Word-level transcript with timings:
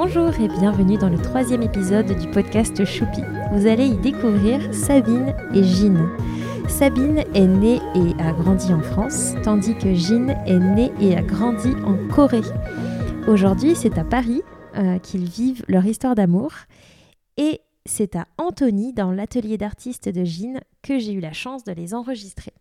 Bonjour 0.00 0.32
et 0.40 0.46
bienvenue 0.46 0.96
dans 0.96 1.08
le 1.08 1.18
troisième 1.18 1.62
épisode 1.62 2.16
du 2.20 2.30
podcast 2.30 2.84
Choupi. 2.84 3.20
Vous 3.50 3.66
allez 3.66 3.86
y 3.86 3.96
découvrir 3.96 4.72
Sabine 4.72 5.34
et 5.52 5.64
Jean. 5.64 6.06
Sabine 6.68 7.24
est 7.34 7.48
née 7.48 7.80
et 7.96 8.22
a 8.22 8.32
grandi 8.32 8.72
en 8.72 8.80
France, 8.80 9.34
tandis 9.42 9.76
que 9.76 9.94
Jean 9.94 10.28
est 10.46 10.60
née 10.60 10.92
et 11.00 11.16
a 11.16 11.22
grandi 11.22 11.70
en 11.84 11.96
Corée. 12.14 12.46
Aujourd'hui, 13.26 13.74
c'est 13.74 13.98
à 13.98 14.04
Paris 14.04 14.42
euh, 14.76 15.00
qu'ils 15.00 15.28
vivent 15.28 15.64
leur 15.66 15.84
histoire 15.84 16.14
d'amour 16.14 16.52
et 17.36 17.60
c'est 17.84 18.14
à 18.14 18.28
Antony, 18.38 18.92
dans 18.92 19.10
l'atelier 19.10 19.58
d'artistes 19.58 20.08
de 20.08 20.24
Jean, 20.24 20.60
que 20.80 21.00
j'ai 21.00 21.12
eu 21.12 21.20
la 21.20 21.32
chance 21.32 21.64
de 21.64 21.72
les 21.72 21.92
enregistrer. 21.92 22.52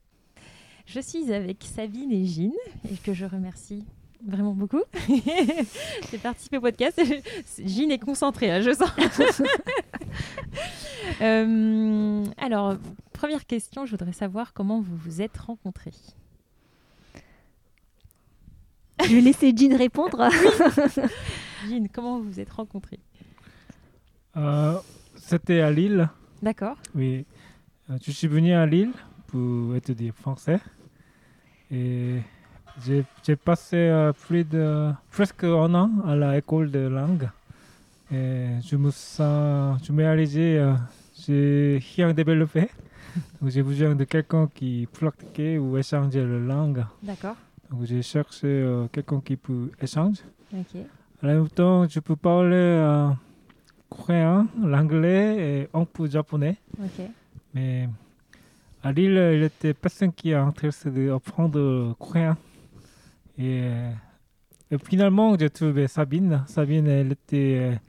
Je 0.87 0.99
suis 0.99 1.31
avec 1.31 1.63
Sabine 1.63 2.11
et 2.11 2.25
Jean 2.25 2.55
et 2.91 2.95
que 2.95 3.13
je 3.13 3.25
remercie 3.25 3.85
vraiment 4.25 4.53
beaucoup. 4.53 4.81
J'ai 6.11 6.17
participé 6.17 6.57
au 6.57 6.61
podcast. 6.61 7.01
Jean 7.65 7.89
est 7.91 7.99
concentrée, 7.99 8.47
là, 8.47 8.61
je 8.61 8.71
sens. 8.73 8.91
Euh, 11.21 12.25
alors, 12.37 12.75
première 13.13 13.45
question, 13.45 13.85
je 13.85 13.91
voudrais 13.91 14.11
savoir 14.13 14.53
comment 14.53 14.81
vous 14.81 14.95
vous 14.97 15.21
êtes 15.21 15.37
rencontrés. 15.37 15.93
Je 19.03 19.15
vais 19.15 19.21
laisser 19.21 19.53
Jean 19.55 19.77
répondre. 19.77 20.29
Jean, 21.69 21.87
comment 21.93 22.19
vous 22.19 22.29
vous 22.31 22.39
êtes 22.39 22.51
rencontrés? 22.51 22.99
Euh, 24.35 24.77
C'était 25.15 25.61
à 25.61 25.71
Lille. 25.71 26.09
D'accord. 26.41 26.77
Oui. 26.93 27.25
Euh, 27.89 27.97
je 28.03 28.11
suis 28.11 28.27
venu 28.27 28.53
à 28.53 28.65
Lille 28.65 28.91
pour 29.27 29.75
étudier 29.75 30.11
français. 30.11 30.59
Et 31.71 32.17
j'ai 32.85 33.35
passé 33.35 33.75
euh, 33.77 34.13
plus 34.13 34.43
de 34.43 34.91
presque 35.11 35.43
un 35.43 35.73
an 35.73 35.91
à 36.05 36.15
l'école 36.15 36.71
de 36.71 36.79
langue. 36.79 37.29
Et 38.11 38.47
je 38.65 38.75
me 38.77 38.89
sens, 38.91 39.81
je 39.83 39.91
me 39.91 40.03
réalisé, 40.03 40.57
euh, 40.57 40.73
j'ai 41.25 41.81
rien 41.95 42.13
développé. 42.13 42.69
Donc 43.41 43.51
j'ai 43.51 43.63
besoin 43.63 43.95
de 43.95 44.03
quelqu'un 44.05 44.47
qui 44.53 44.87
pratiquait 44.91 45.57
ou 45.57 45.77
échanger 45.77 46.21
la 46.21 46.39
langue. 46.39 46.85
D'accord. 47.03 47.35
Donc 47.69 47.83
j'ai 47.83 48.01
cherché 48.01 48.47
euh, 48.47 48.87
quelqu'un 48.91 49.19
qui 49.19 49.35
peut 49.35 49.71
échanger. 49.81 50.23
Ok. 50.53 50.81
En 51.21 51.27
même 51.27 51.49
temps, 51.49 51.87
je 51.87 51.99
peux 51.99 52.15
parler 52.15 52.55
euh, 52.55 53.09
coréen, 53.89 54.47
l'anglais 54.63 55.63
et 55.63 55.69
un 55.73 55.83
peu 55.83 56.09
japonais. 56.09 56.55
Ok. 56.79 57.05
Mais 57.53 57.89
à 58.83 58.91
Lille, 58.93 59.31
il 59.33 59.43
était 59.43 59.73
personne 59.73 60.13
qui 60.13 60.33
a 60.33 60.43
intéressé 60.43 60.89
d'apprendre 60.89 61.59
le 61.59 61.93
coréen. 61.99 62.37
Et, 63.37 63.61
euh, 63.63 63.91
et 64.71 64.77
finalement, 64.77 65.37
j'ai 65.37 65.49
trouvé 65.49 65.87
Sabine. 65.87 66.43
Sabine, 66.47 66.87
elle 66.87 67.11
était 67.11 67.79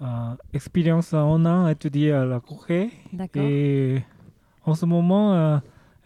euh, 0.00 0.34
expérience 0.52 1.12
en 1.12 1.44
an 1.44 1.64
à 1.66 1.72
étudier 1.72 2.12
à 2.12 2.24
la 2.24 2.40
Corée. 2.40 2.90
Et 3.34 3.98
en 4.64 4.74
ce 4.74 4.86
moment, 4.86 5.34
euh, 5.34 5.58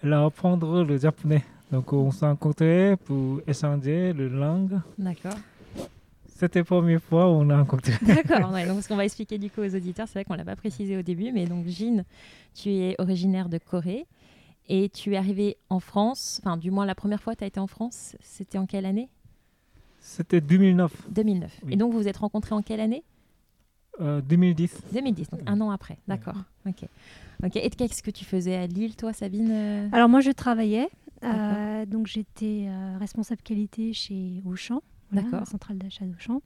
elle 0.03 0.13
a 0.13 0.25
apprendre 0.25 0.85
le 0.85 0.97
japonais. 0.97 1.45
Donc 1.71 1.93
on 1.93 2.11
s'est 2.11 2.27
rencontrés 2.27 2.97
pour 3.05 3.41
échanger 3.47 4.13
les 4.13 4.29
langues. 4.29 4.81
D'accord. 4.99 5.37
C'était 6.27 6.61
la 6.61 6.65
première 6.65 7.01
fois 7.01 7.29
où 7.29 7.35
on 7.35 7.51
a 7.51 7.59
rencontré. 7.59 7.93
D'accord. 8.03 8.53
ouais, 8.53 8.67
donc, 8.67 8.83
ce 8.83 8.89
qu'on 8.89 8.97
va 8.97 9.05
expliquer 9.05 9.39
du 9.39 9.49
coup 9.49 9.61
aux 9.61 9.75
auditeurs, 9.75 10.07
c'est 10.09 10.19
vrai 10.19 10.25
qu'on 10.25 10.35
l'a 10.35 10.45
pas 10.45 10.57
précisé 10.57 10.97
au 10.97 11.03
début, 11.03 11.31
mais 11.33 11.47
donc 11.47 11.67
Jean, 11.69 12.05
tu 12.55 12.71
es 12.71 12.95
originaire 12.99 13.49
de 13.49 13.59
Corée 13.59 14.07
et 14.69 14.89
tu 14.89 15.15
es 15.15 15.17
arrivé 15.17 15.57
en 15.71 15.81
France. 15.81 16.41
Enfin, 16.45 16.57
du 16.57 16.71
moins 16.71 16.87
la 16.87 16.95
première 16.95 17.21
fois 17.21 17.35
que 17.35 17.39
tu 17.39 17.45
as 17.45 17.49
été 17.49 17.61
en 17.61 17.67
France, 17.67 18.17
c'était 18.21 18.59
en 18.59 18.67
quelle 18.67 18.87
année? 18.87 19.09
C'était 20.01 20.41
2009, 20.41 20.93
2009. 21.11 21.61
Oui. 21.65 21.73
Et 21.73 21.77
donc 21.77 21.93
vous 21.93 21.99
vous 21.99 22.09
êtes 22.09 22.17
rencontrés 22.17 22.55
en 22.55 22.63
quelle 22.63 22.81
année? 22.81 23.05
Euh, 24.01 24.21
2010. 24.23 24.83
2010, 24.93 25.31
donc 25.31 25.41
un 25.47 25.61
an 25.61 25.71
après. 25.71 25.99
D'accord. 26.09 26.35
Ok. 26.67 26.85
Ok. 27.45 27.57
Et 27.57 27.71
qu'est-ce 27.71 28.03
que 28.03 28.11
tu 28.11 28.25
faisais 28.25 28.57
à 28.57 28.67
Lille, 28.67 28.97
toi, 28.97 29.13
Sabine 29.13 29.51
euh? 29.51 29.89
Alors 29.93 30.09
moi, 30.09 30.21
je 30.21 30.31
travaillais. 30.31 30.89
Euh, 31.25 31.87
donc 31.87 32.07
j'étais 32.09 32.67
euh, 32.69 32.97
responsable 32.99 33.43
qualité 33.43 33.93
chez 33.93 34.43
Auchan. 34.45 34.83
voilà, 35.11 35.25
D'accord. 35.25 35.41
la 35.41 35.47
centrale 35.47 35.79
d'achat 35.79 36.05
d'Auchan. 36.05 36.43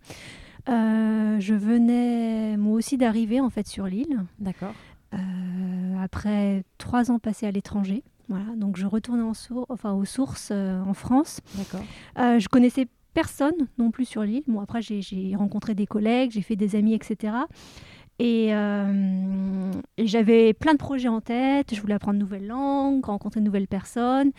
Euh, 0.68 1.40
je 1.40 1.54
venais 1.54 2.56
moi 2.56 2.74
aussi 2.74 2.98
d'arriver 2.98 3.40
en 3.40 3.48
fait 3.50 3.66
sur 3.68 3.86
l'île 3.86 4.24
D'accord. 4.40 4.74
Euh, 5.16 6.02
après 6.02 6.64
trois 6.78 7.10
ans 7.10 7.18
passés 7.18 7.46
à 7.46 7.50
l'étranger. 7.50 8.02
Voilà, 8.28 8.44
donc 8.56 8.76
je 8.76 8.86
retournais 8.86 9.22
en 9.22 9.34
sour- 9.34 9.66
enfin, 9.68 9.92
aux 9.92 10.04
sources 10.04 10.48
euh, 10.52 10.82
en 10.82 10.94
France. 10.94 11.40
D'accord. 11.56 11.82
Euh, 12.18 12.38
je 12.40 12.48
connaissais 12.48 12.86
personne 13.14 13.54
non 13.78 13.90
plus 13.90 14.04
sur 14.04 14.22
l'île. 14.22 14.42
Bon, 14.48 14.60
après, 14.60 14.82
j'ai- 14.82 15.34
rencontré 15.36 15.74
des 15.74 15.86
collègues, 15.86 16.32
j'ai 16.32 16.42
fait 16.42 16.56
des 16.56 16.74
amis, 16.76 16.92
etc. 16.94 17.34
Et, 18.18 18.48
euh, 18.54 19.70
et 19.98 20.06
j'avais 20.06 20.54
plein 20.54 20.72
de 20.72 20.78
projets 20.78 21.08
en 21.08 21.20
tête. 21.20 21.74
Je 21.74 21.80
voulais 21.80 21.94
apprendre 21.94 22.18
de 22.18 22.22
nouvelles 22.24 22.46
langues, 22.46 23.04
rencontrer 23.04 23.40
de 23.40 23.44
nouvelles 23.44 23.68
personnes. 23.68 24.32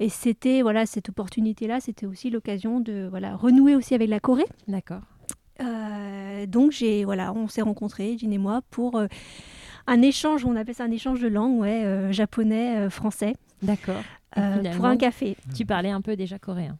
Et 0.00 0.08
c'était, 0.08 0.62
voilà, 0.62 0.86
cette 0.86 1.08
opportunité-là, 1.10 1.80
c'était 1.80 2.06
aussi 2.06 2.30
l'occasion 2.30 2.80
de 2.80 3.06
voilà, 3.10 3.34
renouer 3.36 3.74
aussi 3.76 3.94
avec 3.94 4.08
la 4.08 4.20
Corée. 4.20 4.46
D'accord. 4.68 5.02
Euh, 5.60 6.46
donc, 6.46 6.72
j'ai, 6.72 7.04
voilà, 7.04 7.32
on 7.32 7.46
s'est 7.48 7.62
rencontrés, 7.62 8.16
Jean 8.18 8.32
et 8.32 8.38
moi, 8.38 8.62
pour 8.70 8.96
euh, 8.96 9.06
un 9.86 10.02
échange, 10.02 10.44
on 10.44 10.56
appelle 10.56 10.74
ça 10.74 10.84
un 10.84 10.90
échange 10.90 11.20
de 11.20 11.28
langue, 11.28 11.58
ouais, 11.58 11.84
euh, 11.84 12.12
japonais, 12.12 12.76
euh, 12.78 12.90
français, 12.90 13.34
D'accord. 13.62 14.02
Euh, 14.36 14.74
pour 14.76 14.86
un 14.86 14.96
café. 14.96 15.36
Tu 15.54 15.64
parlais 15.64 15.90
un 15.90 16.00
peu 16.00 16.16
déjà 16.16 16.38
coréen. 16.38 16.76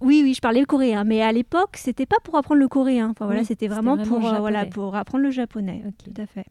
Oui, 0.00 0.22
oui, 0.24 0.34
je 0.34 0.40
parlais 0.40 0.64
coréen, 0.64 1.04
mais 1.04 1.22
à 1.22 1.32
l'époque, 1.32 1.76
c'était 1.76 2.06
pas 2.06 2.16
pour 2.24 2.36
apprendre 2.36 2.60
le 2.60 2.68
coréen. 2.68 3.10
Enfin, 3.10 3.26
voilà, 3.26 3.40
Oui, 3.40 3.46
c'était 3.46 3.66
c'était 3.66 3.74
vraiment, 3.74 3.96
vraiment 3.96 4.20
pour, 4.20 4.28
euh, 4.28 4.38
voilà, 4.38 4.66
pour 4.66 4.96
apprendre 4.96 5.22
le 5.22 5.30
japonais. 5.30 5.84
Tout 6.02 6.20
à 6.20 6.26
fait. 6.26 6.46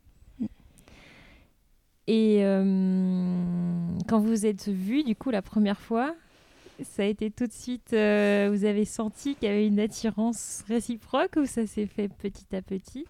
Et 2.07 2.39
euh, 2.41 3.35
quand 4.07 4.19
vous 4.19 4.27
vous 4.27 4.45
êtes 4.45 4.67
vus, 4.67 5.03
du 5.03 5.15
coup, 5.15 5.29
la 5.29 5.41
première 5.41 5.79
fois, 5.79 6.15
ça 6.81 7.03
a 7.03 7.05
été 7.05 7.31
tout 7.31 7.47
de 7.47 7.51
suite, 7.51 7.93
euh, 7.93 8.49
vous 8.51 8.65
avez 8.65 8.85
senti 8.85 9.35
qu'il 9.35 9.47
y 9.47 9.51
avait 9.51 9.67
une 9.67 9.79
attirance 9.79 10.63
réciproque 10.67 11.37
ou 11.37 11.45
ça 11.45 11.65
s'est 11.65 11.85
fait 11.87 12.09
petit 12.09 12.55
à 12.55 12.61
petit? 12.61 13.05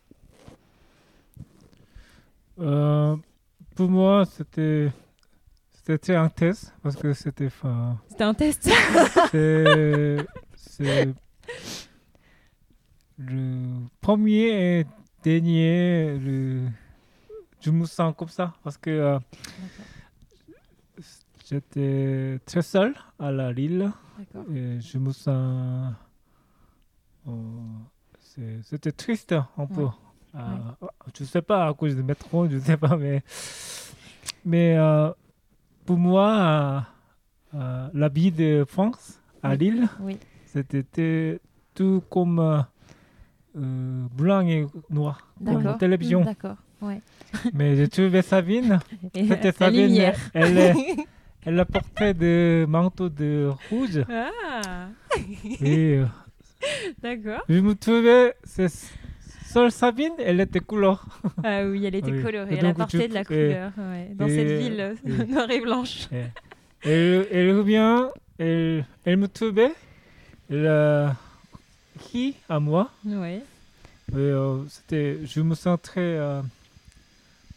Euh, 2.60 3.16
pour 3.76 3.90
moi, 3.90 4.26
c'était 4.26 4.92
c'était 5.72 6.16
un 6.16 6.30
test 6.30 6.74
parce 6.82 6.96
que 6.96 7.14
c'était 7.14 7.48
enfin, 7.48 7.98
C'était 8.10 8.24
un 8.24 8.34
test. 8.34 8.70
c'est 10.56 11.14
le 13.18 13.88
premier 14.02 14.80
et 14.80 14.86
dernier 15.24 16.18
le 16.18 16.68
je 17.62 17.72
me 17.72 17.86
sens 17.86 18.14
comme 18.18 18.28
ça 18.30 18.54
parce 18.64 18.78
que 18.78 18.90
euh, 18.90 19.20
j'étais 21.50 22.40
très 22.46 22.62
seul 22.62 22.94
à 23.20 23.32
la 23.32 23.52
Lille 23.52 23.92
et 24.54 24.80
je 24.80 24.98
me 24.98 25.12
sens 25.12 25.94
euh, 27.28 27.32
c'est- 28.20 28.62
c'était 28.64 28.92
triste 28.92 29.34
un 29.58 29.66
peu. 29.66 29.84
Ouais. 29.84 29.90
Euh, 30.36 30.40
je 31.18 31.24
sais 31.26 31.44
pas 31.44 31.68
à 31.68 31.74
cause 31.76 31.96
du 31.96 32.02
métro 32.02 32.48
je 32.50 32.58
sais 32.58 32.76
pas 32.78 32.98
mais 32.98 33.22
mais 34.44 34.76
euh, 34.78 35.12
pour 35.86 35.98
moi 35.98 36.86
euh, 37.54 37.58
euh, 37.60 37.88
la 37.94 38.10
vie 38.10 38.32
de 38.32 38.66
France 38.68 39.20
à 39.44 39.52
Oui. 39.52 39.58
Lille 39.60 39.88
Oui. 40.00 40.18
c'était 40.46 41.40
tout 41.76 42.04
comme 42.10 42.40
euh, 42.40 44.06
blanc 44.18 44.42
et 44.48 44.66
noir 44.90 45.28
comme 45.46 45.62
la 45.64 45.74
télévision 45.76 46.22
D'accord. 46.24 46.58
Ouais. 46.82 47.00
mais 47.54 47.76
j'ai 47.76 47.88
trouvé 47.88 48.24
Sabine 48.24 48.80
c'était 49.14 49.52
Sabine 49.52 49.86
lumière. 49.86 50.18
elle 50.34 50.58
est 50.58 50.74
elle 51.46 51.60
a 51.60 51.66
porté 51.66 52.14
des 52.16 52.66
manteaux 52.68 53.10
de 53.10 53.52
rouge 53.70 54.04
Ah, 54.10 54.88
et 55.62 56.02
d'accord. 57.02 57.42
je 57.50 57.60
me 57.60 57.76
trouvais 57.76 58.34
seule 59.54 59.72
Sabine 59.72 60.14
elle 60.20 60.40
était 60.42 60.60
couleur 60.60 61.06
Ah 61.44 61.64
oui, 61.66 61.86
elle 61.86 61.96
était 61.96 62.12
Oui. 62.12 62.22
colorée, 62.24 62.56
Et 62.56 62.58
elle 62.58 62.66
apportait 62.66 63.08
de 63.08 63.14
la 63.14 63.24
couleur 63.24 63.72
ouais, 63.78 64.10
dans 64.16 64.28
et- 64.28 64.36
cette 64.36 64.60
ville 64.60 64.96
noire 65.30 65.50
et 65.52 65.62
blanche. 65.62 66.08
elle, 66.84 67.28
elle 67.32 67.58
revient 67.58 68.08
elle, 68.40 68.86
elle 69.06 69.18
me 69.18 69.28
trouvait 69.28 69.74
elle 70.50 71.14
ri 72.12 72.36
à 72.50 72.60
moi 72.60 72.90
Oui. 73.06 73.40
Euh, 74.16 74.64
c'était 74.70 75.20
je 75.26 75.40
me 75.42 75.56
sens 75.56 75.80
très 75.82 76.02
euh, 76.02 76.42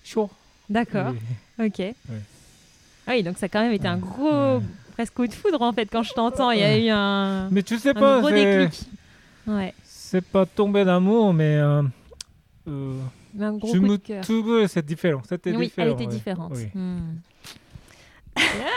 chaud 0.05 0.31
D'accord. 0.71 1.13
Ok. 1.61 1.81
Ah 3.07 3.13
oui, 3.13 3.23
donc 3.23 3.39
ça 3.39 3.47
a 3.47 3.49
quand 3.49 3.61
même 3.63 3.73
été 3.73 3.87
un 3.87 3.99
gros, 3.99 4.61
presque 4.95 5.15
coup 5.15 5.27
de 5.29 5.33
foudre 5.33 5.63
en 5.63 5.73
fait 5.73 5.87
quand 5.87 6.03
je 6.03 6.13
t'entends. 6.13 6.51
Il 6.51 6.59
y 6.61 6.65
a 6.65 6.77
eu 6.79 6.89
un, 6.89 7.49
mais 7.51 7.63
tu 7.63 7.79
sais 7.79 7.91
un 7.91 7.95
pas 7.95 8.19
gros 8.21 8.31
déclic. 8.31 8.89
Ouais. 9.47 9.73
C'est 10.09 10.25
pas 10.25 10.47
tombé 10.47 10.85
d'amour 10.85 11.33
mais 11.35 11.57
euh, 11.57 11.83
euh, 12.69 13.01
un 13.41 13.53
gros 13.53 13.69
je 13.73 13.79
coup 13.79 13.85
me 13.87 13.89
de 13.91 13.97
cœur. 13.97 14.23
trouve 14.23 14.67
c'est 14.67 14.85
différent 14.85 15.23
c'était 15.29 15.55
Oui, 15.55 15.67
différent 15.67 15.87
elle 15.89 15.93
était 15.95 16.07
ouais. 16.07 16.13
différente. 16.13 16.53
Oui. 16.55 16.67
Hmm. 16.75 17.17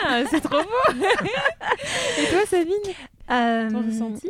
Ah, 0.06 0.22
c'est 0.30 0.40
trop 0.40 0.58
beau. 0.64 0.94
Et 0.94 2.30
toi, 2.30 2.40
Sabine, 2.48 2.74
Euh, 3.30 3.70
ton 3.70 3.82
ressenti? 3.86 4.30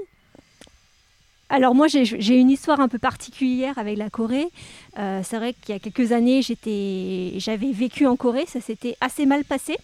Alors 1.52 1.74
moi 1.74 1.88
j'ai 1.88 2.36
une 2.36 2.52
histoire 2.52 2.80
un 2.80 2.88
peu 2.88 3.00
particulière 3.00 3.78
avec 3.80 3.98
la 3.98 4.10
Corée. 4.12 4.48
Euh, 5.00 5.22
c'est 5.24 5.38
vrai 5.38 5.54
qu'il 5.54 5.74
y 5.74 5.76
a 5.76 5.80
quelques 5.80 6.12
années 6.12 6.42
j'étais, 6.44 7.34
j'avais 7.38 7.72
vécu 7.72 8.06
en 8.06 8.16
Corée, 8.16 8.46
ça 8.48 8.62
s'était 8.62 8.96
assez 9.02 9.26
mal 9.26 9.44
passé. 9.46 9.76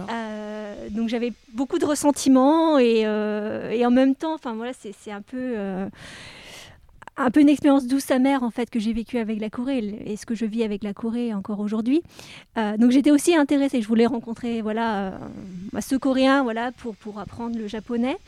Euh, 0.00 0.88
donc 0.90 1.08
j'avais 1.08 1.32
beaucoup 1.52 1.78
de 1.78 1.84
ressentiments 1.84 2.78
et, 2.78 3.02
euh, 3.04 3.70
et 3.70 3.84
en 3.84 3.90
même 3.90 4.14
temps, 4.14 4.34
enfin 4.34 4.54
voilà, 4.54 4.72
c'est 4.72 5.10
un 5.10 5.22
peu 5.22 5.36
euh, 5.56 5.88
un 7.16 7.30
peu 7.30 7.40
une 7.40 7.48
expérience 7.48 7.86
douce 7.86 8.10
amère 8.10 8.42
en 8.42 8.50
fait 8.50 8.70
que 8.70 8.78
j'ai 8.78 8.92
vécue 8.92 9.18
avec 9.18 9.40
la 9.40 9.50
Corée 9.50 9.78
et 10.06 10.16
ce 10.16 10.24
que 10.24 10.34
je 10.34 10.44
vis 10.44 10.62
avec 10.62 10.84
la 10.84 10.94
Corée 10.94 11.34
encore 11.34 11.60
aujourd'hui. 11.60 12.02
Donc 12.56 12.90
j'étais 12.90 13.10
aussi 13.10 13.34
intéressée, 13.34 13.82
je 13.82 13.88
voulais 13.88 14.06
rencontrer 14.06 14.62
voilà 14.62 15.18
bah, 15.72 15.80
ce 15.80 15.96
Coréen 15.96 16.42
voilà 16.44 16.70
pour 16.72 16.94
pour 16.94 17.18
apprendre 17.18 17.58
le 17.58 17.66
japonais. 17.66 18.18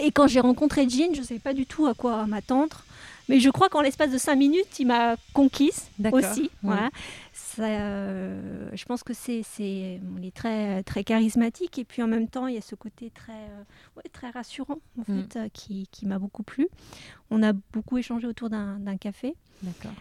Et 0.00 0.10
quand 0.10 0.26
j'ai 0.26 0.40
rencontré 0.40 0.88
Jin, 0.88 1.10
je 1.12 1.20
ne 1.20 1.24
savais 1.24 1.40
pas 1.40 1.54
du 1.54 1.66
tout 1.66 1.86
à 1.86 1.94
quoi 1.94 2.26
m'attendre. 2.26 2.84
Mais 3.28 3.40
je 3.40 3.48
crois 3.50 3.68
qu'en 3.68 3.80
l'espace 3.80 4.10
de 4.10 4.18
cinq 4.18 4.36
minutes, 4.36 4.78
il 4.78 4.86
m'a 4.86 5.16
conquise 5.32 5.88
aussi. 6.12 6.42
oui. 6.42 6.50
Voilà. 6.62 6.90
Ça, 7.32 7.64
euh, 7.64 8.68
je 8.74 8.84
pense 8.84 9.02
que 9.02 9.14
c'est, 9.14 9.42
c'est, 9.44 10.00
est 10.22 10.34
très, 10.34 10.82
très 10.82 11.04
charismatique 11.04 11.78
et 11.78 11.84
puis 11.84 12.02
en 12.02 12.06
même 12.06 12.28
temps, 12.28 12.46
il 12.48 12.54
y 12.54 12.58
a 12.58 12.60
ce 12.60 12.74
côté 12.74 13.10
très, 13.10 13.32
euh, 13.32 13.62
ouais, 13.96 14.02
très 14.12 14.30
rassurant 14.30 14.78
en 14.98 15.12
Mm. 15.12 15.22
fait, 15.22 15.36
euh, 15.38 15.48
qui, 15.52 15.88
qui 15.90 16.06
m'a 16.06 16.18
beaucoup 16.18 16.42
plu. 16.42 16.68
On 17.30 17.42
a 17.42 17.52
beaucoup 17.72 17.96
échangé 17.98 18.26
autour 18.26 18.50
d'un, 18.50 18.78
d'un 18.78 18.96
café. 18.96 19.34
D'accord. 19.62 19.92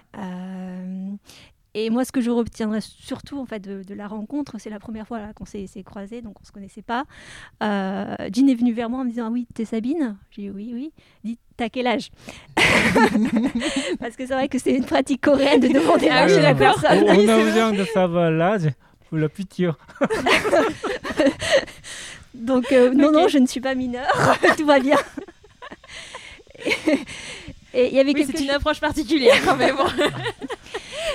Euh, 1.75 1.79
et 1.85 1.89
moi, 1.89 2.05
ce 2.05 2.11
que 2.11 2.21
je 2.21 2.29
retiendrai 2.29 2.79
surtout 2.81 3.39
en 3.39 3.45
fait 3.45 3.59
de, 3.59 3.83
de 3.83 3.93
la 3.93 4.07
rencontre, 4.07 4.55
c'est 4.59 4.69
la 4.69 4.79
première 4.79 5.07
fois 5.07 5.19
qu'on 5.35 5.45
s'est, 5.45 5.67
croisés, 5.83 6.21
donc 6.21 6.35
on 6.41 6.45
se 6.45 6.51
connaissait 6.51 6.81
pas. 6.81 7.05
Euh, 7.61 8.15
Jean 8.33 8.47
est 8.47 8.55
venu 8.55 8.73
vers 8.73 8.89
moi 8.89 8.99
en 9.01 9.05
me 9.05 9.09
disant 9.09 9.25
ah 9.27 9.31
oui, 9.31 9.47
t'es 9.53 9.65
Sabine? 9.65 10.17
J'ai 10.31 10.43
dit 10.43 10.49
oui, 10.49 10.71
oui. 10.73 10.91
Dit 11.23 11.37
t'as 11.57 11.69
quel 11.69 11.87
âge? 11.87 12.09
Parce 13.99 14.15
que 14.15 14.25
c'est 14.25 14.33
vrai 14.33 14.47
que 14.47 14.59
c'est 14.59 14.73
une 14.73 14.85
pratique 14.85 15.21
coréenne 15.21 15.59
de 15.61 15.67
demander 15.67 16.07
Ah 16.09 16.21
l'âge 16.27 16.31
oui, 16.31 16.37
de 16.37 16.41
la 16.43 16.53
d'accord. 16.53 16.81
personne. 16.81 17.03
on, 17.07 17.27
a 17.29 17.37
besoin 17.43 17.71
de 17.73 17.83
savoir 17.85 18.31
l'âge 18.31 18.69
pour 19.09 19.17
la 19.17 19.29
future. 19.29 19.77
Donc 22.33 22.71
euh, 22.71 22.93
non, 22.93 23.07
Ok. 23.09 23.13
non, 23.13 23.27
je 23.27 23.37
ne 23.37 23.45
suis 23.45 23.61
pas 23.61 23.75
mineure, 23.75 24.11
tout 24.57 24.65
va 24.65 24.79
bien. 24.79 24.97
Et 27.75 27.87
il 27.87 27.93
y 27.93 27.99
avait 27.99 28.09
Oui, 28.13 28.15
quelque 28.25 28.37
c'est 28.37 28.43
une 28.43 28.49
approche 28.51 28.79
particulière 28.79 29.35
quand 29.45 29.55
même. 29.55 29.75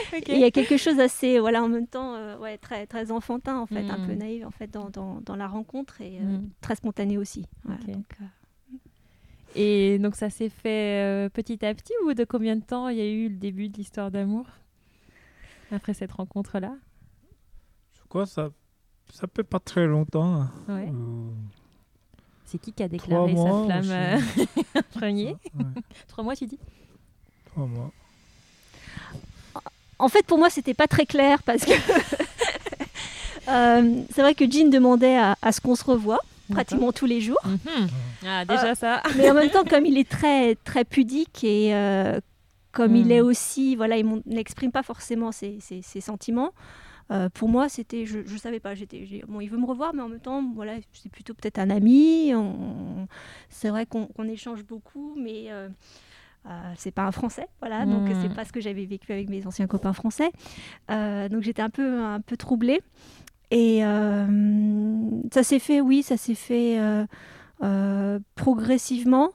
Il 0.28 0.38
y 0.38 0.44
a 0.44 0.50
quelque 0.50 0.76
chose 0.76 0.98
assez, 1.00 1.38
voilà, 1.38 1.62
en 1.62 1.68
même 1.68 1.86
temps, 1.86 2.14
euh, 2.14 2.36
ouais, 2.38 2.58
très, 2.58 2.86
très 2.86 3.10
enfantin, 3.10 3.58
en 3.58 3.66
fait, 3.66 3.88
un 3.90 3.98
Mm. 3.98 4.06
peu 4.06 4.14
naïf, 4.14 4.44
en 4.46 4.50
fait, 4.50 4.68
dans, 4.68 4.90
dans, 4.90 5.20
dans 5.20 5.36
la 5.36 5.46
rencontre 5.48 6.00
et 6.00 6.18
euh, 6.20 6.24
Mm. 6.38 6.50
très 6.60 6.76
spontané 6.76 7.18
aussi. 7.18 7.44
Voilà, 7.64 7.80
Ok. 7.86 7.92
donc, 7.94 8.16
euh, 8.20 8.24
Et 9.54 9.98
donc 9.98 10.14
ça 10.14 10.28
s'est 10.30 10.50
fait 10.50 11.02
euh, 11.04 11.28
petit 11.30 11.64
à 11.64 11.74
petit 11.74 11.92
ou 12.04 12.12
de 12.14 12.24
combien 12.24 12.54
de 12.54 12.62
temps 12.62 12.88
il 12.88 12.98
y 12.98 13.00
a 13.00 13.06
eu 13.10 13.28
le 13.28 13.36
début 13.36 13.68
de 13.70 13.76
l'histoire 13.78 14.10
d'amour 14.10 14.46
après 15.72 15.94
cette 15.94 16.12
rencontre-là? 16.12 16.76
Je 17.94 18.00
crois 18.08 18.24
que 18.24 18.30
ça 18.30 18.50
ça 19.10 19.26
fait 19.34 19.42
pas 19.42 19.58
très 19.58 19.86
longtemps. 19.86 20.42
hein. 20.42 20.50
Ouais. 20.68 20.88
Euh, 20.88 21.30
C'est 22.44 22.58
qui 22.58 22.72
qui 22.74 22.82
a 22.82 22.88
déclaré 22.88 23.32
mois, 23.32 23.52
sa 23.66 23.82
flamme 23.82 23.90
euh, 23.90 24.82
premier? 24.90 25.34
Ouais, 25.54 25.64
Trois 26.08 26.22
mois, 26.24 26.36
tu 26.36 26.46
dis? 26.46 26.58
Trois 27.46 27.66
mois. 27.66 27.90
En 29.98 30.08
fait, 30.08 30.24
pour 30.26 30.38
moi, 30.38 30.48
c'était 30.50 30.74
pas 30.74 30.86
très 30.86 31.06
clair 31.06 31.42
parce 31.42 31.64
que 31.64 31.72
euh, 33.48 34.02
c'est 34.14 34.20
vrai 34.22 34.34
que 34.34 34.50
Jean 34.50 34.70
demandait 34.70 35.16
à, 35.16 35.36
à 35.42 35.52
ce 35.52 35.60
qu'on 35.60 35.74
se 35.74 35.84
revoie 35.84 36.18
pratiquement 36.52 36.92
tous 36.92 37.06
les 37.06 37.20
jours. 37.20 37.40
Mhm. 37.44 37.88
Ah, 38.26 38.44
déjà 38.44 38.74
ça. 38.74 39.02
Mais 39.16 39.30
en 39.30 39.34
même 39.34 39.50
temps, 39.50 39.64
comme 39.64 39.84
il 39.86 39.98
est 39.98 40.08
très, 40.08 40.54
très 40.56 40.84
pudique 40.84 41.44
et 41.44 41.74
euh, 41.74 42.20
comme 42.72 42.96
il 42.96 43.12
est 43.12 43.20
aussi, 43.20 43.76
voilà, 43.76 43.96
il 43.98 44.22
n'exprime 44.26 44.70
pas 44.72 44.82
forcément 44.82 45.32
ses, 45.32 45.58
ses- 45.60 45.82
ses 45.82 46.00
sentiments. 46.00 46.52
euh, 47.10 47.28
pour 47.30 47.48
moi, 47.48 47.68
c'était, 47.68 48.06
je, 48.06 48.20
je 48.26 48.36
savais 48.36 48.60
pas. 48.60 48.74
J'étais, 48.74 49.04
j'ai- 49.06 49.24
bon, 49.26 49.40
il 49.40 49.48
veut 49.48 49.58
me 49.58 49.66
revoir, 49.66 49.92
mais 49.94 50.02
en 50.02 50.08
même 50.08 50.20
temps, 50.20 50.42
voilà, 50.54 50.74
c'est 50.92 51.10
plutôt 51.10 51.34
peut-être 51.34 51.58
un 51.58 51.70
ami. 51.70 52.32
on- 52.34 53.08
c'est 53.50 53.68
vrai 53.70 53.84
qu'on, 53.86 54.06
qu'on 54.06 54.28
échange 54.28 54.62
beaucoup, 54.64 55.14
mais 55.18 55.46
euh, 56.48 56.72
c'est 56.76 56.90
pas 56.90 57.04
un 57.04 57.12
Français, 57.12 57.46
voilà. 57.60 57.84
Donc 57.86 58.08
Mm. 58.08 58.14
c'est 58.22 58.34
pas 58.34 58.44
ce 58.44 58.52
que 58.52 58.60
j'avais 58.60 58.84
vécu 58.86 59.12
avec 59.12 59.28
mes 59.28 59.46
anciens 59.46 59.66
copains 59.66 59.92
français. 59.92 60.30
Euh, 60.90 61.28
donc 61.28 61.42
j'étais 61.42 61.62
un 61.62 61.70
peu, 61.70 62.00
un 62.00 62.20
peu 62.20 62.36
troublée. 62.36 62.80
Et 63.50 63.84
euh, 63.84 64.26
ça 65.32 65.42
s'est 65.42 65.58
fait, 65.58 65.80
oui, 65.80 66.02
ça 66.02 66.16
s'est 66.16 66.34
fait 66.34 66.78
progressivement. 68.34 69.30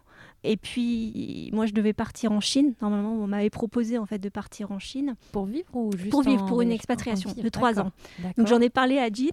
Et 0.45 0.57
puis, 0.57 1.49
moi, 1.53 1.65
je 1.65 1.71
devais 1.73 1.93
partir 1.93 2.33
en 2.33 2.41
Chine. 2.41 2.73
Normalement, 2.81 3.13
on 3.13 3.27
m'avait 3.27 3.49
proposé 3.49 3.97
en 3.97 4.05
fait 4.05 4.19
de 4.19 4.27
partir 4.27 4.71
en 4.71 4.79
Chine 4.79 5.15
Pour 5.31 5.45
vivre 5.45 5.69
ou 5.73 5.91
juste 5.95 6.09
pour 6.11 6.21
vivre 6.21 6.43
en 6.43 6.47
pour 6.47 6.61
une 6.61 6.71
expatriation 6.71 7.29
vivre, 7.31 7.43
de 7.43 7.49
trois 7.49 7.79
ans. 7.79 7.91
Donc, 8.37 8.47
j'en 8.47 8.59
ai 8.59 8.69
parlé 8.69 8.99
à 8.99 9.07
Jean. 9.07 9.29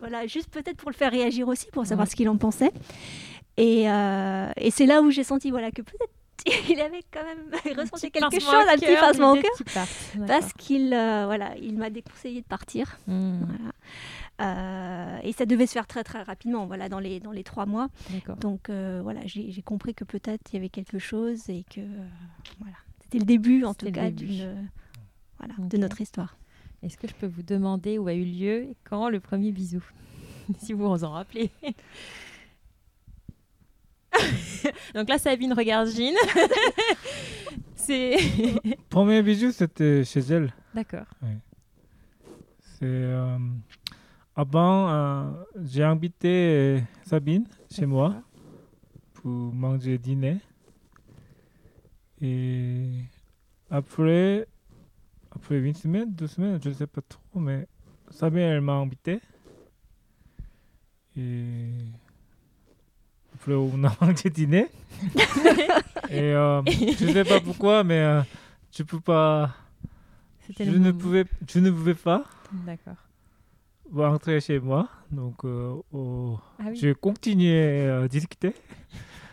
Voilà, 0.00 0.26
juste 0.26 0.50
peut-être 0.50 0.76
pour 0.76 0.90
le 0.90 0.96
faire 0.96 1.12
réagir 1.12 1.46
aussi, 1.46 1.66
pour 1.72 1.86
savoir 1.86 2.06
Ouais. 2.06 2.10
ce 2.10 2.16
qu'il 2.16 2.28
en 2.28 2.36
pensait. 2.36 2.72
Et, 3.56 3.88
euh, 3.88 4.50
et 4.56 4.72
c'est 4.72 4.86
là 4.86 5.02
où 5.02 5.10
j'ai 5.10 5.22
senti 5.22 5.50
voilà, 5.52 5.70
que 5.70 5.82
peut-être 5.82 6.10
il 6.68 6.80
avait 6.80 7.02
quand 7.10 7.22
même 7.24 7.76
ressenti 7.78 8.10
quelque 8.10 8.40
chose, 8.40 8.52
à 8.52 8.72
un 8.72 8.76
petit 8.76 8.94
pincement 8.94 9.32
au 9.32 9.36
cœur, 9.36 9.86
parce 10.26 10.52
qu'il 10.52 10.92
euh, 10.92 11.24
voilà, 11.26 11.56
il 11.56 11.76
m'a 11.76 11.90
déconseillé 11.90 12.42
de 12.42 12.46
partir. 12.46 12.98
Voilà. 13.06 13.72
Euh, 14.40 15.18
et 15.22 15.32
ça 15.32 15.46
devait 15.46 15.66
se 15.66 15.72
faire 15.72 15.86
très 15.86 16.02
très 16.02 16.22
rapidement, 16.22 16.66
voilà, 16.66 16.88
dans 16.88 16.98
les, 16.98 17.20
dans 17.20 17.30
les 17.30 17.44
trois 17.44 17.66
mois. 17.66 17.88
Donc 18.40 18.68
euh, 18.68 19.00
voilà, 19.02 19.20
j'ai 19.24 19.62
compris 19.62 19.94
que 19.94 20.04
peut-être 20.04 20.52
il 20.52 20.56
y 20.56 20.58
avait 20.58 20.68
quelque 20.68 20.98
chose 20.98 21.48
et 21.48 21.64
que 21.64 21.80
voilà, 22.58 22.76
c'était 23.00 23.18
le 23.18 23.26
début 23.26 23.64
en 23.64 23.74
tout 23.74 23.90
cas 23.90 24.10
voilà, 25.38 25.54
de 25.58 25.76
notre 25.78 26.00
histoire. 26.00 26.36
Est-ce 26.82 26.98
que 26.98 27.08
je 27.08 27.14
peux 27.14 27.26
vous 27.26 27.42
demander 27.42 27.96
où 27.96 28.08
a 28.08 28.14
eu 28.14 28.24
lieu 28.24 28.64
et 28.64 28.76
quand 28.84 29.08
le 29.08 29.20
premier 29.20 29.52
bisou? 29.52 29.82
Si 30.58 30.74
vous 30.74 30.90
vous 30.90 31.04
en 31.04 31.10
rappelez. 31.10 31.50
Donc 34.94 35.08
là, 35.08 35.18
Sabine 35.18 35.52
regarde 35.52 35.88
Jean. 35.88 36.14
C'est. 37.76 38.16
Premier 38.88 39.22
bisou, 39.22 39.52
c'était 39.52 40.04
chez 40.04 40.20
elle. 40.20 40.52
D'accord. 40.74 41.06
C'est 42.60 42.84
euh, 42.84 43.38
avant, 44.34 44.88
euh, 44.90 45.30
j'ai 45.64 45.84
invité 45.84 46.28
euh, 46.28 46.80
Sabine 47.04 47.46
chez 47.70 47.86
moi 47.86 48.14
pour 49.14 49.30
manger 49.30 49.98
dîner. 49.98 50.38
Et 52.20 52.88
après, 53.70 54.46
après 55.30 55.58
une 55.58 55.74
semaine, 55.74 56.12
deux 56.12 56.26
semaines, 56.26 56.58
je 56.62 56.70
ne 56.70 56.74
sais 56.74 56.86
pas 56.86 57.02
trop, 57.02 57.38
mais 57.38 57.66
Sabine, 58.10 58.40
elle 58.40 58.60
m'a 58.62 58.74
invité. 58.74 59.20
Et 61.16 61.68
après, 63.44 63.54
on 63.54 63.84
a 63.84 63.92
mangé 64.00 64.30
dîner. 64.30 64.68
Et 66.10 66.32
euh, 66.32 66.62
je 66.66 67.06
sais 67.12 67.24
pas 67.24 67.40
pourquoi, 67.40 67.84
mais 67.84 67.98
euh, 67.98 68.22
je 68.76 68.82
peux 68.82 69.00
pas. 69.00 69.50
Je 70.58 70.64
ne 70.70 70.92
pouvais, 70.92 71.24
je 71.52 71.58
ne 71.58 71.70
pouvais 71.70 71.94
pas 71.94 72.24
D'accord. 72.66 72.94
rentrer 73.94 74.40
chez 74.40 74.58
moi. 74.60 74.88
Donc, 75.10 75.44
euh, 75.44 75.74
oh, 75.92 76.38
Ah 76.58 76.64
oui. 76.70 76.76
j'ai 76.76 76.94
continué 76.94 77.86
à 77.88 78.08
discuter. 78.08 78.52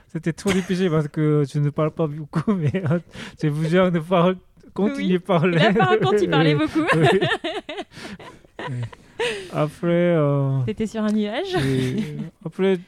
C'était 0.08 0.34
trop 0.34 0.52
difficile 0.52 0.90
parce 0.90 1.08
que 1.08 1.46
je 1.50 1.60
ne 1.60 1.70
parle 1.70 1.92
pas 1.92 2.08
beaucoup, 2.08 2.54
mais 2.54 2.84
euh, 2.92 3.00
j'ai 3.42 3.50
besoin 3.50 3.92
de 3.92 4.00
parler, 4.00 4.36
continuer 4.74 5.16
à 5.16 5.20
parler. 5.20 5.58
là, 5.58 5.74
par 5.74 5.98
contre, 6.00 6.22
il 6.24 6.30
parlait 6.30 6.56
beaucoup. 6.62 6.84
Oui. 6.96 7.08
Après, 9.54 9.88
euh, 10.18 10.62
T'étais 10.66 10.88
sur 10.88 11.04
un 11.04 11.12
nuage. 11.12 11.56
après, 12.44 12.80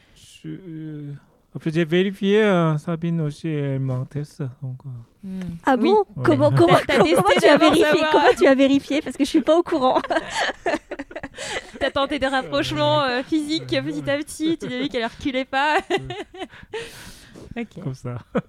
je- 0.44 0.50
euh, 0.50 1.14
après 1.56 1.72
j'ai 1.72 1.86
vérifié 1.86 2.44
euh, 2.44 2.78
Sabine 2.78 3.22
aussi, 3.22 3.48
elle 3.48 3.80
m'a 3.80 4.06
testé. 4.10 4.46
Donc, 4.62 4.78
euh, 4.86 4.90
Hmm. 5.26 5.40
Ah 5.66 5.76
Oui. 5.80 5.88
bon 5.90 6.00
Ouais. 6.18 6.24
Comment, 6.26 6.52
comment, 6.52 6.78
T'as 6.86 6.98
comment, 6.98 7.24
tu 7.40 7.46
as 7.48 7.58
vérifié. 7.58 7.86
Comment 8.12 8.34
tu 8.38 8.46
as 8.46 8.56
vérifié? 8.56 9.02
Parce 9.02 9.16
que 9.16 9.24
je 9.24 9.30
suis 9.30 9.40
pas 9.42 9.58
au 9.58 9.64
courant. 9.64 10.02
T'as 11.80 11.92
tenté 11.92 12.20
des 12.20 12.28
rapprochements 12.28 13.02
euh, 13.04 13.24
physiques 13.24 13.68
petit 13.68 14.10
à 14.10 14.18
petit. 14.18 14.58
Tu 14.58 14.66
as 14.66 14.82
vu 14.82 14.90
qu'elle 14.90 15.06
reculait 15.06 15.46
pas. 15.46 15.78
comme 17.82 17.94
ça. 17.94 18.18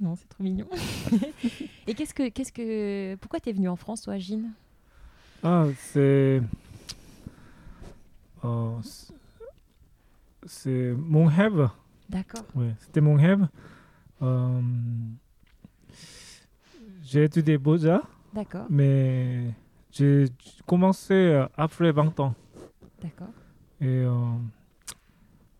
Non, 0.00 0.14
c'est 0.14 0.28
trop 0.28 0.44
mignon. 0.44 0.68
Et 1.88 1.94
qu'est-ce 1.94 2.14
que, 2.14 2.28
qu'est-ce 2.28 2.52
que, 2.52 3.16
pourquoi 3.16 3.40
t'es 3.40 3.50
venue 3.52 3.68
en 3.68 3.74
France, 3.74 4.02
toi, 4.02 4.16
Jean 4.16 4.42
Ah, 5.42 5.64
c'est. 5.92 6.40
C'est- 10.46 10.94
mon 10.96 11.26
rêve. 11.26 11.68
D'accord. 12.08 12.44
Ouais, 12.54 12.74
c'était 12.80 13.00
mon 13.00 13.14
rêve. 13.16 13.46
Euh, 14.22 14.60
j'ai 17.02 17.24
étudié 17.24 17.58
Beaux-Arts, 17.58 18.08
D'accord. 18.34 18.66
mais 18.70 19.44
j'ai 19.92 20.26
commencé 20.66 21.42
après 21.56 21.92
20 21.92 22.18
ans. 22.20 22.34
D'accord. 23.02 23.28
Et 23.80 23.86
euh, 23.86 24.10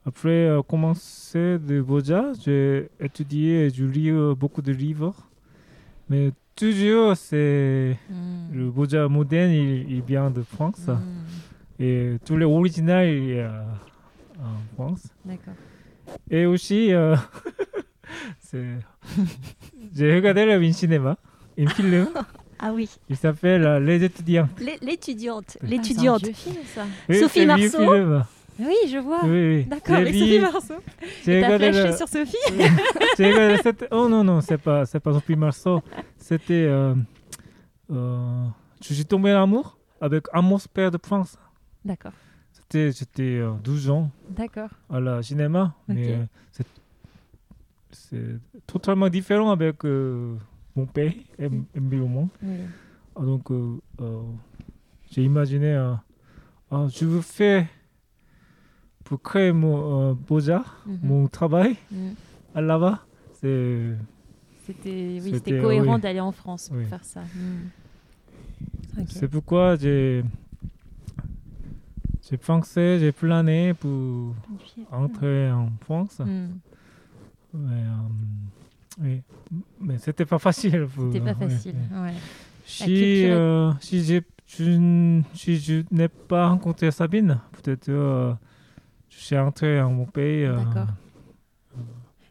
après 0.04 0.48
euh, 0.48 0.62
commencer 0.62 1.58
de 1.58 1.80
Boja, 1.80 2.32
j'ai 2.42 2.88
étudié 3.00 3.66
et 3.66 3.70
je 3.70 3.84
lis 3.84 4.10
euh, 4.10 4.34
beaucoup 4.34 4.62
de 4.62 4.72
livres. 4.72 5.14
Mais 6.08 6.32
toujours, 6.56 7.16
c'est 7.16 7.96
Hmm. 8.10 8.52
le 8.52 8.70
Boja 8.70 9.06
moderne, 9.08 9.52
il, 9.52 9.90
il 9.92 10.02
vient 10.02 10.30
de 10.30 10.42
France. 10.42 10.88
Hmm. 10.88 10.98
Et 11.78 12.16
tous 12.24 12.36
les 12.36 12.44
originaux, 12.44 12.92
en 14.38 14.74
France. 14.74 15.08
D'accord. 15.24 15.54
Et 16.30 16.46
aussi, 16.46 16.92
euh, 16.92 17.16
j'ai 19.94 20.14
regardé 20.14 20.44
le 20.46 20.72
cinéma, 20.72 21.16
un 21.58 21.66
film. 21.68 22.08
Ah 22.60 22.72
oui, 22.72 22.88
Il 23.08 23.16
s'appelle 23.16 23.64
euh, 23.64 23.78
Les 23.80 24.02
étudiants. 24.02 24.48
L'é- 24.58 24.78
l'étudiante. 24.82 25.58
Ah, 25.62 25.66
L'étudiante. 25.66 26.24
Ça. 26.74 26.84
Oui, 27.08 27.18
Sophie 27.20 27.46
Marceau 27.46 27.78
film. 27.92 28.24
Oui, 28.58 28.74
je 28.90 28.98
vois. 28.98 29.20
Oui, 29.22 29.30
oui. 29.58 29.64
D'accord, 29.66 29.98
mais 30.00 30.10
vu- 30.10 30.18
Sophie 30.18 30.38
Marceau. 30.40 30.74
j'ai 31.24 31.44
flashé 31.44 31.72
le- 31.90 31.96
sur 31.96 32.08
Sophie 32.08 32.36
j'ai 33.16 33.32
regardé 33.32 33.56
cette- 33.62 33.86
Oh 33.92 34.08
non, 34.08 34.24
non, 34.24 34.40
c'est 34.40 34.58
pas, 34.58 34.84
pas 34.86 35.12
Sophie 35.12 35.36
Marceau. 35.36 35.80
C'était. 36.16 36.64
euh, 36.66 36.94
euh, 37.92 38.44
je 38.82 38.92
suis 38.94 39.04
tombé 39.04 39.32
en 39.32 39.44
amour 39.44 39.78
avec 40.00 40.24
Amos 40.32 40.58
Père 40.72 40.90
de 40.90 40.98
France. 41.00 41.38
D'accord, 41.84 42.12
C'était, 42.70 42.92
j'étais 42.92 43.38
euh, 43.38 43.52
12 43.64 43.88
ans 43.88 44.10
d'accord. 44.28 44.68
à 44.90 45.00
la 45.00 45.22
cinéma, 45.22 45.74
mais 45.88 46.12
euh, 46.16 46.24
c'est, 46.52 46.66
c'est 47.90 48.38
totalement 48.66 49.08
différent 49.08 49.50
avec 49.50 49.86
euh, 49.86 50.36
mon 50.76 50.84
pays, 50.84 51.24
Mm. 51.38 51.62
environnement. 51.78 52.28
Oui. 52.42 52.58
Ah, 53.16 53.22
donc, 53.22 53.50
euh, 53.50 53.78
euh, 54.02 54.20
j'ai 55.10 55.24
imaginé, 55.24 55.72
euh, 55.72 55.94
ah, 56.70 56.86
je 56.92 57.06
veux 57.06 57.22
faire 57.22 57.66
pour 59.02 59.22
créer 59.22 59.52
mon 59.52 60.10
euh, 60.10 60.14
beaux-arts, 60.14 60.82
Mhm. 60.86 60.98
mon 61.02 61.26
travail 61.28 61.74
Hmm. 61.90 62.10
à 62.54 62.60
là-bas. 62.60 63.06
C'est 63.40 63.94
C'était 64.66 64.90
oui, 64.90 65.20
C'était, 65.22 65.36
c'était 65.38 65.60
cohérent 65.62 65.94
oui. 65.94 66.00
d'aller 66.02 66.20
en 66.20 66.32
France 66.32 66.68
pour 66.68 66.76
Oui. 66.76 66.84
faire 66.84 67.02
ça. 67.02 67.22
Ok. 68.98 69.06
C'est 69.08 69.28
pourquoi 69.28 69.76
j'ai 69.76 70.22
j'ai 72.28 72.36
pensé, 72.36 72.98
j'ai 73.00 73.12
plané 73.12 73.74
pour 73.74 74.34
entrer 74.90 75.50
en 75.50 75.70
France. 75.80 76.18
Hmm. 76.18 76.58
Mais, 77.54 77.82
euh, 77.82 79.00
oui. 79.00 79.22
Mais 79.80 79.98
c'était 79.98 80.26
pas 80.26 80.38
facile. 80.38 80.86
C'était 81.12 81.20
pas 81.20 81.32
ouais, 81.32 81.48
facile. 81.48 81.76
ouais. 81.92 82.00
ouais. 82.00 82.14
Si, 82.64 83.24
euh, 83.24 83.72
si, 83.80 84.04
je, 84.04 85.22
si 85.34 85.56
je 85.56 85.82
n'ai 85.90 86.08
pas 86.08 86.48
rencontré 86.48 86.90
Sabine, 86.90 87.40
peut-être 87.52 87.88
euh, 87.88 88.34
je 89.08 89.16
suis 89.18 89.38
entré 89.38 89.80
en 89.80 89.90
mon 89.90 90.04
pays. 90.04 90.44
euh, 90.44 90.56
D'accord. 90.56 90.88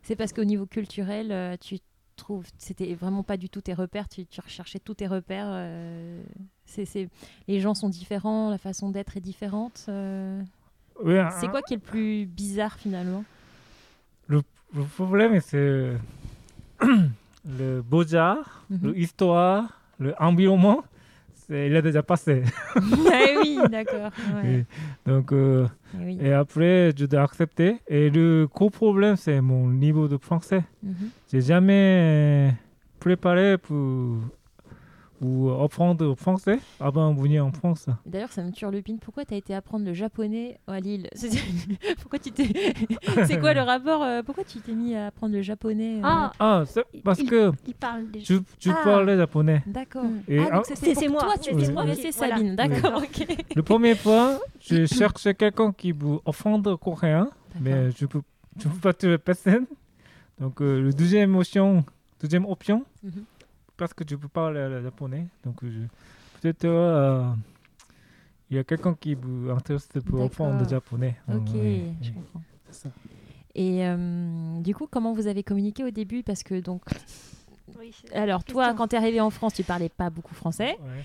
C'est 0.04 0.16
parce 0.16 0.32
qu'au 0.32 0.44
niveau 0.46 0.68
culturel, 0.68 1.32
euh, 1.32 1.58
tu 1.60 1.80
trouves, 2.17 2.45
c'était 2.57 2.93
vraiment 2.95 3.24
pas 3.24 3.38
du 3.38 3.47
tout 3.50 3.62
tes 3.62 3.74
repères, 3.74 4.09
tu, 4.09 4.25
tu 4.25 4.41
recherchais 4.41 4.79
tous 4.79 4.95
tes 4.95 5.07
repères. 5.07 5.47
euh, 5.50 6.21
c'est- 6.65 7.09
les 7.47 7.59
gens 7.62 7.74
sont 7.74 7.88
différents, 7.89 8.50
la 8.50 8.57
façon 8.57 8.89
d'être 8.89 9.15
est 9.15 9.21
différente. 9.21 9.86
euh. 9.88 10.41
oui, 11.03 11.13
c'est 11.39 11.45
hein, 11.45 11.50
quoi 11.50 11.62
qui 11.62 11.74
est 11.75 11.77
le 11.77 11.81
plus 11.81 12.25
bizarre 12.25 12.75
finalement? 12.77 13.24
Le 14.27 14.41
problème, 14.95 15.39
c'est 15.39 15.93
le 17.45 17.81
beaux-arts, 17.81 18.65
Mhm. 18.69 18.91
l'histoire, 18.91 19.81
l'environnement. 20.00 20.83
Il 21.50 21.75
a 21.75 21.82
déjà 21.82 22.04
passé. 22.04 22.44
Ah 22.75 22.80
oui, 23.42 23.58
d'accord. 23.72 24.12
ouais. 24.44 24.66
Donc, 25.06 25.32
euh, 25.32 25.66
Eh 25.94 26.06
oui. 26.06 26.18
et 26.22 26.34
après, 26.34 26.92
je 26.98 27.06
dois 27.06 27.22
accepter. 27.24 27.77
Et 27.88 28.10
le 28.10 28.48
gros 28.54 28.70
problème, 28.70 29.16
c'est 29.16 29.39
mon 29.39 29.70
niveau 29.72 30.08
de 30.10 30.18
français. 30.18 30.63
Mhm. 30.84 30.94
J'ai 31.32 31.42
jamais 31.42 32.54
préparé 33.00 33.58
pour, 33.58 34.18
pour 35.19 35.62
apprendre 35.63 36.05
le 36.05 36.15
français? 36.15 36.59
Avant 36.79 37.13
de 37.13 37.19
venir 37.19 37.45
en 37.45 37.51
France. 37.51 37.88
D'ailleurs, 38.05 38.31
ça 38.31 38.43
me 38.43 38.51
turlupine. 38.51 39.00
Pourquoi 39.00 39.25
tu 39.25 39.33
as 39.33 39.38
été 39.38 39.53
apprendre 39.55 39.86
le 39.86 39.93
japonais 39.93 40.59
à 40.67 40.79
Lille? 40.79 41.07
C'est- 41.15 41.29
Pourquoi 42.01 42.19
tu 42.19 42.31
t'es 42.31 42.47
C'est 43.27 43.39
quoi 43.39 43.53
le 43.53 43.62
rapport 43.62 44.03
euh, 44.03 44.21
Pourquoi 44.24 44.43
tu 44.43 44.59
t'es 44.59 44.74
mis 44.74 44.95
à 44.95 45.07
apprendre 45.07 45.33
le 45.33 45.41
japonais 45.41 45.97
euh, 45.97 46.01
Ah, 46.03 46.31
Ah, 46.39 46.63
c'est 46.67 46.83
parce 47.03 47.19
Il- 47.19 47.29
que 47.29 47.51
il 47.67 47.74
parle 47.74 48.09
déjà. 48.12 48.25
tu, 48.25 48.39
tu 48.59 48.69
Ah. 48.71 48.81
parlais 48.83 49.17
japonais. 49.17 49.63
D'accord. 49.65 50.03
Ah, 50.29 50.55
donc 50.55 50.65
c'était 50.65 50.93
C'est- 50.93 50.95
c'est 51.01 51.07
moi, 51.07 51.21
toi, 51.21 51.33
tu 51.41 51.51
voulais 51.51 51.71
moi 51.71 51.83
voilà. 51.86 52.12
Sabine. 52.12 52.55
D'accord, 52.55 52.97
ok. 53.03 53.27
Le 53.55 53.63
premier 53.63 53.95
fois, 53.95 54.39
je 54.59 54.86
cherchais 54.86 55.33
quelqu'un 55.33 55.71
qui 55.71 55.91
veut 55.91 56.19
apprendre 56.25 56.69
le 56.71 56.77
coréen, 56.77 57.29
mais 57.59 57.91
je 57.91 58.05
peux, 58.05 58.21
je 58.59 58.67
peux 58.67 58.79
pas 58.79 58.93
trouver 58.93 59.17
personne. 59.17 59.65
Donc, 60.39 60.62
euh, 60.62 60.81
le 60.81 60.93
deuxième 60.93 61.36
option, 61.36 61.83
deuxième 62.21 62.45
option, 62.45 62.83
Mhm. 63.03 63.24
Parce 63.77 63.93
que 63.93 64.03
je 64.07 64.15
peux 64.15 64.27
parler 64.27 64.67
le 64.67 64.81
japonais. 64.81 65.27
Donc, 65.43 65.57
je- 65.63 65.88
peut-être 66.41 66.65
euh, 66.65 67.29
il 68.50 68.57
y 68.57 68.60
a 68.60 68.63
quelqu'un 68.63 68.93
qui 68.93 69.15
vous 69.15 69.50
intéresse 69.50 69.88
pour 70.05 70.24
apprendre 70.24 70.63
le 70.63 70.69
japonais. 70.69 71.15
Ok, 71.27 71.38
Oui, 71.53 71.84
je 72.01 72.10
oui, 72.10 72.13
comprends. 72.15 72.41
c'est 72.69 72.75
ça. 72.84 72.89
Et 73.55 73.86
euh, 73.88 74.60
du 74.62 74.75
coup, 74.75 74.88
comment 74.89 75.13
vous 75.13 75.27
avez 75.27 75.43
communiqué 75.43 75.84
au 75.84 75.89
début? 75.89 76.22
Parce 76.24 76.43
que 76.43 76.60
donc, 76.60 76.84
Oui, 77.79 77.91
alors 78.13 78.43
toi, 78.43 78.65
Question. 78.67 78.77
quand 78.77 78.88
tu 78.89 78.96
es 78.96 79.00
arrivé 79.00 79.19
en 79.22 79.29
France, 79.29 79.53
tu 79.55 79.63
parlais 79.63 79.89
pas 79.89 80.10
beaucoup 80.10 80.36
français. 80.36 80.77
Ouais. 80.79 81.03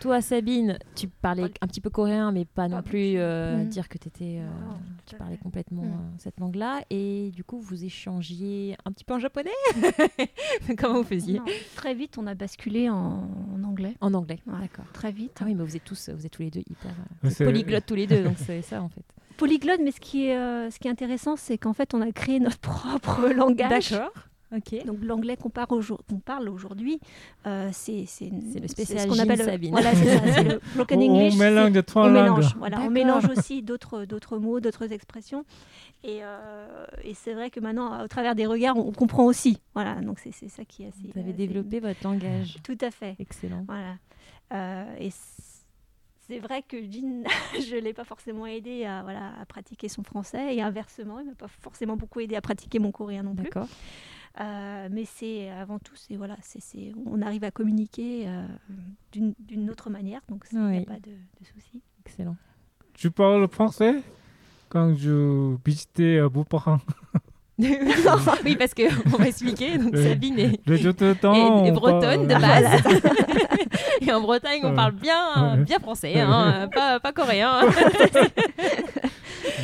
Toi, 0.00 0.20
Sabine, 0.20 0.78
tu 0.96 1.06
parlais 1.06 1.44
un 1.60 1.66
petit 1.68 1.80
peu 1.80 1.88
coréen, 1.88 2.32
mais 2.32 2.44
pas 2.44 2.66
non 2.66 2.82
plus 2.82 3.14
euh, 3.18 3.58
Mm. 3.62 3.68
dire 3.68 3.88
que 3.88 3.96
étais, 3.96 4.38
euh, 4.40 4.46
Non, 4.46 4.78
tu 5.06 5.14
parlais 5.16 5.36
complètement 5.36 5.82
Mm. 5.82 5.86
euh, 5.92 6.16
cette 6.18 6.40
langue-là. 6.40 6.82
Et 6.90 7.30
du 7.32 7.44
coup, 7.44 7.60
vous 7.60 7.84
échangiez 7.84 8.76
un 8.84 8.90
petit 8.90 9.04
peu 9.04 9.14
en 9.14 9.18
japonais 9.20 9.50
Comment 10.78 10.94
vous 11.02 11.04
faisiez 11.08 11.38
Non, 11.38 11.44
très 11.76 11.94
vite, 11.94 12.18
on 12.18 12.26
a 12.26 12.34
basculé 12.34 12.90
en, 12.90 13.28
en 13.54 13.62
anglais. 13.64 13.94
En 14.00 14.12
anglais, 14.14 14.40
Ouais. 14.46 14.54
d'accord. 14.60 14.84
Très 14.92 15.12
vite. 15.12 15.38
Ah 15.40 15.44
oui, 15.46 15.54
mais 15.54 15.62
vous 15.64 15.76
êtes 15.76 15.84
tous, 15.84 16.08
vous 16.08 16.26
êtes 16.26 16.32
tous 16.32 16.42
les 16.42 16.50
deux 16.50 16.62
hyper 16.68 16.90
polyglottes 17.38 17.86
tous 17.86 17.94
les 17.94 18.06
deux, 18.08 18.24
donc 18.24 18.36
c'est 18.38 18.62
ça 18.62 18.82
en 18.82 18.88
fait. 18.88 19.04
Polyglotte, 19.36 19.80
mais 19.82 19.92
ce 19.92 20.00
qui 20.00 20.26
est, 20.26 20.36
euh, 20.36 20.70
ce 20.70 20.78
qui 20.78 20.88
est 20.88 20.90
intéressant, 20.90 21.36
c'est 21.36 21.58
qu'en 21.58 21.72
fait, 21.72 21.94
on 21.94 22.00
a 22.00 22.10
créé 22.12 22.38
notre 22.40 22.58
propre 22.58 23.28
langage. 23.36 23.94
Donc 24.84 24.98
l'anglais 25.02 25.36
qu'on 25.36 25.48
parle, 25.50 25.68
aujourd- 25.72 26.02
qu'on 26.08 26.18
parle 26.18 26.48
aujourd'hui, 26.48 27.00
euh, 27.46 27.70
c'est 27.72 28.04
le 28.20 28.62
ce 28.62 28.66
spécial 28.68 29.08
qu'on 29.08 29.14
Gilles 29.14 29.22
appelle 29.30 29.44
Sabine. 29.44 29.70
Voilà, 29.70 29.94
c'est 29.94 30.18
ça, 30.18 30.32
c'est 30.34 30.44
le 30.44 30.60
broken 30.76 31.00
On- 31.00 31.02
English. 31.16 31.34
on 31.34 31.38
mélange 31.38 31.72
de 31.72 31.80
trois 31.80 32.02
on 32.04 32.10
langues. 32.10 32.22
mélange, 32.36 32.56
voilà, 32.56 32.80
on 32.82 32.90
mélange 32.90 33.28
aussi 33.28 33.62
d'autres 33.62 34.38
mots, 34.38 34.60
d'autres 34.60 34.92
expressions. 34.92 35.44
Et, 36.04 36.18
euh, 36.22 36.84
et 37.04 37.14
c'est 37.14 37.32
vrai 37.34 37.50
que 37.50 37.60
maintenant, 37.60 38.02
au 38.04 38.08
travers 38.08 38.34
des 38.34 38.46
regards, 38.46 38.76
on, 38.76 38.88
on 38.88 38.92
comprend 38.92 39.24
aussi. 39.24 39.60
Voilà, 39.74 39.94
donc 40.00 40.18
c'est 40.18 40.32
ça 40.48 40.64
qui 40.64 40.82
est 40.82 40.88
assez. 40.88 40.98
Vous 41.12 41.18
avez 41.18 41.28
assez- 41.30 41.32
développé 41.32 41.80
votre 41.80 42.02
langage. 42.04 42.56
Tout 42.62 42.78
à 42.80 42.90
fait. 42.90 43.16
Excellent. 43.18 43.64
Voilà. 43.66 43.94
Euh, 44.52 44.96
et 45.00 45.10
c'est 46.28 46.38
vrai 46.38 46.62
que 46.66 46.76
Jean, 46.82 47.24
je 47.60 47.76
ne 47.76 47.80
l'ai 47.80 47.92
pas 47.92 48.04
forcément 48.04 48.46
aidé 48.46 48.84
à, 48.84 49.02
voilà, 49.02 49.32
à 49.40 49.44
pratiquer 49.46 49.88
son 49.88 50.02
français 50.02 50.54
et 50.56 50.62
inversement, 50.62 51.18
il 51.20 51.24
ne 51.26 51.30
m'a 51.30 51.36
pas 51.36 51.48
forcément 51.48 51.96
beaucoup 51.96 52.20
aidé 52.20 52.36
à 52.36 52.40
pratiquer 52.40 52.78
mon 52.78 52.90
coréen 52.90 53.22
non 53.22 53.34
plus. 53.34 53.44
D'accord. 53.44 53.68
Euh, 54.40 54.88
mais 54.90 55.04
c'est 55.04 55.50
avant 55.50 55.78
tout, 55.78 55.94
c'est 55.94 56.16
voilà, 56.16 56.36
c'est 56.40 56.92
on 57.06 57.20
arrive 57.20 57.44
à 57.44 57.50
communiquer 57.50 58.24
euh, 58.26 58.46
d'une 59.12 59.70
autre 59.70 59.90
manière, 59.90 60.20
donc 60.28 60.44
il 60.52 60.58
n'y 60.58 60.64
Oui. 60.78 60.82
a 60.82 60.84
pas 60.86 61.00
de, 61.00 61.10
de 61.10 61.44
souci. 61.54 61.82
Excellent. 62.06 62.36
Tu 62.94 63.10
parles 63.10 63.46
français 63.48 63.96
quand 64.70 64.94
je 64.94 65.54
visitais 65.66 66.16
euh, 66.18 66.28
vos 66.28 66.44
parents. 66.44 66.80
oui, 67.58 68.56
parce 68.58 68.72
que 68.74 68.82
on 69.14 69.18
va 69.18 69.28
expliquer. 69.28 69.76
Donc 69.76 69.90
Oui. 69.92 70.02
Sabine 70.02 70.38
est, 70.38 70.56
temps, 71.20 71.34
est- 71.34 71.68
est 71.68 71.70
on 71.70 71.74
bretonne 71.74 72.26
de 72.26 72.34
base. 72.34 72.82
Et 74.00 74.10
en 74.12 74.20
Bretagne, 74.22 74.62
on 74.64 74.74
parle 74.74 74.92
bien, 74.92 75.56
Ouais. 75.58 75.64
bien 75.64 75.78
français, 75.78 76.18
hein, 76.18 76.68
pas, 76.74 76.98
pas 77.00 77.12
coréen. 77.12 77.60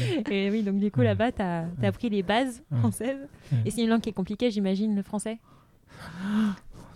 Et 0.31 0.51
oui, 0.51 0.63
donc 0.63 0.79
du 0.79 0.91
coup 0.91 1.01
là-bas, 1.03 1.33
tu 1.33 1.43
as, 1.43 1.67
appris 1.83 2.09
les 2.11 2.23
bases 2.23 2.63
Ouais. 2.71 2.79
françaises. 2.79 3.29
Ouais. 3.53 3.59
Et 3.67 3.71
c'est 3.71 3.83
une 3.83 3.89
langue 3.91 4.01
qui 4.01 4.11
est 4.11 4.13
compliquée, 4.13 4.51
j'imagine, 4.51 4.95
le 4.97 5.03
français? 5.03 5.39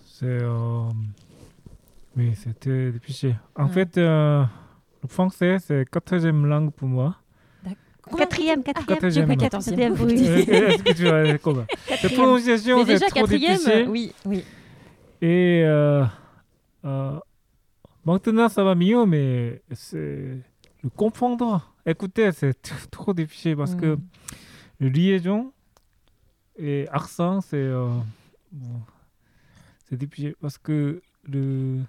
C'est. 0.05 0.25
euh, 0.25 0.83
Oui, 2.15 2.33
c'était 2.35 2.91
difficile. 2.91 3.35
En 3.55 3.65
Ouais. 3.65 3.71
fait, 3.73 3.97
euh, 3.97 4.43
le 5.01 5.07
français, 5.09 5.57
c'est 5.59 5.89
quatrième 5.89 6.45
langue 6.45 6.71
pour 6.71 6.87
moi. 6.87 7.17
Quatrième, 8.17 8.63
quatrième, 8.63 8.99
quatrième. 8.99 9.27
pas 9.27 9.35
Quatorzième. 9.37 9.77
quatrième, 9.77 9.93
oui. 9.93 10.27
Euh, 10.27 10.67
Est-ce 10.67 10.83
que 10.83 10.93
tu 10.93 11.03
vois 11.03 11.37
comment? 11.37 11.63
La 12.03 12.09
prononciation, 12.09 12.79
c'est 12.85 12.93
déjà, 12.93 13.05
trop 13.07 13.21
quatrième, 13.21 13.55
difficile. 13.57 13.85
oui, 13.87 14.13
oui. 14.25 14.43
Et 15.21 15.63
euh, 15.63 16.03
euh, 16.83 17.17
maintenant, 18.05 18.49
ça 18.49 18.61
va 18.65 18.75
mieux, 18.75 19.05
mais 19.05 19.61
c'est 19.71 20.37
le 20.83 20.89
comprendre, 20.93 21.72
écouter, 21.85 22.31
c'est 22.31 22.53
trop 22.91 23.13
difficile 23.13 23.55
parce 23.57 23.75
que 23.75 23.95
Mm. 23.95 24.01
le 24.79 24.89
liaison 24.89 25.51
et 26.57 26.87
accent, 26.91 27.41
c'est 27.41 27.57
euh, 27.57 27.87
bon, 28.51 28.81
c'est 29.89 29.97
difficile 29.97 30.35
parce 30.41 30.57
que 30.57 31.01
le, 31.27 31.79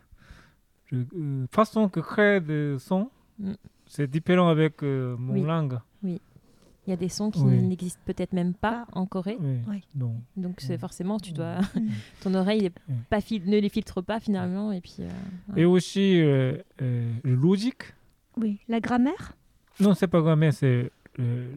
le 0.91 1.07
euh, 1.17 1.47
façon 1.53 1.89
que 1.89 2.01
crée 2.01 2.41
de 2.41 2.77
son, 2.79 3.11
Mm. 3.39 3.53
c'est 3.89 4.09
différent 4.09 4.49
avec 4.49 4.83
euh, 4.85 5.17
mon 5.19 5.33
Oui. 5.35 5.43
langue. 5.43 5.79
Oui. 6.05 6.21
Il 6.87 6.91
y 6.91 6.93
a 6.93 6.97
des 6.97 7.09
sons 7.09 7.31
qui 7.31 7.41
Oui. 7.41 7.63
n'existent 7.63 8.01
peut-être 8.05 8.33
même 8.35 8.53
pas 8.55 8.87
en 8.93 9.07
Corée. 9.07 9.39
Oui. 9.41 9.57
Ouais. 9.67 9.83
Donc, 9.95 10.17
Donc 10.37 10.57
c'est 10.61 10.77
forcément, 10.79 11.19
tu 11.19 11.33
dois, 11.33 11.61
Mm. 11.75 11.89
ton 12.23 12.35
oreille 12.35 12.67
est 12.67 12.75
Ouais. 12.89 12.95
pas 13.11 13.21
fil- 13.21 13.45
ne 13.49 13.59
les 13.59 13.69
filtre 13.71 14.03
pas 14.03 14.21
finalement. 14.21 14.71
Et 14.71 14.81
puis, 14.81 14.97
euh, 15.01 15.09
ouais. 15.55 15.63
Et 15.63 15.65
aussi, 15.65 16.21
euh, 16.21 16.59
euh, 16.83 17.11
le 17.25 17.35
logique. 17.35 17.95
Oui, 18.37 18.61
la 18.69 18.81
grammaire, 18.81 19.33
Non, 19.81 19.95
c'est 19.95 20.07
pas 20.07 20.21
grammaire, 20.21 20.53
c'est 20.53 20.91
euh, 21.21 21.53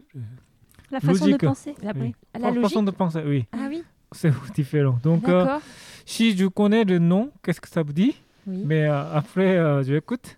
la 0.90 1.00
façon 1.00 1.24
Logique. 1.26 1.40
de 1.40 1.46
penser. 1.46 1.74
la, 1.82 1.92
oui. 1.92 2.14
la 2.38 2.48
logique. 2.48 2.62
façon 2.62 2.82
de 2.82 2.90
penser. 2.90 3.22
Oui, 3.24 3.46
Ah 3.52 3.66
oui, 3.68 3.82
c'est 4.12 4.32
différent. 4.54 4.98
Donc, 5.02 5.28
euh, 5.28 5.58
si 6.06 6.36
je 6.36 6.46
connais 6.46 6.84
le 6.84 6.98
nom, 6.98 7.30
qu'est-ce 7.42 7.60
que 7.60 7.68
ça 7.68 7.82
veut 7.82 7.92
dire? 7.92 8.14
Oui. 8.46 8.62
Mais 8.64 8.84
euh, 8.86 9.14
après, 9.14 9.56
euh, 9.58 9.82
je 9.82 9.94
écoute, 9.94 10.36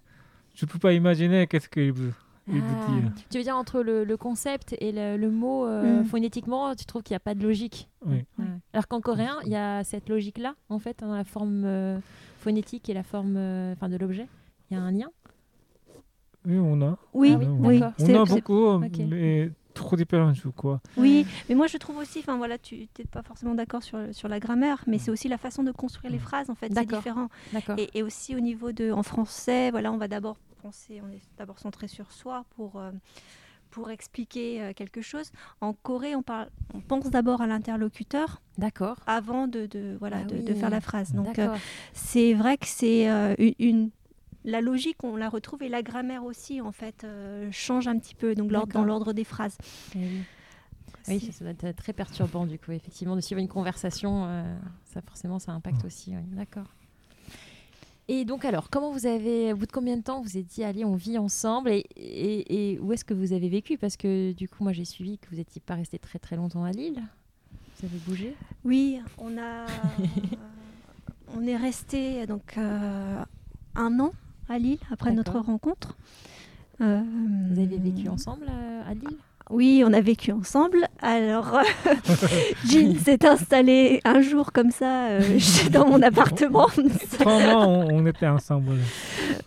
je 0.54 0.66
peux 0.66 0.78
pas 0.78 0.92
imaginer 0.92 1.46
qu'est-ce 1.46 1.68
qu'il 1.68 1.92
veut, 1.92 2.12
Ah, 2.48 2.52
dire. 2.52 3.12
Tu 3.30 3.38
veux 3.38 3.44
dire 3.44 3.56
entre 3.56 3.80
le, 3.82 4.04
le 4.04 4.16
concept 4.16 4.74
et 4.80 4.90
le, 4.92 5.16
le 5.16 5.30
mot 5.30 5.66
euh, 5.66 6.00
Mm. 6.00 6.04
phonétiquement, 6.06 6.74
tu 6.74 6.84
trouves 6.84 7.02
qu'il 7.02 7.14
n'y 7.14 7.18
a 7.18 7.20
pas 7.20 7.34
de 7.34 7.42
logique? 7.42 7.88
Oui. 8.04 8.24
Ouais. 8.38 8.44
Alors 8.72 8.88
qu'en 8.88 9.00
coréen, 9.00 9.36
il 9.46 9.52
y 9.52 9.56
a 9.56 9.84
cette 9.84 10.08
logique-là, 10.08 10.54
en 10.68 10.78
fait, 10.80 10.98
dans 11.00 11.14
la 11.14 11.24
forme 11.24 11.62
euh, 11.64 11.98
phonétique 12.38 12.88
et 12.90 12.94
la 12.94 13.04
forme 13.04 13.36
euh, 13.36 13.72
enfin, 13.74 13.88
de 13.88 13.96
l'objet. 13.96 14.26
Il 14.70 14.76
y 14.76 14.80
a 14.80 14.82
un 14.82 14.90
lien. 14.92 15.08
Oui, 16.46 16.56
on 16.58 16.80
a. 16.82 16.96
Oui, 17.12 17.32
Ah 17.34 17.38
oui. 17.38 17.82
On 17.98 18.14
a 18.14 18.24
beaucoup, 18.24 18.66
euh, 18.66 18.78
mais 19.08 19.50
trop 19.74 19.96
différent, 19.96 20.32
je 20.34 20.48
crois. 20.48 20.80
Oui, 20.96 21.26
mais 21.48 21.54
moi 21.54 21.66
je 21.66 21.76
trouve 21.76 21.98
aussi, 21.98 22.18
enfin 22.20 22.36
voilà, 22.36 22.58
tu 22.58 22.88
n'es 22.98 23.04
pas 23.10 23.22
forcément 23.22 23.54
d'accord 23.54 23.82
sur, 23.82 23.98
sur 24.12 24.28
la 24.28 24.40
grammaire, 24.40 24.82
mais 24.86 24.98
c'est 24.98 25.10
aussi 25.10 25.28
la 25.28 25.38
façon 25.38 25.62
de 25.62 25.70
construire 25.72 26.12
les 26.12 26.18
phrases 26.18 26.50
en 26.50 26.54
fait, 26.54 26.72
c'est 26.74 26.84
différent. 26.86 27.28
D'accord. 27.52 27.76
Et, 27.78 27.88
et 27.94 28.02
aussi 28.02 28.34
au 28.34 28.40
niveau 28.40 28.72
de, 28.72 28.90
en 28.90 29.02
français, 29.02 29.70
voilà, 29.70 29.92
on 29.92 29.96
va 29.96 30.08
d'abord 30.08 30.36
penser, 30.62 31.00
on 31.06 31.10
est 31.12 31.20
d'abord 31.38 31.58
centré 31.58 31.88
sur 31.88 32.10
soi 32.12 32.44
pour, 32.56 32.76
euh, 32.76 32.90
pour 33.70 33.90
expliquer 33.90 34.60
euh, 34.60 34.72
quelque 34.74 35.00
chose. 35.00 35.30
En 35.60 35.72
Corée, 35.72 36.14
on, 36.16 36.22
parle, 36.22 36.50
on 36.74 36.80
pense 36.80 37.08
d'abord 37.10 37.40
à 37.40 37.46
l'interlocuteur 37.46 38.42
D'accord. 38.58 38.96
avant 39.06 39.46
de, 39.46 39.66
de, 39.66 39.96
voilà, 39.98 40.18
Ah 40.22 40.24
de, 40.24 40.36
oui. 40.36 40.44
de 40.44 40.52
faire 40.54 40.70
la 40.70 40.80
phrase. 40.82 41.12
Donc 41.14 41.38
euh, 41.38 41.46
D'accord. 41.46 41.58
c'est 41.94 42.34
vrai 42.34 42.58
que 42.58 42.66
c'est 42.66 43.08
euh, 43.08 43.34
une- 43.58 43.90
la 44.44 44.60
logique, 44.60 45.02
on 45.04 45.16
la 45.16 45.28
retrouve 45.28 45.62
et 45.62 45.68
la 45.68 45.82
grammaire 45.82 46.24
aussi 46.24 46.60
en 46.60 46.72
fait 46.72 47.04
euh, 47.04 47.48
change 47.52 47.88
un 47.88 47.98
petit 47.98 48.14
peu 48.14 48.34
donc 48.34 48.50
dans 48.72 48.84
l'ordre 48.84 49.12
des 49.12 49.24
phrases. 49.24 49.56
Eh 49.94 49.98
oui. 49.98 50.22
Ça, 51.20 51.32
ça 51.32 51.52
doit 51.52 51.68
être 51.70 51.76
très 51.76 51.92
perturbant 51.92 52.46
du 52.46 52.58
coup, 52.58 52.72
effectivement, 52.72 53.16
de 53.16 53.20
suivre 53.20 53.40
une 53.40 53.48
conversation, 53.48 54.24
euh, 54.26 54.42
ça 54.84 55.00
forcément, 55.00 55.38
ça 55.38 55.52
impacte 55.52 55.84
aussi. 55.84 56.10
oui. 56.14 56.22
D'accord. 56.36 56.66
Et 58.08 58.24
donc 58.24 58.44
alors, 58.44 58.70
comment 58.70 58.90
vous 58.90 59.06
avez, 59.06 59.52
au 59.52 59.56
bout 59.56 59.66
de 59.66 59.72
combien 59.72 59.96
de 59.96 60.02
temps 60.02 60.18
vous 60.18 60.24
vous 60.28 60.36
êtes 60.36 60.46
dit, 60.46 60.64
allez, 60.64 60.84
on 60.84 60.96
vit 60.96 61.16
ensemble 61.16 61.70
et, 61.70 61.84
et- 61.96 62.72
et 62.74 62.78
où 62.80 62.92
est-ce 62.92 63.04
que 63.04 63.14
vous 63.14 63.32
avez 63.32 63.48
vécu? 63.48 63.78
Parce 63.78 63.96
que 63.96 64.32
du 64.32 64.48
coup, 64.48 64.62
moi 64.64 64.72
j'ai 64.72 64.84
suivi 64.84 65.18
que 65.18 65.28
vous 65.30 65.36
n'étiez 65.36 65.60
pas 65.64 65.74
resté 65.76 65.98
très 65.98 66.18
très 66.18 66.36
longtemps 66.36 66.64
à 66.64 66.72
Lille. 66.72 67.00
Vous 67.78 67.86
avez 67.86 67.98
bougé? 68.06 68.34
Oui, 68.64 69.00
on 69.18 69.38
a, 69.38 69.64
on 71.36 71.46
est 71.46 71.56
resté 71.56 72.26
donc 72.26 72.58
euh, 72.58 73.22
un 73.76 74.00
an 74.00 74.12
à 74.50 74.58
Lille 74.58 74.78
après 74.92 75.12
notre 75.12 75.38
rencontre. 75.38 75.96
Euh, 76.80 77.00
Vous 77.50 77.60
avez 77.60 77.78
vécu 77.78 78.08
ensemble 78.08 78.46
euh, 78.48 78.82
à 78.90 78.94
Lille? 78.94 79.16
Oui, 79.50 79.82
on 79.84 79.92
a 79.92 80.00
vécu 80.00 80.30
ensemble. 80.32 80.86
Alors, 81.02 81.54
euh, 81.56 81.62
Jean 82.66 82.96
s'est 82.98 83.26
installé 83.26 84.00
un 84.04 84.20
jour 84.20 84.52
comme 84.52 84.70
ça 84.70 85.08
euh, 85.08 85.38
chez- 85.38 85.68
dans 85.70 85.86
mon 85.88 86.00
appartement. 86.02 86.68
Mois, 87.24 87.66
on, 87.66 88.06
était 88.06 88.28
ensemble. 88.28 88.76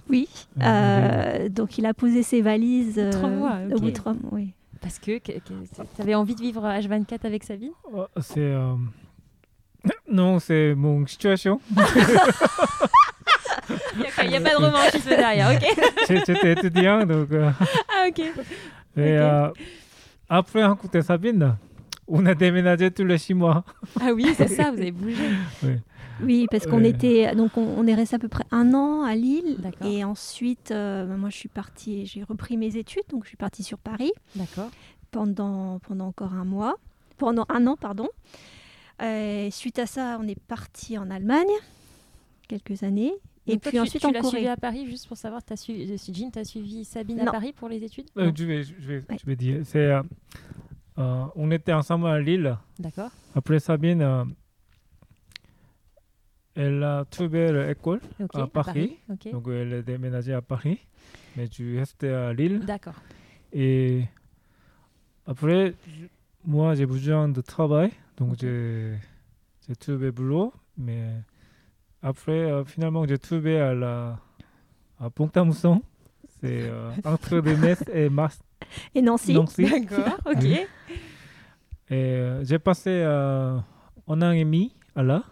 oui. 0.09 0.27
Euh, 0.61 0.63
Euh, 0.65 1.49
donc, 1.49 1.77
il 1.77 1.85
a 1.85 1.93
posé 1.93 2.21
ses 2.23 2.41
valises 2.41 2.97
euh, 2.99 3.11
Trois 3.11 3.29
mois, 3.29 3.57
au 3.71 3.75
ok. 3.75 3.81
bout 3.81 3.89
de 3.89 3.95
trois 3.95 4.13
mois. 4.13 4.29
Oui. 4.33 4.53
Parce 4.81 4.99
que, 4.99 5.19
tu 5.19 5.31
avais 5.99 6.15
envie 6.15 6.35
de 6.35 6.41
vivre 6.41 6.63
H24 6.67 7.19
avec 7.25 7.43
Sabine 7.45 7.71
Oh, 7.93 8.05
C'est. 8.21 8.39
euh, 8.41 8.75
Non, 10.11 10.39
c'est 10.39 10.75
mon 10.75 11.05
situation. 11.07 11.61
Il 14.23 14.29
n'y 14.29 14.35
a 14.37 14.41
pas 14.41 14.51
de 14.51 14.55
romantisme 14.63 15.09
derrière, 15.09 15.51
ok 15.51 15.85
J'étais 16.07 16.51
étudiant, 16.53 17.05
donc. 17.05 17.31
euh, 17.31 17.51
Ah, 17.59 18.07
ok. 18.09 18.19
et, 18.19 18.31
euh, 18.97 19.49
après 20.29 20.63
rencontrer 20.65 21.01
Sabine, 21.01 21.55
on 22.07 22.25
a 22.25 22.33
déménagé 22.35 22.89
tous 22.91 23.05
les 23.05 23.17
six 23.17 23.33
mois. 23.33 23.63
Ah 24.01 24.11
oui, 24.13 24.33
c'est 24.35 24.47
ça, 24.47 24.71
vous 24.71 24.77
avez 24.79 24.91
bougé. 24.91 25.23
Oui, 26.21 26.45
parce 26.51 26.65
qu'on 26.67 26.81
Ouais. 26.83 26.89
était 26.89 27.33
donc 27.35 27.57
on, 27.57 27.65
on 27.77 27.87
est 27.87 27.95
resté 27.95 28.15
à 28.15 28.19
peu 28.19 28.27
près 28.27 28.43
un 28.51 28.73
an 28.75 29.01
à 29.03 29.15
Lille 29.15 29.55
D'accord. 29.57 29.87
et 29.87 30.03
ensuite 30.03 30.69
euh, 30.69 31.07
moi 31.17 31.29
je 31.31 31.35
suis 31.37 31.49
partie, 31.49 32.05
j'ai 32.05 32.21
repris 32.23 32.55
mes 32.55 32.77
études 32.77 33.01
donc 33.09 33.23
je 33.23 33.29
suis 33.29 33.37
partie 33.37 33.63
sur 33.63 33.79
Paris 33.79 34.11
D'accord. 34.35 34.69
pendant 35.09 35.79
pendant 35.79 36.05
encore 36.07 36.33
un 36.35 36.45
mois, 36.45 36.75
pendant 37.17 37.45
un 37.49 37.65
an 37.65 37.75
pardon. 37.77 38.07
Euh, 39.01 39.49
suite 39.49 39.79
à 39.79 39.87
ça, 39.87 40.19
on 40.21 40.27
est 40.27 40.39
parti 40.39 40.99
en 40.99 41.09
Allemagne 41.09 41.47
quelques 42.47 42.83
années 42.83 43.13
et 43.47 43.53
Donc 43.53 43.61
toi, 43.63 43.69
puis 43.71 43.77
tu- 43.77 43.81
ensuite 43.81 44.01
tu 44.01 44.07
en 44.07 44.11
l'as 44.11 44.21
suivi 44.23 44.43
Corée. 44.43 44.47
à 44.49 44.57
Paris, 44.57 44.85
juste 44.87 45.07
pour 45.07 45.17
savoir, 45.17 45.41
as 45.49 45.55
suivi, 45.57 45.97
Jean, 46.13 46.31
tu 46.31 46.39
as 46.39 46.45
suivi 46.45 46.85
Sabine 46.85 47.19
à. 47.27 47.31
Paris 47.31 47.53
pour 47.53 47.67
les 47.69 47.83
études 47.83 48.07
Euh, 48.17 48.27
Non. 48.27 48.33
je, 48.35 48.43
vais, 48.45 48.63
je, 48.63 48.73
vais, 48.73 48.95
Ouais. 49.09 49.17
je 49.19 49.25
vais 49.25 49.35
dire. 49.35 49.61
C'est, 49.65 49.79
euh, 49.79 50.01
euh, 50.99 51.25
on 51.35 51.51
était 51.51 51.73
ensemble 51.73 52.07
à 52.07 52.19
Lille. 52.19 52.57
D'accord. 52.79 53.09
Après 53.35 53.59
Sabine, 53.59 54.01
euh, 54.01 54.23
elle 56.55 56.83
a 56.83 57.05
trouvé 57.09 57.51
l'école. 57.51 57.99
À 58.33 58.47
Paris. 58.47 58.97
Donc 59.31 59.47
elle 59.47 59.73
a 59.73 59.81
déménagé 59.81 60.33
à 60.33 60.41
Paris. 60.41 60.79
Mais 61.35 61.47
tu 61.47 61.79
restais 61.79 62.09
à 62.11 62.31
Lille. 62.33 62.59
D'accord. 62.59 62.95
Et 63.51 64.03
après, 65.25 65.73
moi, 66.45 66.75
j'ai 66.75 66.85
besoin 66.85 67.27
de 67.27 67.41
travail. 67.41 67.91
Donc, 68.17 68.35
j'ai, 68.39 68.93
j'ai 69.67 69.75
trouvé 69.75 70.11
boulot. 70.11 70.53
Mais 70.77 71.09
après, 72.03 72.31
euh, 72.51 72.63
finalement, 72.65 73.05
j'ai 73.07 73.17
trouvé 73.17 73.59
à 73.59 73.73
la 73.73 74.19
à 74.99 75.09
Pont-à-Mousson. 75.09 75.81
C'est 76.41 76.63
euh, 76.69 76.91
entre 77.05 77.39
Metz 77.39 77.83
et 77.93 78.09
Mars. 78.09 78.39
Et 78.93 79.01
Nancy. 79.01 79.33
Nancy. 79.33 79.63
D'accord. 79.87 80.17
Ok. 80.25 80.37
Oui. 80.41 80.57
Et 81.89 81.93
euh, 81.95 82.43
j'ai 82.43 82.59
passé 82.59 82.89
euh, 82.91 83.57
un 84.07 84.21
an 84.21 84.31
et 84.31 84.43
demi 84.43 84.73
à 84.95 85.03
là. 85.03 85.23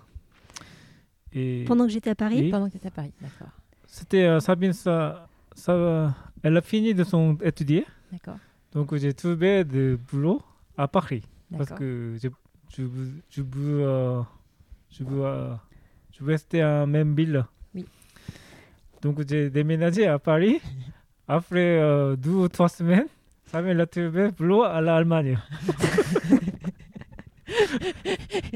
Et 1.34 1.64
Pendant 1.66 1.86
que 1.86 1.92
j'étais 1.92 2.10
à 2.10 2.16
Paris. 2.16 2.40
Oui. 2.42 2.50
Pendant 2.52 2.68
que 2.68 2.72
tu 2.72 2.78
étais 2.78 2.88
à 2.88 2.92
Paris. 2.92 3.14
D'accord. 3.22 3.48
c'était 3.86 4.24
euh, 4.24 4.40
Sabine, 4.40 4.74
ça, 4.74 5.28
ça, 5.56 6.14
elle 6.44 6.58
a 6.58 6.62
fini 6.62 6.94
de 6.94 7.04
son 7.04 7.38
étudier. 7.44 7.86
D'accord. 8.12 8.38
Donc, 8.74 8.96
j'ai 8.98 9.14
trouvé 9.14 9.64
de 9.64 9.98
boulot 10.12 10.42
à 10.78 10.88
Paris. 10.88 11.24
Parce 11.58 11.72
que 11.72 12.16
je, 12.22 12.28
je, 12.76 12.84
veux- 12.84 13.12
je 13.30 13.42
veux, 13.42 13.86
euh, 13.86 14.22
je 14.90 15.04
veux, 15.04 15.26
euh, 16.22 16.24
je 16.24 16.26
veux 16.26 16.32
rester 16.32 16.64
en 16.64 16.88
même 16.88 17.16
ville. 17.16 17.44
Oui. 17.76 17.86
Donc 19.02 19.20
j'ai 19.28 19.50
déménagé 19.50 20.08
à 20.08 20.20
Paris. 20.20 20.62
Après 21.28 21.80
euh, 21.80 22.16
deux 22.16 22.32
ou 22.32 22.48
trois 22.50 22.70
semaines, 22.70 23.08
ça 23.46 23.62
m'a 23.62 23.86
trouvé 23.86 24.32
boulot 24.32 24.64
à 24.64 24.82
l'Allemagne. 24.82 25.38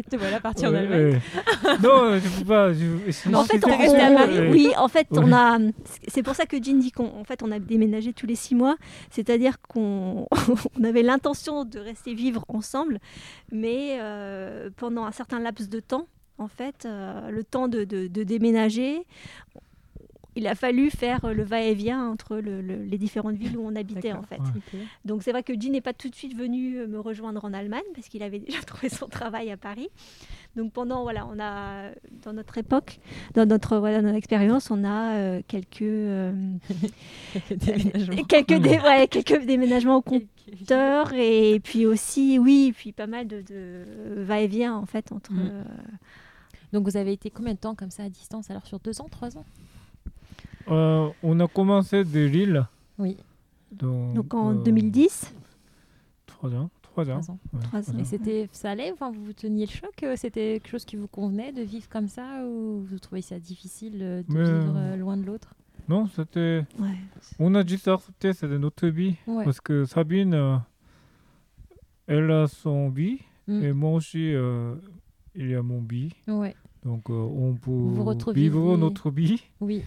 Te 0.10 0.15
voilà 0.15 0.39
parti 0.39 0.65
en 0.65 0.71
Ouais, 0.71 0.78
Allemagne. 0.80 1.06
ouais. 1.13 1.78
non, 1.84 2.17
je 2.17 2.39
peux 2.39 2.45
pas. 2.45 2.71
Je, 2.73 2.80
je- 3.12 3.30
Non, 3.30 3.39
En 3.39 3.43
fait, 3.43 3.62
on- 3.65 3.78
resté 3.78 3.99
à 3.99 4.12
Paris, 4.13 4.39
oui, 4.51 4.69
en 4.78 4.88
fait, 4.88 5.08
Ouais. 5.12 5.19
on 5.21 5.34
a. 5.34 5.58
C'est 6.08 6.23
pour 6.23 6.34
ça 6.36 6.45
que 6.45 6.56
Jean 6.63 6.78
dit 6.80 6.91
qu'on 6.91 7.08
en 7.19 7.23
fait, 7.25 7.43
on 7.43 7.51
a 7.51 7.60
déménagé 7.60 8.13
tous 8.13 8.25
les 8.25 8.36
six 8.36 8.56
mois. 8.56 8.78
C'est-à-dire 9.12 9.60
qu'on 9.67 10.28
on 10.80 10.84
avait 10.84 11.01
l'intention 11.04 11.65
de 11.65 11.80
rester 11.80 12.13
vivre 12.13 12.45
ensemble, 12.47 12.99
mais 13.51 13.97
euh, 14.01 14.69
pendant 14.78 15.04
un 15.06 15.12
certain 15.12 15.39
laps 15.39 15.67
de 15.69 15.80
temps, 15.82 16.08
en 16.38 16.48
fait, 16.48 16.86
euh, 16.86 17.30
le 17.30 17.43
temps 17.43 17.67
de, 17.67 17.84
de- 17.84 18.08
de 18.08 18.24
déménager, 18.24 19.06
il 20.38 20.48
a 20.48 20.56
fallu 20.56 20.89
faire 20.89 21.34
le 21.34 21.43
va-et-vient 21.43 22.10
entre 22.10 22.36
le- 22.36 22.62
le- 22.62 22.84
les 22.84 22.98
différentes 22.98 23.38
villes 23.38 23.58
où 23.58 23.65
on 23.65 23.74
habitait, 23.74 24.12
en 24.12 24.21
fait. 24.21 24.39
Ouais. 24.41 24.80
Donc 25.06 25.24
c'est 25.24 25.32
vrai 25.32 25.43
que 25.43 25.54
Jean 25.54 25.71
n'est 25.71 25.80
pas 25.80 25.93
tout 25.93 26.10
de 26.10 26.15
suite 26.15 26.36
venu 26.36 26.78
euh, 26.78 26.88
me 26.88 27.00
rejoindre 27.00 27.45
en 27.45 27.54
Allemagne 27.54 27.86
parce 27.93 28.10
qu'il 28.10 28.21
avait 28.21 28.39
déjà 28.45 28.60
trouvé 28.63 28.89
son 28.89 29.08
travail 29.08 29.50
à 29.50 29.56
Paris. 29.56 29.88
Donc 30.58 30.74
pendant 30.74 31.04
voilà, 31.04 31.26
on 31.28 31.39
a 31.39 31.89
dans 32.24 32.34
notre 32.34 32.58
époque, 32.58 33.00
dans 33.34 33.45
notre 33.45 33.78
voilà, 33.78 33.98
dans 34.00 34.08
notre 34.08 34.17
expérience, 34.17 34.71
on 34.71 34.84
a 34.84 35.13
euh, 35.15 35.41
quelques 35.48 35.82
euh, 35.84 36.34
Déménagement. 37.50 38.24
quelques 38.28 38.60
dé- 38.60 38.80
ouais, 38.80 39.08
quelques 39.08 39.45
déménagements 39.45 39.98
au 39.98 40.02
compteur 40.02 41.13
et 41.13 41.60
puis 41.63 41.86
aussi 41.86 42.39
oui, 42.39 42.74
puis 42.76 42.91
pas 42.91 43.08
mal 43.08 43.28
de, 43.28 43.41
de 43.41 43.84
va-et-vient 44.24 44.76
en 44.76 44.86
fait 44.86 45.12
entre 45.13 45.32
Mm. 45.32 45.39
euh, 45.52 45.63
Donc 46.76 46.84
vous 46.90 46.98
avez 46.98 47.14
été 47.14 47.30
combien 47.30 47.54
de 47.54 47.58
temps 47.58 47.74
comme 47.74 47.90
ça 47.90 48.04
à 48.04 48.10
distance? 48.10 48.50
Alors 48.52 48.66
sur 48.68 48.80
deux 48.82 49.00
ans, 49.00 49.08
trois 49.10 49.38
ans? 49.38 49.46
Euh, 50.68 51.08
on 51.24 51.40
a 51.40 51.48
commencé 51.48 52.04
de 52.04 52.26
Lille. 52.26 52.68
Oui, 52.98 53.16
Donc, 53.72 54.14
donc 54.14 54.34
en 54.34 54.52
euh, 54.52 54.62
2010. 54.64 55.34
Trois 56.26 56.54
ans. 56.54 56.70
Trois 56.82 57.10
ans. 57.10 57.22
trois 57.22 57.32
ans. 57.32 57.40
ouais, 57.54 57.60
Trois 57.62 57.82
trois 57.82 57.96
ans. 57.96 58.00
Et 58.00 58.04
c'était, 58.04 58.50
ça 58.52 58.72
allait? 58.72 58.92
Enfin, 58.92 59.10
vous 59.10 59.32
teniez 59.32 59.68
le 59.68 59.72
choc? 59.72 59.92
Euh, 60.04 60.16
C'était 60.18 60.60
quelque 60.60 60.68
chose 60.68 60.84
qui 60.84 60.98
vous 60.98 61.08
convenait 61.08 61.54
de 61.54 61.62
vivre 61.62 61.88
comme 61.88 62.10
ça 62.10 62.44
ou 62.46 62.82
vous 62.86 63.00
trouvez 63.00 63.22
ça 63.22 63.40
difficile 63.40 64.00
euh, 64.02 64.22
de 64.24 64.34
Mais, 64.34 64.44
vivre 64.44 64.98
loin 64.98 65.16
de 65.16 65.24
l'autre? 65.24 65.54
Non, 65.88 66.08
c'était. 66.08 66.66
Ouais. 66.78 66.98
On 67.40 67.56
a 67.56 67.66
juste 67.66 67.88
accepté, 67.88 68.34
c'était 68.34 68.60
notre 68.60 68.88
vie. 68.88 69.16
Ouais. 69.28 69.46
Parce 69.46 69.62
que 69.62 69.86
Sabine, 69.86 70.34
euh, 70.34 70.58
elle 72.08 72.30
a 72.32 72.48
son 72.48 72.90
bi 72.90 73.22
Mm. 73.48 73.64
et 73.64 73.74
moi 73.74 73.92
aussi, 73.92 74.34
euh, 74.34 74.74
il 75.36 75.50
y 75.52 75.54
a 75.54 75.62
mon 75.62 75.80
bi. 75.80 76.12
Ouais, 76.28 76.56
Donc, 76.86 77.10
euh, 77.10 77.13
on 77.13 77.56
peut 77.56 77.71
vous 77.71 78.13
vivre 78.34 78.78
notre 78.78 79.12
bi. 79.12 79.43
oui. 79.60 79.82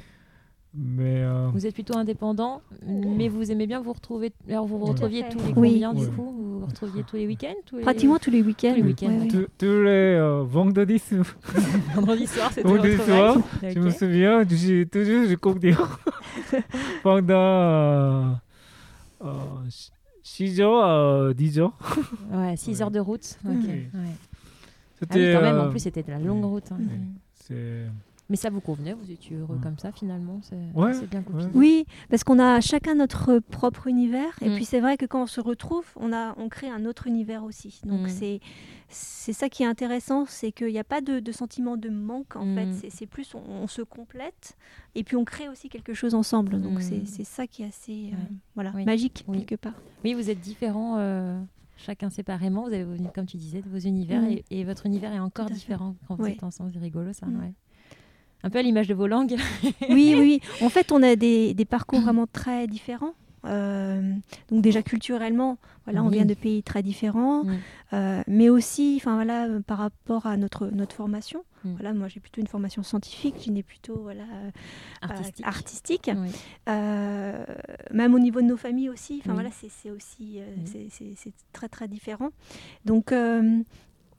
Mais 0.74 1.22
euh, 1.22 1.48
Vous 1.54 1.66
êtes 1.66 1.72
plutôt 1.72 1.96
indépendant, 1.96 2.60
mais 2.86 3.28
vous 3.28 3.50
aimez 3.50 3.66
bien 3.66 3.80
vous 3.80 3.94
retrouver. 3.94 4.32
Alors 4.50 4.66
vous 4.66 4.78
vous 4.78 4.84
retrouviez 4.84 5.24
tous 5.30 5.38
les 5.38 5.44
Oui. 5.56 5.72
combien 5.72 5.94
du 5.94 6.04
Ouais. 6.04 6.10
coup? 6.10 6.30
Vous 6.30 6.60
vous 6.60 6.66
retrouviez 6.66 7.02
tous 7.04 7.16
les 7.16 7.26
week-ends 7.26 7.54
tous 7.64 7.76
les... 7.78 7.82
Pratiquement 7.82 8.18
tous 8.18 8.30
les 8.30 8.42
week-ends. 8.42 8.70
Tous 8.72 8.76
les 8.76 8.82
week-ends, 8.82 9.06
Ouais, 9.06 9.16
ouais. 9.16 9.22
ouais. 9.22 9.28
tous 9.28 9.46
tous 9.58 9.82
les 9.82 10.14
euh, 10.18 10.42
vendredis, 10.46 11.02
Vendredi 11.94 12.26
soir, 12.26 12.50
c'était 12.52 12.68
Vendredi 12.68 12.90
votre 12.96 13.04
soir, 13.06 13.36
je 13.62 13.78
me 13.78 13.90
souviens, 13.90 14.44
j'ai 14.48 14.86
toujours 14.86 15.40
cours 15.40 15.54
dehors 15.58 15.98
pendant 17.02 17.34
euh, 17.34 18.24
euh, 19.24 19.30
6 20.22 20.60
heures 20.60 20.84
à 20.84 21.32
10 21.34 21.60
heures. 21.60 21.72
Ouais, 22.30 22.56
6 22.56 22.70
Ouais. 22.76 22.82
heures 22.82 22.90
de 22.90 23.00
route. 23.00 23.38
Ok. 23.48 23.70
Ouais. 25.00 25.06
Ah 25.10 25.14
oui, 25.14 25.20
C'était, 25.20 25.32
quand 25.34 25.42
même, 25.42 25.58
en 25.60 25.64
euh, 25.66 25.70
plus 25.70 25.80
c'était 25.80 26.02
de 26.02 26.10
la 26.10 26.18
longue 26.18 26.44
route. 26.44 26.70
hein. 26.72 26.78
Mm. 26.78 27.14
c'est- 27.34 27.86
Mais 28.30 28.36
ça 28.36 28.50
vous 28.50 28.60
convenait, 28.60 28.92
vous 28.92 29.10
étiez 29.10 29.36
heureux 29.38 29.54
Ouais. 29.54 29.62
comme 29.62 29.78
ça 29.78 29.90
finalement 29.90 30.40
C'est 30.42 30.58
Ouais, 30.74 30.92
c'est 30.92 31.08
bien 31.08 31.22
compliqué. 31.22 31.46
ouais. 31.46 31.50
Oui, 31.54 31.86
parce 32.10 32.24
qu'on 32.24 32.38
a 32.38 32.60
chacun 32.60 32.94
notre 32.94 33.38
propre 33.38 33.86
univers. 33.86 34.36
Et 34.42 34.50
Mm. 34.50 34.54
puis 34.56 34.66
c'est 34.66 34.80
vrai 34.80 34.98
que 34.98 35.06
quand 35.06 35.22
on 35.22 35.26
se 35.26 35.40
retrouve, 35.40 35.86
on, 35.96 36.12
a, 36.12 36.34
on 36.38 36.50
crée 36.50 36.68
un 36.68 36.84
autre 36.84 37.06
univers 37.06 37.42
aussi. 37.42 37.80
Donc 37.86 38.02
Mm. 38.02 38.08
c'est 38.10 38.40
c'est 38.90 39.32
ça 39.34 39.48
qui 39.48 39.62
est 39.62 39.66
intéressant, 39.66 40.24
c'est 40.26 40.50
qu'il 40.52 40.66
n'y 40.68 40.78
a 40.78 40.84
pas 40.84 41.00
de, 41.02 41.20
de 41.20 41.32
sentiment 41.32 41.76
de 41.78 41.88
manque 41.88 42.36
en 42.36 42.44
Mm. 42.44 42.54
fait. 42.54 42.72
C'est- 42.74 42.90
C'est 42.90 43.06
plus 43.06 43.34
on, 43.34 43.40
on 43.62 43.66
se 43.66 43.80
complète 43.80 44.58
et 44.94 45.04
puis 45.04 45.16
on 45.16 45.24
crée 45.24 45.48
aussi 45.48 45.70
quelque 45.70 45.94
chose 45.94 46.14
ensemble. 46.14 46.60
Donc 46.60 46.80
Mm. 46.80 46.82
c'est 46.82 47.06
c'est 47.06 47.24
ça 47.24 47.46
qui 47.46 47.62
est 47.62 47.66
assez 47.68 48.10
euh, 48.12 48.16
Ouais. 48.16 48.28
voilà, 48.54 48.72
Oui. 48.74 48.84
magique 48.84 49.24
Oui. 49.26 49.38
quelque 49.38 49.58
part. 49.58 49.74
Oui, 50.04 50.12
vous 50.12 50.28
êtes 50.28 50.40
différents, 50.40 50.96
euh, 50.98 51.40
chacun 51.78 52.10
séparément. 52.10 52.62
Vous 52.68 52.74
avez, 52.74 52.84
vos- 52.84 53.08
comme 53.14 53.26
tu 53.26 53.36
disais, 53.38 53.62
vos 53.66 53.78
univers 53.78 54.22
et, 54.24 54.44
et 54.50 54.64
votre 54.64 54.84
univers 54.86 55.12
est 55.12 55.18
encore 55.20 55.48
différent 55.50 55.96
quand 56.06 56.16
vous 56.16 56.24
Oui. 56.24 56.32
êtes 56.32 56.42
ensemble. 56.42 56.70
C'est 56.74 56.78
rigolo 56.80 57.12
ça. 57.14 57.26
Mm. 57.26 57.40
ouais. 57.40 57.52
Un 58.44 58.50
peu 58.50 58.58
à 58.58 58.62
l'image 58.62 58.86
de 58.88 58.94
vos 58.94 59.06
langues. 59.06 59.36
oui, 59.88 60.14
oui. 60.18 60.40
En 60.62 60.68
fait, 60.68 60.92
on 60.92 61.02
a 61.02 61.16
des, 61.16 61.54
des 61.54 61.64
parcours 61.64 62.00
vraiment 62.00 62.26
très 62.26 62.66
différents. 62.68 63.14
Euh, 63.44 64.12
donc 64.50 64.62
déjà 64.62 64.82
culturellement, 64.82 65.58
voilà, 65.84 66.02
on 66.02 66.08
Oui. 66.08 66.14
vient 66.16 66.24
de 66.26 66.34
pays 66.34 66.62
très 66.62 66.82
différents. 66.82 67.44
Euh, 67.92 68.22
mais 68.26 68.48
aussi, 68.48 68.94
enfin 69.00 69.14
voilà, 69.14 69.46
euh, 69.46 69.60
par 69.60 69.78
rapport 69.78 70.26
à 70.26 70.36
notre 70.36 70.66
notre 70.68 70.94
formation. 70.96 71.44
Voilà, 71.64 71.92
moi 71.92 72.08
j'ai 72.08 72.20
plutôt 72.20 72.40
une 72.40 72.46
formation 72.46 72.82
scientifique, 72.82 73.34
je 73.44 73.50
n'ai 73.50 73.62
plutôt 73.62 73.96
voilà 74.02 74.22
euh, 74.22 74.50
Artistique. 75.02 75.46
artistique. 75.46 76.10
Même 76.66 78.14
au 78.14 78.18
niveau 78.18 78.40
de 78.40 78.46
nos 78.46 78.56
familles 78.56 78.90
aussi, 78.90 79.18
enfin 79.20 79.34
voilà, 79.34 79.50
c'est 79.52 79.90
aussi 79.90 80.40
c'est- 80.66 81.32
très 81.52 81.68
très 81.68 81.88
différent. 81.88 82.30
Donc 82.84 83.12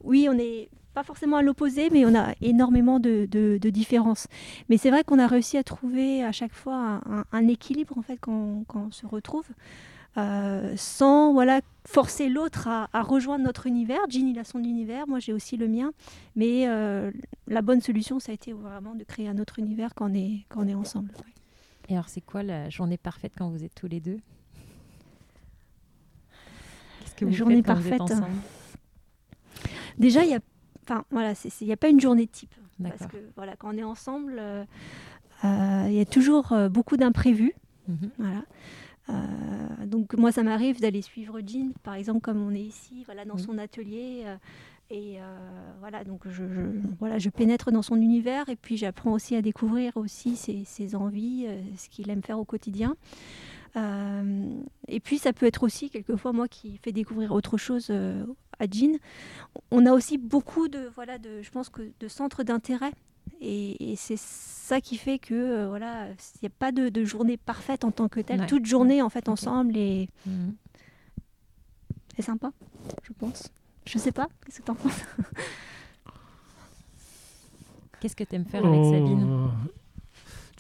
oui, 0.04 0.28
on 0.30 0.34
n'est 0.34 0.70
pas 0.94 1.04
forcément 1.04 1.38
à 1.38 1.42
l'opposé, 1.42 1.90
mais 1.92 2.06
on 2.06 2.16
a 2.16 2.34
énormément 2.42 3.00
de, 3.00 3.28
de- 3.30 3.58
de 3.62 3.70
différences. 3.70 4.28
Mais 4.70 4.78
c'est 4.78 4.90
vrai 4.90 5.04
qu'on 5.04 5.20
a 5.20 5.28
réussi 5.28 5.58
à 5.58 5.64
trouver 5.64 6.24
à 6.24 6.32
chaque 6.32 6.54
fois 6.54 7.02
un, 7.32 7.48
équilibre 7.48 7.98
en 7.98 8.02
fait 8.02 8.18
quand, 8.20 8.64
quand 8.68 8.88
on 8.88 8.92
se 8.92 9.06
retrouve, 9.06 9.46
euh, 10.18 10.74
sans 10.76 11.32
voilà 11.34 11.62
forcer 11.86 12.28
l'autre 12.30 12.68
à, 12.68 12.90
à 12.92 13.02
rejoindre 13.04 13.46
notre 13.46 13.68
univers. 13.68 14.00
Jean 14.10 14.28
il 14.28 14.40
a 14.40 14.44
son 14.44 14.60
univers, 14.64 15.08
moi 15.08 15.20
j'ai 15.20 15.32
aussi 15.34 15.56
le 15.58 15.68
mien, 15.68 15.92
mais 16.36 16.68
euh, 16.68 17.12
la 17.48 17.62
bonne 17.62 17.82
solution 17.82 18.20
ça 18.20 18.32
a 18.32 18.36
été 18.36 18.52
vraiment 18.52 18.96
de 18.96 19.04
créer 19.04 19.28
un 19.30 19.38
autre 19.38 19.60
univers 19.60 19.94
quand 19.96 20.10
on 20.10 20.14
est 20.14 20.46
quand 20.50 20.62
on 20.64 20.68
est 20.68 20.74
ensemble. 20.76 21.10
ouais. 21.20 21.34
Et 21.92 21.94
alors, 21.94 22.08
c'est 22.08 22.22
quoi 22.22 22.44
la 22.44 22.70
journée 22.70 22.98
parfaite 22.98 23.32
quand 23.36 23.50
vous 23.50 23.64
êtes 23.64 23.74
tous 23.74 23.88
les 23.88 24.00
deux? 24.00 24.20
Qu'est-ce 27.00 27.16
que 27.16 27.26
La 27.26 27.32
vous 27.32 27.38
journée 27.38 27.56
faites 27.58 27.66
quand 27.66 27.76
vous 27.76 27.88
êtes 27.88 27.98
parfaite. 27.98 28.18
ensemble? 28.18 28.36
Déjà 29.98 30.24
il 30.24 30.30
y 30.32 30.36
a 30.36 30.40
Enfin, 30.90 31.06
voilà, 31.12 31.34
il 31.62 31.68
n'y 31.68 31.74
a 31.74 31.78
pas 31.78 31.90
une 31.90 32.00
journée 32.00 32.26
type. 32.26 32.54
Parce 32.82 33.06
que 33.12 33.18
voilà, 33.36 33.56
quand 33.58 33.74
on 33.74 33.78
est 33.78 33.84
ensemble, 33.84 34.38
euh, 34.40 34.64
euh, 35.44 35.86
il 35.88 35.94
y 35.94 36.00
a 36.00 36.06
toujours 36.06 36.52
euh, 36.54 36.68
beaucoup 36.70 36.98
d'imprévus. 36.98 37.54
Mhm. 37.88 38.10
Voilà. 38.18 38.44
Donc 39.88 40.14
moi, 40.14 40.32
ça 40.32 40.44
m'arrive 40.44 40.80
d'aller 40.82 41.02
suivre 41.02 41.40
Jean, 41.46 41.72
par 41.84 41.96
exemple, 41.96 42.22
comme 42.22 42.42
on 42.42 42.52
est 42.54 42.62
ici, 42.62 43.04
voilà, 43.06 43.26
dans 43.26 43.36
Oui. 43.36 43.42
son 43.42 43.58
atelier. 43.58 44.24
et 44.92 45.18
voilà, 45.80 46.04
donc 46.04 46.22
je, 46.28 46.44
je- 46.48 46.88
voilà, 47.00 47.18
je 47.20 47.30
pénètre 47.30 47.72
dans 47.72 47.82
son 47.82 47.96
univers 47.96 48.50
et 48.50 48.56
puis 48.56 48.78
j'apprends 48.78 49.12
aussi 49.14 49.36
à 49.36 49.42
découvrir 49.42 49.98
aussi 49.98 50.36
ses, 50.36 50.64
ses 50.64 50.96
envies, 50.96 51.48
ce 51.78 51.90
qu'il 51.90 52.10
aime 52.12 52.22
faire 52.24 52.40
au 52.40 52.46
quotidien. 52.46 52.96
Euh, 53.76 54.62
et 54.88 55.00
puis 55.00 55.20
ça 55.20 55.32
peut 55.32 55.46
être 55.46 55.64
aussi 55.64 55.90
quelquefois 55.90 56.34
moi 56.34 56.48
qui 56.48 56.78
fais 56.84 56.92
découvrir 56.92 57.32
autre 57.34 57.58
chose 57.58 57.88
euh, 57.92 58.26
à 58.58 58.66
Jean. 58.70 58.98
On 59.70 59.86
a 59.86 59.92
aussi 59.92 60.18
beaucoup 60.18 60.68
de 60.68 60.90
voilà 60.96 61.20
de 61.20 61.42
je 61.42 61.52
pense 61.52 61.70
que 61.70 61.92
de 62.00 62.08
centres 62.08 62.44
d'intérêt 62.44 62.92
et, 63.42 63.92
et 63.92 63.96
c'est 63.96 64.18
ça 64.18 64.82
qui 64.82 64.98
fait 64.98 65.20
que 65.20 65.36
euh, 65.36 65.68
voilà 65.68 66.08
il 66.10 66.40
n'y 66.44 66.48
a 66.48 66.56
pas 66.58 66.72
de, 66.72 66.90
de 66.90 67.04
journée 67.04 67.38
parfaite 67.38 67.84
en 67.84 67.92
tant 67.92 68.10
que 68.10 68.20
telle. 68.22 68.42
Ouais. 68.42 68.48
Toute 68.48 68.66
journée 68.66 69.02
en 69.04 69.10
fait 69.10 69.30
ensemble 69.30 69.78
et 69.78 70.10
c'est 72.16 72.24
sympa, 72.24 72.52
je 73.04 73.14
pense. 73.14 73.50
Je 73.86 73.98
sais 73.98 74.12
pas, 74.12 74.28
qu'est-ce 74.46 74.60
que 74.60 74.66
t'en 74.66 74.76
penses? 74.76 75.02
Qu'est-ce 78.00 78.16
que 78.16 78.24
tu 78.24 78.36
aimes 78.36 78.46
faire 78.46 78.66
avec 78.66 78.80
Oh, 78.82 78.92
Sabine 78.92 79.52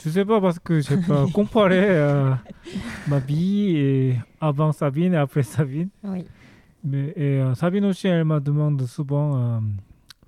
Je 0.03 0.09
sais 0.09 0.23
pas 0.25 0.39
parce 0.39 0.59
que 0.59 0.79
j'ai 0.79 0.97
pas 0.97 1.25
comparé 1.33 1.79
euh, 1.89 2.33
ma 3.07 3.19
vie 3.19 3.75
et 3.75 4.19
avant 4.39 4.71
Sabine 4.71 5.13
et 5.13 5.17
après 5.17 5.43
Sabine. 5.43 5.89
Oui. 6.03 6.25
Mais 6.83 7.13
et, 7.17 7.41
euh, 7.41 7.55
Sabine 7.55 7.85
aussi, 7.85 8.07
elle 8.07 8.23
me 8.23 8.39
demande 8.39 8.85
souvent 8.85 9.38
euh, 9.38 9.59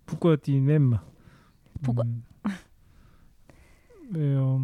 pourquoi 0.05 0.38
tu 0.38 0.60
m'aimes. 0.60 0.99
Pourquoi 1.81 2.03
Mm. 2.03 2.49
Mais, 4.13 4.19
euh, 4.19 4.57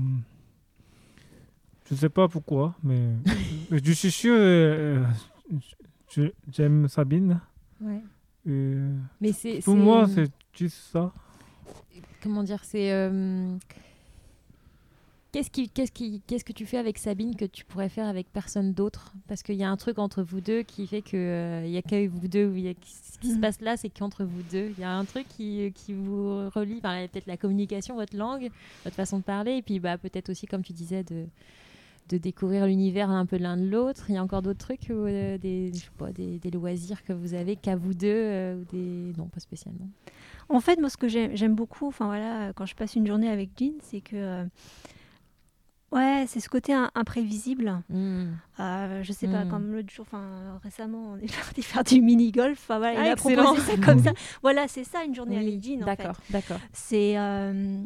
je 1.90 1.96
sais 1.96 2.10
pas 2.10 2.28
pourquoi, 2.28 2.76
mais, 2.84 3.14
je 3.72 3.92
suis 3.94 4.12
sûr, 4.12 4.36
euh, 4.38 5.06
j'aime 6.52 6.90
Sabine. 6.90 7.40
Ouais. 7.80 8.02
Mais 9.22 9.32
c'est 9.32 9.60
pour 9.64 9.76
moi, 9.78 10.06
c'est 10.08 10.30
juste 10.54 10.92
ça. 10.92 11.14
comment 12.22 12.44
dire, 12.44 12.62
c'est 12.66 13.10
qu'est-ce 15.38 15.52
qui, 15.52 15.70
qu'est-ce 15.70 15.92
qui, 15.92 16.22
qu'est-ce 16.26 16.44
que 16.44 16.52
tu 16.52 16.66
fais 16.66 16.78
avec 16.78 16.98
Sabine 16.98 17.36
que 17.36 17.46
tu 17.46 17.64
pourrais 17.64 17.90
faire 17.90 18.08
avec 18.08 18.32
personne 18.34 18.74
d'autre? 18.74 19.14
Parce 19.28 19.44
qu'il 19.44 19.54
y 19.56 19.64
a 19.64 19.70
un 19.70 19.78
truc 19.78 20.00
entre 20.00 20.24
vous 20.24 20.42
deux 20.42 20.64
qui 20.64 20.88
fait 20.88 21.04
que 21.04 21.16
euh, 21.16 21.64
il 21.64 21.72
y 21.72 21.78
a 21.78 21.84
que 21.84 22.08
vous 22.08 22.28
deux. 22.28 22.52
y 22.58 22.70
a- 22.70 22.74
ce 22.84 23.20
qui 23.20 23.28
se 23.30 23.36
Mhm. 23.36 23.42
passe 23.42 23.62
là, 23.62 23.78
c'est 23.78 23.90
qu'entre 23.90 24.24
vous 24.26 24.42
deux, 24.42 24.70
il 24.72 24.80
y 24.80 24.84
a 24.84 24.92
un 24.92 25.06
truc 25.06 25.28
qui, 25.28 25.72
qui 25.76 25.94
vous 25.94 26.50
relie. 26.50 26.78
Enfin, 26.80 27.06
peut-être 27.12 27.28
la 27.28 27.38
communication, 27.38 27.94
votre 27.94 28.18
langue, 28.18 28.50
votre 28.84 28.96
façon 28.96 29.20
de 29.20 29.24
parler, 29.24 29.58
et 29.58 29.62
puis 29.62 29.80
bah 29.80 30.00
peut-être 30.00 30.30
aussi, 30.30 30.48
comme 30.48 30.64
tu 30.64 30.74
disais, 30.74 31.04
de 31.04 31.26
de 32.10 32.18
découvrir 32.18 32.66
l'univers 32.68 33.10
un 33.10 33.26
peu 33.26 33.36
l'un 33.38 33.58
de 33.58 33.66
l'autre. 33.68 34.06
Il 34.10 34.16
y 34.16 34.18
a 34.18 34.24
encore 34.24 34.42
d'autres 34.42 34.60
trucs, 34.66 34.88
ou, 34.90 34.94
euh, 34.94 35.38
des, 35.38 35.72
je 35.74 35.80
sais 35.80 35.90
pas, 35.98 36.10
des, 36.14 36.40
des 36.40 36.50
loisirs 36.52 37.04
que 37.04 37.12
vous 37.12 37.34
avez 37.34 37.58
qu'à 37.58 37.76
vous 37.76 37.94
deux, 37.94 38.08
euh, 38.08 38.62
ou 38.62 38.64
des 38.72 39.12
non 39.18 39.28
pas 39.28 39.42
spécialement. 39.42 39.90
En 40.48 40.62
fait, 40.62 40.80
moi, 40.80 40.90
ce 40.90 40.96
que 40.96 41.10
j'aime 41.10 41.54
beaucoup, 41.54 41.86
enfin 41.86 42.06
voilà, 42.06 42.54
quand 42.54 42.66
je 42.66 42.76
passe 42.76 42.96
une 42.96 43.06
journée 43.06 43.28
avec 43.30 43.50
Jean, 43.60 43.74
c'est 43.82 44.00
que 44.00 44.16
euh, 44.16 44.46
ouais, 45.98 46.26
c'est 46.28 46.40
ce 46.40 46.50
côté 46.50 46.74
imprévisible. 46.96 47.82
Mhm. 47.90 48.38
Euh, 48.60 49.04
je 49.04 49.12
sais 49.14 49.28
pas, 49.28 49.46
Mm. 49.46 49.50
comme 49.50 49.72
l'autre 49.74 49.92
jour, 49.92 50.06
enfin 50.10 50.60
récemment, 50.64 51.14
on 51.14 51.18
est 51.18 51.28
parti 51.56 51.62
faire 51.62 51.84
du 51.84 52.02
mini 52.02 52.32
golf. 52.32 52.60
Enfin, 52.64 52.78
voilà, 52.80 53.00
Ah, 53.00 53.06
il 53.06 53.10
a 53.10 53.14
excellent. 53.14 53.44
proposé 53.44 53.72
ça 53.76 53.78
comme 53.86 54.00
ça. 54.00 54.12
Voilà, 54.42 54.68
c'est 54.68 54.84
ça 54.84 55.04
une 55.04 55.14
journée 55.16 55.38
Oui, 55.38 55.78
en 55.84 55.86
fait. 55.86 55.86
D'accord, 55.86 56.18
d'accord. 56.30 56.60
C'est 56.74 57.18
euh, 57.18 57.82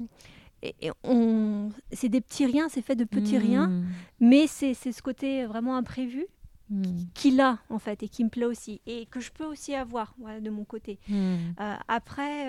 et, 0.64 0.76
et 0.82 0.92
on, 1.04 1.70
c'est 1.92 2.10
des 2.10 2.22
petits 2.22 2.46
riens, 2.46 2.68
c'est 2.70 2.82
fait 2.84 2.96
de 2.96 3.04
petits 3.06 3.38
riens, 3.38 3.68
Mhm. 3.68 3.86
mais 4.20 4.48
c'est 4.48 4.74
c'est 4.74 4.92
ce 4.92 5.02
côté 5.02 5.46
vraiment 5.46 5.76
imprévu 5.76 6.26
Mhm. 6.70 7.08
qu'il 7.14 7.42
a 7.42 7.58
en 7.70 7.80
fait 7.80 8.02
et 8.04 8.08
qui 8.08 8.24
me 8.24 8.30
plaît 8.30 8.46
aussi 8.46 8.80
et 8.86 9.06
que 9.08 9.20
je 9.20 9.30
peux 9.32 9.44
aussi 9.46 9.76
avoir 9.76 10.14
voilà, 10.18 10.40
de 10.40 10.50
mon 10.50 10.64
côté. 10.64 11.00
Euh, 11.12 11.76
après, 11.90 12.48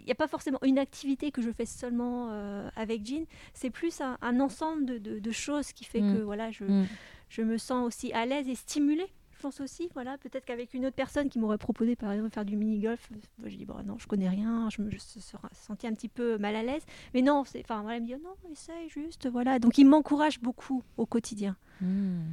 il 0.00 0.06
n'y 0.06 0.12
a 0.12 0.14
pas 0.16 0.28
forcément 0.28 0.58
une 0.62 0.78
activité 0.78 1.30
que 1.30 1.42
je 1.42 1.50
fais 1.50 1.66
seulement 1.66 2.28
euh, 2.30 2.68
avec 2.76 3.04
Jean, 3.06 3.26
c'est 3.52 3.70
plus 3.70 4.00
un, 4.00 4.18
un 4.22 4.40
ensemble 4.40 4.84
de, 4.86 4.98
de- 4.98 5.18
de 5.18 5.30
choses 5.32 5.72
qui 5.72 5.84
fait 5.84 6.00
Mm. 6.00 6.12
que 6.14 6.18
voilà, 6.22 6.50
je, 6.50 6.64
Mm. 6.64 6.86
je 7.28 7.42
me 7.42 7.58
sens 7.58 7.86
aussi 7.86 8.12
à 8.12 8.26
l'aise 8.26 8.48
et 8.48 8.54
stimulée. 8.54 9.06
Je 9.36 9.40
pense 9.48 9.60
aussi, 9.60 9.90
voilà, 9.92 10.16
peut-être 10.16 10.46
qu'avec 10.46 10.72
une 10.72 10.86
autre 10.86 10.96
personne 10.96 11.28
qui 11.28 11.38
m'aurait 11.38 11.58
proposé 11.58 11.96
par 11.96 12.10
exemple 12.12 12.30
de 12.30 12.34
faire 12.34 12.44
du 12.46 12.56
mini-golf, 12.56 13.10
je 13.44 13.56
dis 13.56 13.66
bon 13.66 13.74
non, 13.84 13.98
je 13.98 14.06
connais 14.06 14.28
rien, 14.30 14.70
je 14.70 14.80
me 14.80 14.90
je 14.90 14.96
se 14.96 15.36
un 15.36 15.76
petit 15.92 16.08
peu 16.08 16.38
mal 16.38 16.56
à 16.56 16.62
l'aise. 16.62 16.82
Mais 17.12 17.20
non, 17.20 17.44
c'est, 17.44 17.60
enfin 17.60 17.82
voilà, 17.82 17.98
il 17.98 18.02
me 18.02 18.06
dit 18.06 18.14
non, 18.14 18.34
essaye 18.50 18.88
juste, 18.88 19.28
voilà. 19.28 19.58
Donc 19.58 19.76
il 19.76 19.84
m'encourage 19.86 20.40
beaucoup 20.40 20.82
au 20.96 21.04
quotidien. 21.04 21.56
Mhm. 21.82 22.24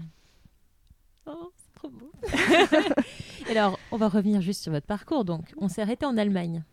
Oh, 1.25 1.51
trop 1.81 1.89
beau. 1.89 2.11
Alors, 3.49 3.79
on 3.91 3.97
va 3.97 4.07
revenir 4.07 4.41
juste 4.41 4.61
sur 4.63 4.71
votre 4.71 4.85
parcours. 4.85 5.25
Donc, 5.25 5.53
on 5.57 5.67
s'est 5.67 5.81
arrêté 5.81 6.05
en 6.05 6.17
Allemagne. 6.17 6.63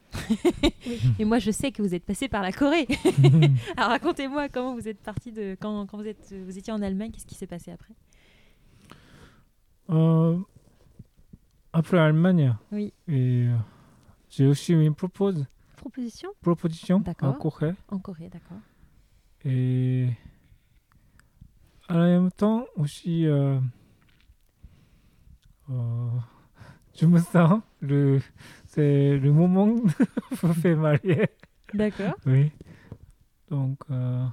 Et 1.18 1.25
moi, 1.25 1.38
je 1.38 1.51
sais 1.51 1.73
que 1.73 1.83
vous 1.83 1.94
êtes 1.94 2.05
passé 2.05 2.29
par 2.29 2.42
la 2.42 2.53
Corée. 2.53 2.87
alors, 3.77 3.90
racontez-moi 3.90 4.49
comment 4.49 4.75
vous 4.75 4.88
êtes 4.88 5.01
parti 5.01 5.33
de 5.33 5.57
quand, 5.61 5.87
quand 5.87 5.99
vous 5.99 6.07
êtes 6.07 6.35
vous 6.47 6.59
étiez 6.59 6.73
en 6.73 6.83
Allemagne. 6.83 7.11
Qu'est-ce 7.11 7.27
qui 7.27 7.35
s'est 7.35 7.47
passé 7.47 7.71
après? 7.73 7.94
Euh, 9.90 10.38
après 11.73 11.99
Allemagne, 11.99 12.55
Oui. 12.73 12.92
et 13.07 13.47
euh, 13.47 13.57
j'ai 14.29 14.47
aussi 14.47 14.75
une 14.75 14.94
propose, 14.94 15.47
Proposition? 15.77 16.31
proposition 16.42 16.97
en 16.97 17.01
D'accord. 17.01 17.38
Corée. 17.38 17.75
En 17.88 17.99
Corée, 17.99 18.29
d'accord. 18.29 18.59
Et 19.47 20.09
en 21.88 21.99
même 21.99 22.31
temps 22.31 22.66
aussi, 22.77 23.27
euh, 23.27 23.59
je 25.68 27.07
me 27.07 27.18
sens 27.18 27.61
le 27.81 28.20
c'est 28.66 29.18
le 29.18 29.33
moment 29.33 29.66
me 30.42 30.52
faire 30.52 30.76
marier. 30.76 31.28
D'accord. 31.74 32.14
Oui. 32.26 32.50
Donc, 33.50 33.78
euh, 33.90 34.24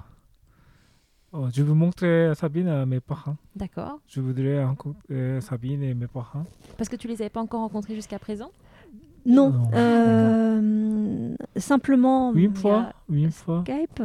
euh, 1.34 1.48
je 1.52 1.62
veux 1.62 1.74
montrer 1.74 2.32
Sabine 2.34 2.68
à 2.68 2.86
mes 2.86 3.00
parents. 3.00 3.36
D'accord. 3.54 4.00
Je 4.06 4.20
voudrais 4.20 4.64
rencontrer 4.64 5.40
Sabine 5.40 5.82
et 5.82 5.94
mes 5.94 6.06
parents. 6.06 6.44
Parce 6.76 6.88
que 6.88 6.96
tu 6.96 7.08
les 7.08 7.20
avais 7.22 7.30
pas 7.30 7.40
encore 7.40 7.60
rencontrés 7.60 7.94
jusqu'à 7.94 8.18
présent? 8.18 8.50
Non. 9.24 9.50
Non. 9.50 9.70
Euh, 9.74 11.34
simplement. 11.56 12.32
Une 12.34 12.54
fois, 12.54 12.92
une 13.08 13.32
fois. 13.32 13.64
Skype? 13.66 14.02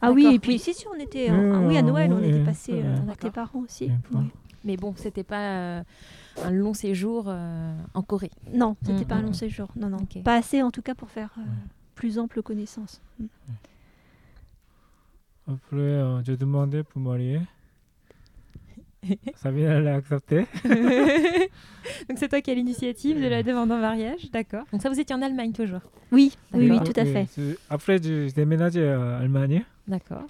Ah 0.00 0.12
oui, 0.12 0.28
et 0.32 0.38
puis 0.38 0.52
oui. 0.52 0.58
si, 0.58 0.74
si, 0.74 0.86
on 0.86 1.00
était. 1.00 1.30
Oui, 1.30 1.50
ah 1.52 1.60
oui, 1.60 1.76
à 1.76 1.80
oui, 1.80 1.86
Noël, 1.86 2.12
on 2.12 2.22
était 2.22 2.44
passé 2.44 2.72
euh, 2.74 2.98
avec 2.98 3.18
tes 3.18 3.30
parents 3.30 3.60
aussi. 3.60 3.90
Oui. 4.12 4.26
Mais 4.68 4.76
bon, 4.76 4.92
c'était 4.96 5.24
pas 5.24 5.56
euh, 5.56 5.82
un 6.44 6.50
long 6.50 6.74
séjour 6.74 7.24
euh, 7.28 7.74
en 7.94 8.02
Corée. 8.02 8.30
Non, 8.52 8.76
c'était 8.82 9.04
Mm, 9.04 9.08
pas 9.08 9.14
un 9.14 9.22
long 9.22 9.30
mm. 9.30 9.34
séjour. 9.34 9.68
Non, 9.76 9.88
non. 9.88 9.96
Pas 10.22 10.34
assez 10.36 10.62
en 10.62 10.70
tout 10.70 10.82
cas 10.82 10.94
pour 10.94 11.08
faire 11.10 11.30
euh, 11.38 11.42
plus 11.94 12.18
ample 12.18 12.42
connaissance. 12.42 13.00
Après, 15.46 15.76
euh, 15.76 16.22
j'ai 16.22 16.36
demandé 16.36 16.82
pour 16.82 17.00
marier. 17.00 17.40
Sabine, 19.36 19.64
elle 19.64 19.88
a 19.88 19.94
accepté. 19.94 20.44
Donc 22.08 22.18
c'est 22.18 22.28
toi 22.28 22.42
qui 22.42 22.50
as 22.50 22.54
l'initiative 22.54 23.18
de 23.22 23.26
la 23.26 23.42
demande 23.42 23.72
en 23.72 23.78
mariage, 23.78 24.30
d'accord. 24.32 24.64
Donc 24.70 24.82
ça 24.82 24.90
vous 24.90 25.00
étiez 25.00 25.16
en 25.16 25.22
Allemagne 25.22 25.52
toujours, 25.52 25.80
Oui, 26.12 26.36
oui, 26.52 26.70
oui, 26.70 26.78
tout 26.84 27.00
à 27.00 27.06
fait. 27.06 27.26
Après, 27.70 28.02
j'ai 28.02 28.30
déménagé 28.32 28.86
à 28.86 29.16
Allemagne. 29.18 29.64
d'accord, 29.86 30.26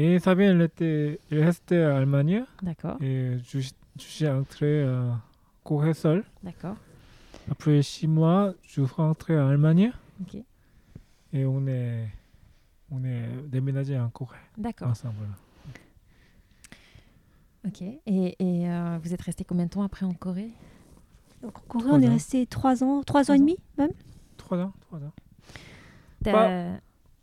Et 0.00 0.18
Sabine, 0.20 0.50
elle 0.50 0.62
était 0.62 1.18
elle 1.30 1.42
restait 1.44 1.82
à 1.82 1.96
Allemagne. 1.96 2.44
d'accord, 2.62 2.96
Et 3.02 3.36
je, 3.44 3.58
je 3.60 3.70
suis 4.02 4.28
entré 4.28 4.84
à 4.84 5.20
Corée 5.64 5.92
seul. 5.94 6.24
d'accord, 6.42 6.76
Après 7.50 7.82
six 7.82 8.06
mois, 8.06 8.54
je 8.62 8.70
suis 8.70 8.82
rentré 8.84 9.38
en 9.38 9.48
Allemagne. 9.48 9.92
ok, 10.22 10.36
Et 11.32 11.44
on 11.44 11.66
est, 11.66 12.08
on 12.92 13.04
est 13.04 13.26
déménagé 13.48 13.98
en 13.98 14.08
Corée 14.08 14.38
d'accord, 14.56 14.88
ensemble. 14.88 15.26
ok. 17.66 17.82
Et, 17.82 17.98
et, 18.06 18.70
euh, 18.70 18.98
vous 19.02 19.12
êtes 19.12 19.22
resté 19.22 19.44
combien 19.44 19.64
de 19.66 19.70
temps 19.70 19.82
après 19.82 20.06
en 20.06 20.14
Corée? 20.14 20.52
Donc 21.42 21.58
en 21.58 21.62
Corée, 21.68 21.84
Trois 21.86 21.98
on 21.98 22.02
est 22.02 22.08
resté 22.08 22.46
trois 22.46 22.82
ans, 22.84 23.02
trois 23.02 23.24
Trois 23.24 23.30
ans 23.32 23.34
et 23.34 23.38
demi 23.40 23.56
même? 23.76 23.92
Trois 24.36 24.58
ans, 24.58 24.72
trois 24.80 25.00
ans. 25.00 25.12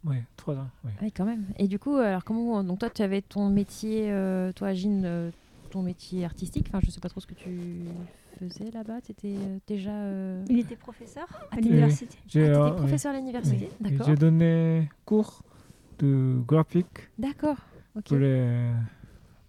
Oui, 0.05 0.17
trois 0.37 0.55
ans. 0.55 0.69
Oui. 0.83 0.91
Oui, 1.01 1.11
quand 1.11 1.25
même. 1.25 1.45
Et 1.57 1.67
du 1.67 1.79
coup, 1.79 1.95
alors 1.95 2.23
comment 2.23 2.63
donc 2.63 2.79
toi 2.79 2.89
tu 2.89 3.01
avais 3.01 3.21
ton 3.21 3.49
métier, 3.49 4.11
euh, 4.11 4.51
toi 4.51 4.73
Gine, 4.73 5.03
euh, 5.05 5.31
ton 5.71 5.81
métier 5.81 6.23
artistique. 6.25 6.67
Enfin, 6.69 6.79
je 6.85 6.91
sais 6.91 6.99
pas 6.99 7.09
trop 7.09 7.19
ce 7.19 7.27
que 7.27 7.33
tu 7.33 7.81
faisais 8.39 8.69
là-bas. 8.71 9.01
Tu 9.01 9.11
étais 9.13 9.35
déjà. 9.67 9.91
euh, 9.91 10.43
Il 10.49 10.59
était 10.59 10.75
professeur 10.75 11.25
à 11.51 11.55
t'es- 11.55 11.61
l'université. 11.63 12.17
Ah, 12.19 12.23
J'ai 12.27 12.49
euh, 12.49 12.69
oui. 12.71 12.75
professeur 12.77 13.13
à 13.13 13.17
l'université. 13.17 13.69
D'accord. 13.79 14.05
J'ai 14.07 14.15
donné 14.15 14.89
cours 15.05 15.41
de 15.99 16.39
graphique 16.47 17.09
D'accord. 17.17 17.57
Ok. 17.97 18.03
pour 18.09 18.17
les, 18.17 18.69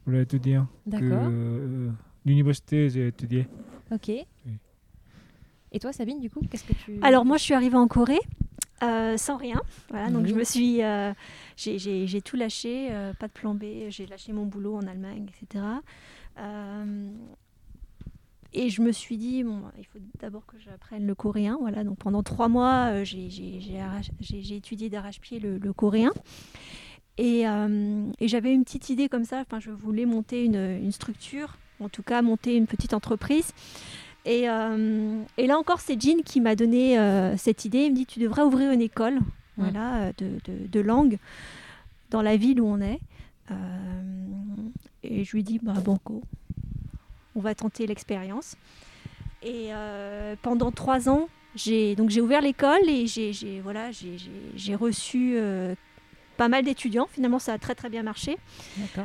pour 0.04 0.12
les 0.12 0.22
étudiants 0.22 0.68
D'accord. 0.86 1.08
euh, 1.28 1.90
l'université 2.24 2.88
j'ai 2.88 3.08
étudié. 3.08 3.46
Ok. 3.92 4.10
Et 5.72 5.78
toi, 5.80 5.92
Sabine, 5.92 6.20
du 6.20 6.30
coup, 6.30 6.40
qu'est-ce 6.50 6.64
que 6.64 6.72
tu. 6.72 6.98
Alors 7.02 7.24
moi, 7.24 7.36
je 7.36 7.42
suis 7.42 7.54
arrivée 7.54 7.76
en 7.76 7.88
Corée 7.88 8.20
euh, 8.82 9.16
sans 9.16 9.36
rien. 9.36 9.60
Voilà, 9.90 10.10
donc 10.10 10.26
je 10.26 10.34
me 10.34 10.44
suis, 10.44 10.82
euh, 10.82 11.12
j'ai- 11.56 12.20
tout 12.22 12.36
lâché, 12.36 12.88
euh, 12.90 13.12
pas 13.14 13.26
de 13.28 13.32
plan 13.32 13.54
B. 13.54 13.64
J'ai 13.88 14.06
lâché 14.06 14.32
mon 14.32 14.44
boulot 14.46 14.76
en 14.76 14.86
Allemagne, 14.86 15.26
etc. 15.28 15.64
Euh, 16.38 17.10
et 18.52 18.70
je 18.70 18.80
me 18.82 18.92
suis 18.92 19.16
dit, 19.16 19.42
bon, 19.44 19.62
il 19.78 19.84
faut 19.84 19.98
d'abord 20.20 20.46
que 20.46 20.56
j'apprenne 20.58 21.06
le 21.06 21.14
coréen. 21.14 21.56
Voilà, 21.60 21.84
donc 21.84 21.98
pendant 21.98 22.22
trois 22.22 22.48
mois, 22.48 23.02
j'ai- 23.04 23.28
étudié 24.56 24.88
d'arrache-pied 24.90 25.38
le, 25.40 25.58
le 25.58 25.72
coréen. 25.72 26.12
Et, 27.18 27.44
et 27.44 28.28
j'avais 28.28 28.52
une 28.52 28.64
petite 28.64 28.90
idée 28.90 29.08
comme 29.08 29.24
ça. 29.24 29.40
Enfin, 29.40 29.58
je 29.60 29.70
voulais 29.70 30.04
monter 30.06 30.44
une, 30.44 30.54
une 30.82 30.92
structure, 30.92 31.56
en 31.80 31.88
tout 31.88 32.02
cas 32.02 32.20
monter 32.22 32.56
une 32.56 32.66
petite 32.66 32.92
entreprise. 32.94 33.52
Et, 34.26 34.50
euh, 34.50 35.22
et 35.38 35.46
là 35.46 35.56
encore, 35.56 35.80
c'est 35.80 35.98
Jean 36.00 36.20
qui 36.24 36.40
m'a 36.40 36.56
donné 36.56 36.98
euh, 36.98 37.36
cette 37.36 37.64
idée. 37.64 37.84
Il 37.84 37.92
me 37.92 37.96
dit, 37.96 38.06
tu 38.06 38.18
devrais 38.18 38.42
ouvrir 38.42 38.72
une 38.72 38.82
école 38.82 39.20
voilà, 39.56 39.96
euh, 40.02 40.12
de, 40.18 40.26
de- 40.44 40.66
de 40.66 40.80
langue 40.80 41.16
dans 42.10 42.20
la 42.22 42.36
ville 42.36 42.60
où 42.60 42.66
on 42.66 42.80
est. 42.80 42.98
Euh, 43.52 43.54
et 45.04 45.24
je 45.24 45.32
lui 45.32 45.44
dis, 45.44 45.60
bah, 45.62 45.74
banco, 45.74 46.22
on 47.36 47.40
va 47.40 47.54
tenter 47.54 47.86
l'expérience. 47.86 48.56
Et 49.42 49.68
pendant 50.42 50.72
trois 50.72 51.08
ans, 51.08 51.28
j'ai 51.54 51.94
donc 51.94 52.10
j'ai 52.10 52.20
ouvert 52.20 52.40
l'école 52.40 52.88
et 52.88 53.06
j'ai 53.06 53.60
voilà, 53.62 53.90
reçu 54.80 55.36
pas 56.36 56.48
mal 56.48 56.64
d'étudiants. 56.64 57.06
Finalement, 57.12 57.38
ça 57.38 57.52
a 57.52 57.58
très 57.58 57.76
très 57.76 57.88
bien 57.88 58.02
marché. 58.02 58.38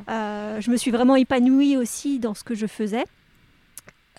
Je 0.08 0.72
me 0.72 0.78
suis 0.78 0.90
vraiment 0.90 1.16
épanouie 1.16 1.78
aussi 1.78 2.18
dans 2.18 2.34
ce 2.34 2.44
que 2.44 2.56
je 2.56 2.66
faisais. 2.66 3.06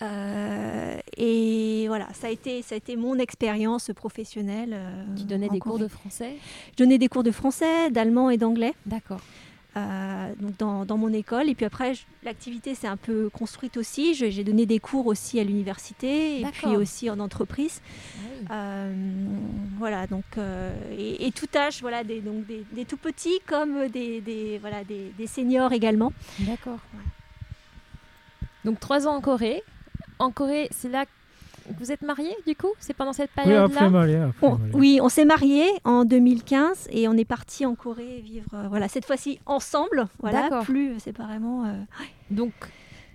Euh, 0.03 0.97
et 1.17 1.85
voilà, 1.87 2.07
ça 2.13 2.27
a 2.27 2.29
été, 2.29 2.61
ça 2.61 2.75
a 2.75 2.77
été 2.77 2.95
mon 2.97 3.17
expérience 3.17 3.89
professionnelle. 3.95 4.71
euh, 4.73 5.05
Tu 5.15 5.23
donnais 5.23 5.47
des 5.49 5.59
cours 5.59 5.79
de 5.79 5.87
français 5.87 6.35
Je 6.71 6.83
donnais 6.83 6.97
des 6.97 7.07
cours 7.07 7.23
de 7.23 7.31
français, 7.31 7.89
d'allemand 7.89 8.29
et 8.29 8.37
d'anglais 8.37 8.73
D'accord. 8.85 9.21
euh, 9.77 10.33
donc 10.41 10.57
dans, 10.57 10.83
dans 10.83 10.97
mon 10.97 11.13
école. 11.13 11.47
Et 11.47 11.55
puis 11.55 11.65
après, 11.65 11.93
l'activité 12.23 12.75
s'est 12.75 12.87
un 12.87 12.97
peu 12.97 13.29
construite 13.29 13.77
aussi. 13.77 14.13
J'ai 14.13 14.43
donné 14.43 14.65
des 14.65 14.79
cours 14.79 15.07
aussi 15.07 15.39
à 15.39 15.43
l'université 15.45 16.41
et 16.41 16.45
puis 16.51 16.75
aussi 16.75 17.09
en 17.09 17.19
entreprise. 17.19 17.81
Ah 17.81 18.19
oui. 18.41 18.47
Euh, 18.51 18.93
voilà, 19.77 20.05
donc 20.07 20.25
euh, 20.37 20.73
et, 20.97 21.27
et 21.27 21.31
tout 21.31 21.47
âge, 21.55 21.79
voilà, 21.81 22.03
des, 22.03 22.19
donc 22.19 22.45
des, 22.45 22.65
des 22.73 22.83
tout 22.85 22.97
petits 22.97 23.39
comme 23.47 23.87
des, 23.87 24.19
des, 24.19 24.57
voilà, 24.59 24.83
des, 24.83 25.13
des 25.17 25.27
seniors 25.27 25.71
également. 25.71 26.11
D'accord. 26.39 26.79
Donc 28.65 28.79
trois 28.79 29.07
ans 29.07 29.15
en 29.15 29.21
Corée. 29.21 29.61
En 30.23 30.31
Corée, 30.31 30.67
c'est 30.71 30.89
là 30.89 31.05
que 31.05 31.11
vous 31.79 31.91
êtes 31.91 32.01
mariés 32.01 32.35
du 32.47 32.55
coup? 32.55 32.71
C'est 32.79 32.93
pendant 32.93 33.11
cette 33.13 33.29
Oui, 33.37 33.41
après 33.53 33.69
période-là? 33.69 33.89
marié. 33.89 34.15
Après 34.17 34.47
On- 34.47 34.57
marié. 34.57 34.71
oui, 34.73 34.99
on 35.01 35.09
s'est 35.09 35.25
mariés 35.25 35.67
en 35.83 36.05
2015 36.05 36.87
et 36.91 37.07
on 37.07 37.13
est 37.13 37.25
parti 37.25 37.65
en 37.65 37.75
Corée 37.75 38.21
vivre, 38.23 38.47
euh, 38.53 38.67
voilà, 38.69 38.87
cette 38.87 39.05
fois-ci 39.05 39.39
ensemble, 39.45 40.07
voilà, 40.19 40.61
plus 40.63 40.99
séparément. 40.99 41.65
euh, 41.65 41.73
Donc, 42.31 42.53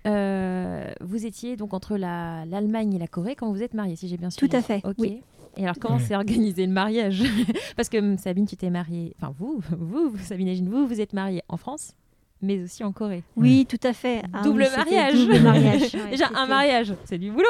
euh, 0.06 0.90
vous 1.00 1.26
étiez 1.26 1.56
donc 1.56 1.74
entre 1.74 1.96
la- 1.96 2.44
l'Allemagne 2.46 2.94
et 2.94 2.98
la 2.98 3.06
Corée 3.06 3.34
quand 3.36 3.50
vous 3.50 3.62
êtes 3.62 3.74
mariés, 3.74 3.96
si 3.96 4.08
j'ai 4.08 4.16
bien 4.16 4.30
suivi. 4.30 4.48
Tout 4.50 4.56
à 4.56 4.62
fait, 4.62 4.80
Ok. 4.84 4.94
oui. 4.98 5.22
Et 5.56 5.64
alors, 5.64 5.76
comment 5.80 5.96
Ouais. 5.96 6.02
s'est 6.02 6.14
organisé 6.14 6.66
le 6.66 6.72
mariage? 6.72 7.22
Parce 7.76 7.88
que 7.88 7.98
hum, 7.98 8.16
Sabine, 8.18 8.46
tu 8.46 8.56
t'es 8.56 8.70
mariée. 8.70 9.14
Enfin, 9.20 9.34
vous, 9.38 9.60
vous, 9.78 10.16
Sabine 10.18 10.48
et 10.48 10.54
Jeanne, 10.54 10.68
vous, 10.68 10.86
vous 10.86 11.00
êtes 11.00 11.12
mariés 11.14 11.42
en 11.48 11.56
France, 11.56 11.94
mais 12.42 12.62
aussi 12.62 12.84
en 12.84 12.92
Corée. 12.92 13.22
Oui, 13.36 13.66
tout 13.68 13.80
à 13.82 13.92
fait. 13.92 14.22
Ah 14.32 14.42
double 14.42 14.62
oui, 14.62 14.76
mariage. 14.76 15.14
Double 15.14 15.38
mariage. 15.40 15.80
ouais, 15.94 16.10
Déjà, 16.10 16.30
un 16.34 16.46
mariage, 16.46 16.94
c'est 17.04 17.18
du 17.18 17.30
boulot. 17.30 17.46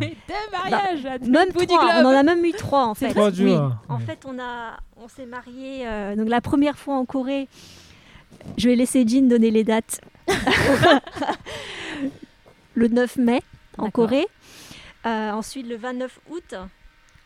mais 0.00 0.16
deux 0.28 0.50
mariages 0.52 1.02
Même 1.26 1.50
bout 1.52 1.60
du 1.60 1.66
trois. 1.66 1.84
globe. 1.84 2.06
On 2.06 2.08
en 2.08 2.16
a 2.16 2.22
même 2.22 2.44
eu 2.44 2.52
trois 2.52 2.86
en 2.86 2.94
fait. 2.94 3.08
Trois 3.10 3.30
Oui. 3.30 3.36
jours. 3.52 3.72
En 3.88 3.98
fait, 3.98 4.20
on 4.26 4.38
a, 4.38 4.78
on 4.96 5.08
s'est 5.08 5.26
mariés. 5.26 5.86
euh, 5.86 6.14
donc 6.16 6.28
la 6.28 6.40
première 6.40 6.76
fois 6.78 6.96
en 6.96 7.04
Corée, 7.06 7.48
je 8.58 8.68
vais 8.68 8.76
laisser 8.76 9.06
Jean 9.08 9.28
donner 9.28 9.50
les 9.50 9.64
dates. 9.64 10.00
le 12.74 12.88
9 12.88 13.16
mai 13.16 13.42
en. 13.78 13.90
Corée. 13.90 14.26
Euh, 15.06 15.30
ensuite, 15.32 15.66
le 15.66 15.76
29 15.76 16.20
août 16.30 16.54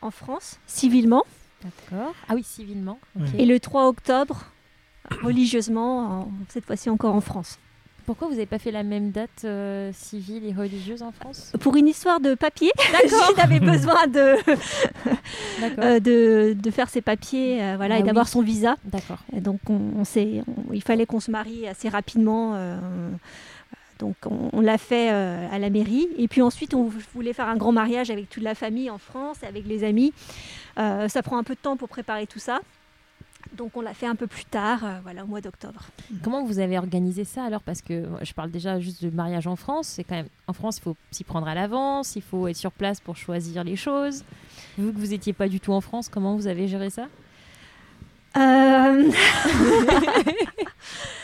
en 0.03 0.11
France, 0.11 0.59
civilement. 0.67 1.25
D'accord. 1.62 2.15
Ah 2.29 2.35
oui, 2.35 2.43
civilement. 2.45 2.99
Et 3.38 3.47
le 3.47 3.59
3 3.61 3.87
octobre, 3.88 4.45
religieusement, 5.23 5.99
en- 6.21 6.29
cette 6.49 6.65
fois-ci 6.67 6.91
encore 6.91 7.15
en 7.15 7.21
France. 7.21 7.59
Pourquoi 8.05 8.27
vous 8.27 8.35
n'avez 8.35 8.47
pas 8.47 8.59
fait 8.59 8.73
la 8.73 8.83
même 8.83 9.12
date 9.12 9.45
euh, 9.45 9.93
civile 9.95 10.45
et 10.45 10.53
religieuse 10.53 11.03
en 11.03 11.12
France? 11.12 11.53
Pour 11.61 11.77
une 11.77 11.87
histoire 11.87 12.19
de 12.19 12.35
papier, 12.35 12.73
D'accord. 12.93 13.33
Jean 13.37 13.43
avait 13.45 13.61
besoin 13.61 14.09
de, 14.09 14.35
euh, 15.79 16.01
de, 16.01 16.57
de 16.61 16.71
faire 16.73 16.88
ses 16.88 17.01
papiers 17.01 17.62
euh, 17.62 17.77
voilà, 17.77 17.95
Ah 17.97 17.99
et 18.01 18.03
d'avoir 18.03 18.27
son 18.27 18.43
visa. 18.43 18.77
D'accord. 18.85 19.19
Donc, 19.33 19.61
on, 19.69 19.79
on- 20.01 20.73
il 20.73 20.83
fallait 20.83 21.07
qu'on 21.07 21.21
se 21.21 21.31
marie 21.31 21.69
assez 21.69 21.88
rapidement. 21.88 22.57
donc, 24.01 24.17
on, 24.27 24.51
on 24.53 24.61
l'a 24.61 24.79
fait 24.79 25.09
à 25.11 25.59
la 25.61 25.71
mairie. 25.71 26.09
Et 26.19 26.27
puis 26.27 26.43
ensuite, 26.43 26.75
on 26.75 26.91
voulait 27.15 27.33
faire 27.33 27.49
un 27.49 27.57
grand 27.57 27.71
mariage 27.73 28.11
avec 28.11 28.29
toute 28.29 28.43
la 28.43 28.57
famille 28.57 28.91
en 28.91 28.99
France, 28.99 29.37
avec 29.49 29.65
les 29.65 29.85
amis. 29.85 30.12
Ça 30.77 31.23
prend 31.23 31.38
un 31.38 31.45
peu 31.45 31.55
de 31.55 31.61
temps 31.61 31.77
pour 31.77 31.88
préparer 31.88 32.27
tout 32.27 32.41
ça. 32.41 32.61
Donc 33.57 33.77
on 33.77 33.83
l'a 33.83 33.95
fait 33.95 34.07
un 34.07 34.15
peu 34.15 34.27
plus 34.27 34.45
tard, 34.45 34.85
euh, 34.85 34.99
voilà, 35.03 35.25
au 35.25 35.27
mois 35.27 35.41
d'octobre. 35.41 35.83
Comment 36.23 36.45
vous 36.45 36.59
avez 36.59 36.79
organisé 36.79 37.25
ça 37.25 37.45
alors? 37.45 37.62
Parce 37.62 37.83
que 37.83 38.05
je 38.23 38.33
parle 38.33 38.51
déjà 38.51 38.81
juste 38.81 39.05
de 39.05 39.11
mariage 39.11 39.47
en 39.47 39.57
France. 39.57 39.88
C'est 39.88 40.05
quand 40.05 40.15
même 40.15 40.29
en 40.47 40.53
France, 40.53 40.79
il 40.79 40.83
faut 40.83 40.97
s'y 41.11 41.25
prendre 41.25 41.47
à 41.47 41.55
l'avance, 41.55 42.17
il 42.17 42.23
faut 42.23 42.49
être 42.49 42.57
sur 42.57 42.73
place 42.73 43.01
pour 43.01 43.17
choisir 43.17 43.65
les 43.65 43.77
choses. 43.77 44.25
Vous 44.79 44.93
que 44.93 44.99
vous 44.99 45.09
n'étiez 45.09 45.33
pas 45.33 45.49
du 45.49 45.61
tout 45.61 45.73
en 45.73 45.81
France, 45.81 46.09
comment 46.09 46.35
vous 46.35 46.47
avez 46.47 46.67
géré 46.67 46.91
ça? 46.91 47.09
Euh, 48.37 49.11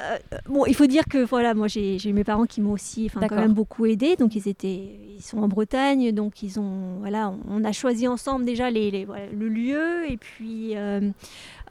euh, 0.00 0.18
bon, 0.46 0.66
il 0.66 0.74
faut 0.74 0.86
dire 0.86 1.04
que 1.06 1.18
voilà, 1.24 1.54
moi 1.54 1.68
j'ai 1.68 1.98
mes 2.12 2.24
parents 2.24 2.44
qui 2.44 2.60
m'ont 2.60 2.72
aussi, 2.72 3.06
enfin 3.06 3.20
quand 3.28 3.36
même 3.36 3.54
beaucoup 3.54 3.86
aidé. 3.86 4.16
Donc 4.16 4.34
ils 4.36 4.46
étaient, 4.48 4.98
ils 5.16 5.22
sont 5.22 5.38
en 5.38 5.48
Bretagne, 5.48 6.12
donc 6.12 6.42
ils 6.42 6.60
ont, 6.60 6.98
voilà, 6.98 7.30
on, 7.30 7.38
on 7.48 7.64
a 7.64 7.72
choisi 7.72 8.06
ensemble 8.06 8.44
déjà 8.44 8.70
les, 8.70 8.90
les- 8.90 9.04
voilà, 9.06 9.26
le 9.32 9.48
lieu 9.48 10.10
et 10.10 10.16
puis 10.18 10.76
euh, 10.76 11.00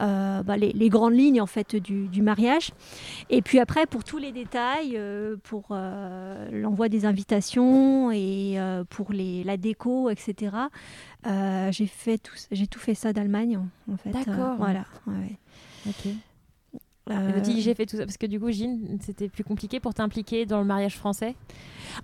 euh, 0.00 0.42
bah, 0.42 0.56
les, 0.56 0.72
les 0.72 0.88
grandes 0.88 1.14
lignes 1.14 1.40
en 1.40 1.46
fait 1.46 1.76
du, 1.76 2.08
du 2.08 2.22
mariage. 2.22 2.70
Et 3.30 3.42
puis 3.42 3.60
après 3.60 3.86
pour 3.86 4.02
tous 4.02 4.18
les 4.18 4.32
détails, 4.32 4.94
euh, 4.96 5.36
pour 5.44 5.66
euh, 5.70 6.48
l'envoi 6.50 6.88
des 6.88 7.04
invitations 7.06 8.10
et 8.10 8.54
euh, 8.58 8.82
pour 8.88 9.12
les, 9.12 9.44
la 9.44 9.56
déco, 9.56 10.10
etc. 10.10 10.56
j'ai 11.70 11.86
fait 11.86 12.18
tout, 12.18 12.34
j'ai 12.50 12.66
tout 12.66 12.78
fait 12.80 12.94
ça 12.94 13.12
d'Allemagne 13.12 13.58
en, 13.90 13.96
fait. 13.96 14.10
D'accord. 14.10 14.56
voilà. 14.58 14.84
ouais, 15.06 15.14
ouais. 15.14 15.38
Ok. 15.88 16.12
Euh, 17.08 17.38
dit 17.40 17.60
j'ai 17.62 17.74
fait 17.76 17.86
tout 17.86 17.96
ça 17.96 18.04
parce 18.04 18.16
que 18.16 18.26
du 18.26 18.40
coup, 18.40 18.50
Jean, 18.50 18.78
c'était 19.00 19.28
plus 19.28 19.44
compliqué 19.44 19.78
pour 19.78 19.94
t'impliquer 19.94 20.44
dans 20.44 20.58
le 20.58 20.64
mariage 20.64 20.96
français. 20.96 21.36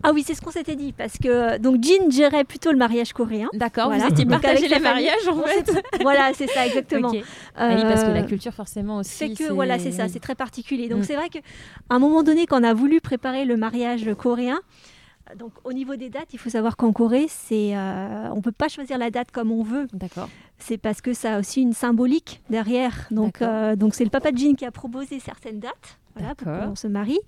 Ah 0.04 0.12
oui, 0.14 0.22
c'est 0.24 0.34
ce 0.34 0.40
qu'on 0.40 0.52
s'était 0.52 0.76
dit 0.76 0.92
parce 0.92 1.18
que 1.18 1.58
donc 1.58 1.82
Jean 1.82 2.08
gérait 2.10 2.44
plutôt 2.44 2.70
le 2.70 2.78
mariage 2.78 3.12
coréen. 3.12 3.48
D'accord. 3.52 3.86
Voilà. 3.88 4.04
Vous 4.04 4.10
étiez 4.12 4.26
partagé 4.26 4.68
les 4.68 4.78
mariages 4.78 5.26
en 5.28 5.42
fait. 5.42 5.72
voilà, 6.02 6.30
c'est 6.34 6.46
ça 6.46 6.66
exactement. 6.66 7.10
Ah 7.56 7.74
oui, 7.74 7.82
parce 7.82 8.04
que 8.04 8.10
la 8.10 8.20
Euh, 8.20 8.26
culture 8.26 8.54
forcément 8.54 8.98
aussi. 8.98 9.10
fait 9.10 9.34
que 9.34 9.52
voilà, 9.52 9.80
c'est 9.80 9.90
ça, 9.92 10.06
c'est 10.08 10.20
très 10.20 10.36
particulier. 10.36 10.88
Donc 10.88 11.00
Mm. 11.00 11.04
c'est 11.04 11.16
vrai 11.16 11.28
qu'à 11.30 11.40
un 11.90 11.98
moment 11.98 12.22
donné, 12.22 12.46
quand 12.46 12.60
on 12.60 12.64
a 12.64 12.72
voulu 12.74 13.00
préparer 13.00 13.44
le 13.44 13.56
mariage 13.56 14.08
coréen, 14.16 14.60
donc 15.37 15.52
au 15.64 15.72
niveau 15.72 15.96
des 15.96 16.11
dates, 16.11 16.32
il 16.32 16.38
faut 16.38 16.50
savoir 16.50 16.76
qu'en 16.76 16.92
Corée, 16.92 17.26
c'est 17.28 17.76
euh, 17.76 18.28
on 18.32 18.40
peut 18.40 18.52
pas 18.52 18.68
choisir 18.68 18.98
la 18.98 19.11
date 19.11 19.30
comme 19.30 19.50
on 19.50 19.62
veut. 19.62 19.87
D'accord. 19.92 20.28
C'est 20.58 20.78
parce 20.78 21.00
que 21.00 21.12
ça 21.12 21.37
a 21.37 21.38
aussi 21.38 21.62
une 21.62 21.72
symbolique 21.72 22.42
derrière. 22.50 23.06
Donc 23.11 23.42
euh, 23.42 23.76
donc 23.76 23.94
c'est 23.94 24.04
le 24.04 24.11
papa 24.11 24.32
de 24.32 24.38
Jean 24.38 24.54
qui 24.54 24.64
a 24.64 24.70
proposé 24.70 25.20
certaines 25.20 25.61
dates. 25.61 25.98
Voilà, 26.14 26.35
pour 26.35 26.46
qu'on 26.46 26.74
se 26.74 26.88
marie. 26.88 27.20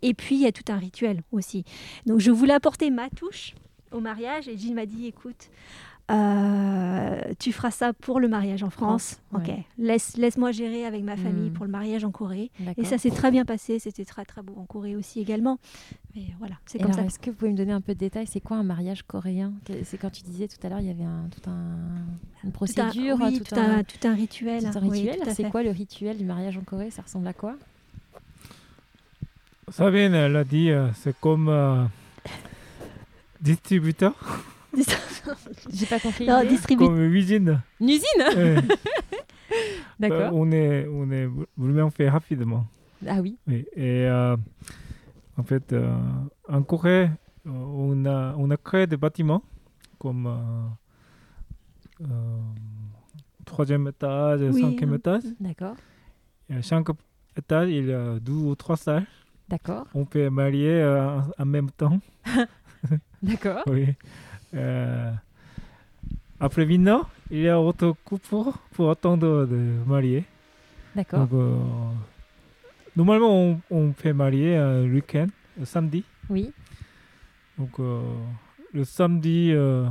Et 0.00 0.14
puis, 0.14 0.36
il 0.36 0.42
y 0.42 0.46
a 0.46 0.52
tout 0.52 0.72
un 0.72 0.78
rituel 0.78 1.22
aussi. 1.32 1.64
Donc, 2.06 2.20
je 2.20 2.30
voulais 2.30 2.54
apporter 2.54 2.88
ma 2.88 3.10
touche 3.10 3.56
au 3.90 3.98
mariage. 3.98 4.46
Et 4.46 4.56
Jean 4.56 4.74
m'a 4.74 4.86
dit, 4.86 5.06
écoute, 5.06 5.50
euh, 6.10 7.20
tu 7.38 7.52
feras 7.52 7.70
ça 7.70 7.92
pour 7.92 8.18
le 8.20 8.28
mariage 8.28 8.62
en 8.62 8.70
France. 8.70 9.20
France, 9.30 9.42
ok, 9.42 9.48
ouais. 9.48 9.64
laisse, 9.78 10.16
laisse-moi 10.16 10.52
gérer 10.52 10.84
avec 10.86 11.02
ma 11.02 11.16
famille 11.16 11.50
Hmm. 11.50 11.52
pour 11.52 11.64
le 11.66 11.70
mariage 11.70 12.04
en 12.04 12.10
Corée. 12.10 12.50
Et 12.76 12.84
ça 12.84 12.96
s'est 12.98 13.10
très 13.10 13.30
bien 13.30 13.44
passé. 13.44 13.78
C'était 13.78 14.04
très, 14.04 14.24
très 14.24 14.42
beau 14.42 14.54
en 14.56 14.64
Corée 14.64 14.96
aussi 14.96 15.20
également. 15.20 15.58
Mais 16.16 16.22
voilà, 16.38 16.54
c'est 16.66 16.78
Et 16.78 16.82
comme 16.82 16.92
alors, 16.92 17.00
ça. 17.02 17.06
est-ce 17.06 17.18
que 17.18 17.30
vous 17.30 17.36
pouvez 17.36 17.50
me 17.52 17.56
donner 17.56 17.72
un 17.72 17.80
peu 17.80 17.92
de 17.94 17.98
détails? 17.98 18.26
C'est 18.26 18.40
quoi 18.40 18.56
un 18.56 18.62
mariage 18.62 19.02
coréen? 19.02 19.52
C'est 19.84 19.98
quand 19.98 20.10
tu 20.10 20.22
disais 20.22 20.48
tout 20.48 20.56
à 20.66 20.70
l'heure, 20.70 20.80
il 20.80 20.86
y 20.86 20.90
avait 20.90 21.04
un, 21.04 21.28
tout 21.30 21.48
un, 21.50 21.76
une 22.42 22.42
Tout 22.42 22.48
un- 22.48 22.50
procédure, 22.52 23.18
oui, 23.20 23.38
tout, 23.38 23.44
tout, 23.54 23.60
un, 23.60 23.82
tout 23.84 24.08
un 24.08 24.14
rituel. 24.14 24.62
tout 24.62 24.78
un 24.78 24.88
Oui, 24.88 25.00
rituel. 25.02 25.20
tout 25.22 25.30
c'est 25.34 25.50
quoi 25.50 25.62
le 25.62 25.70
rituel 25.70 26.16
du 26.16 26.24
mariage 26.24 26.56
en 26.56 26.62
Corée? 26.62 26.90
Ça 26.90 27.02
ressemble 27.02 27.26
à 27.26 27.32
quoi? 27.34 27.54
Sabine, 29.70 30.14
elle 30.14 30.36
a 30.36 30.44
dit, 30.44 30.70
euh, 30.70 30.88
c'est 30.94 31.14
comme 31.20 31.48
euh, 31.50 31.84
distributeur, 33.40 34.14
J'ai 35.72 35.86
pas 35.86 35.98
compris. 36.00 36.26
Non, 36.26 36.42
comme 36.76 37.00
usine. 37.14 37.62
Une 37.80 37.88
usine 37.88 38.02
D'accord. 39.98 40.18
bah, 40.18 40.30
on 40.32 40.50
est, 40.52 40.86
on 40.86 41.10
est 41.10 41.28
vraiment 41.56 41.90
fait 41.90 42.08
rapidement. 42.08 42.66
Ah 43.06 43.20
oui. 43.20 43.36
Oui, 43.46 43.64
et 43.74 44.06
euh, 44.06 44.36
en 45.36 45.42
fait, 45.42 45.72
euh, 45.72 45.96
en 46.48 46.62
Corée, 46.62 47.10
euh, 47.46 47.50
on 47.50 48.04
a, 48.04 48.34
on 48.36 48.50
a 48.50 48.56
créé 48.56 48.86
des 48.86 48.96
bâtiments 48.96 49.42
comme 49.98 50.26
euh, 50.26 52.04
euh, 52.04 52.38
troisième 53.44 53.88
étage, 53.88 54.40
Oui, 54.42 54.60
cinquième 54.60 54.92
hein. 54.92 54.96
étage. 54.96 55.22
D'accord. 55.40 55.76
Et 56.50 56.54
à 56.54 56.62
chaque 56.62 56.86
étage, 57.36 57.70
il 57.70 57.86
y 57.86 57.92
a 57.92 58.18
deux 58.20 58.32
ou 58.32 58.54
trois 58.54 58.76
salles. 58.76 59.06
D'accord. 59.48 59.86
On 59.94 60.04
peut 60.04 60.28
marier 60.28 60.70
euh, 60.82 61.20
en 61.38 61.44
même 61.46 61.70
temps. 61.70 61.98
D'accord. 63.22 63.62
Oui. 63.66 63.94
Euh, 64.54 65.12
après 66.40 66.64
Vino, 66.64 67.04
il 67.30 67.40
y 67.40 67.48
a 67.48 67.60
autre 67.60 67.94
couple 68.04 68.52
pour 68.72 68.90
attendre 68.90 69.46
de 69.46 69.56
marier. 69.86 70.24
D'accord. 70.94 71.26
Donc, 71.26 71.32
euh, 71.32 71.56
normalement, 72.96 73.34
on, 73.34 73.60
on 73.70 73.92
fait 73.92 74.12
marier 74.12 74.56
un 74.56 74.84
week-end, 74.84 75.26
le 75.58 75.64
samedi. 75.64 76.04
Oui. 76.30 76.52
Donc, 77.58 77.78
euh, 77.80 78.00
le 78.72 78.84
samedi, 78.84 79.50
euh, 79.52 79.86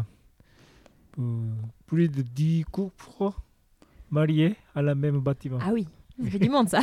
euh, 1.19 1.39
plus 1.85 2.07
de 2.09 2.21
10 2.21 2.65
couples 2.71 3.31
mariés 4.09 4.55
à 4.73 4.81
la 4.81 4.95
même 4.95 5.19
bâtiment. 5.19 5.59
Ah 5.61 5.71
oui. 5.73 5.87
Ça 6.23 6.29
fait 6.31 6.39
du 6.39 6.49
monde 6.49 6.67
ça. 6.67 6.79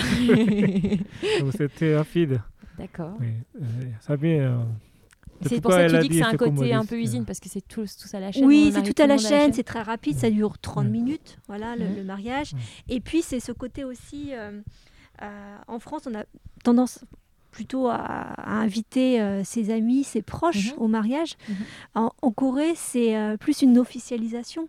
Donc, 1.40 1.52
c'est 1.56 1.68
très 1.74 1.96
rapide. 1.96 2.40
D'accord. 2.78 3.16
Oui. 3.20 3.28
Euh, 3.60 3.64
ça 4.00 4.14
euh, 4.14 4.58
C'est 5.42 5.60
pour 5.60 5.72
ça 5.72 5.86
que 5.86 5.92
tu 5.92 5.98
dis 6.00 6.08
que 6.08 6.14
c'est 6.14 6.22
un 6.22 6.36
côté 6.36 6.72
un 6.72 6.84
peu 6.84 6.98
usine 6.98 7.24
parce 7.24 7.40
que 7.40 7.48
c'est 7.48 7.66
tous, 7.66 7.96
tous 7.96 8.14
à 8.14 8.20
la 8.20 8.32
chaîne. 8.32 8.44
Oui, 8.46 8.70
c'est 8.74 8.82
tout 8.82 9.02
à 9.02 9.06
la 9.06 9.18
chaîne, 9.18 9.52
c'est 9.52 9.62
très 9.64 9.82
rapide, 9.82 10.16
ça 10.18 10.30
dure 10.30 10.58
30 10.58 10.86
Mm. 10.86 10.90
minutes, 10.90 11.38
voilà 11.48 11.76
le, 11.76 11.86
le 11.94 12.02
mariage. 12.04 12.52
Et 12.88 13.00
puis 13.00 13.22
c'est 13.22 13.40
ce 13.40 13.52
côté 13.52 13.84
aussi, 13.84 14.28
euh, 14.32 14.60
euh, 15.22 15.56
en 15.68 15.78
France, 15.78 16.02
on 16.10 16.14
a 16.14 16.24
tendance 16.62 17.04
plutôt 17.50 17.86
à, 17.88 17.96
à 17.96 18.52
inviter 18.54 19.20
euh, 19.20 19.44
ses 19.44 19.70
amis, 19.70 20.02
ses 20.04 20.22
proches 20.22 20.72
Mhm. 20.74 20.78
au 20.82 20.88
mariage. 20.88 21.34
Mhm. 21.48 21.56
En, 21.94 22.12
en 22.22 22.30
Corée, 22.32 22.72
c'est 22.74 23.16
euh, 23.16 23.36
plus 23.36 23.62
une 23.62 23.78
officialisation. 23.78 24.68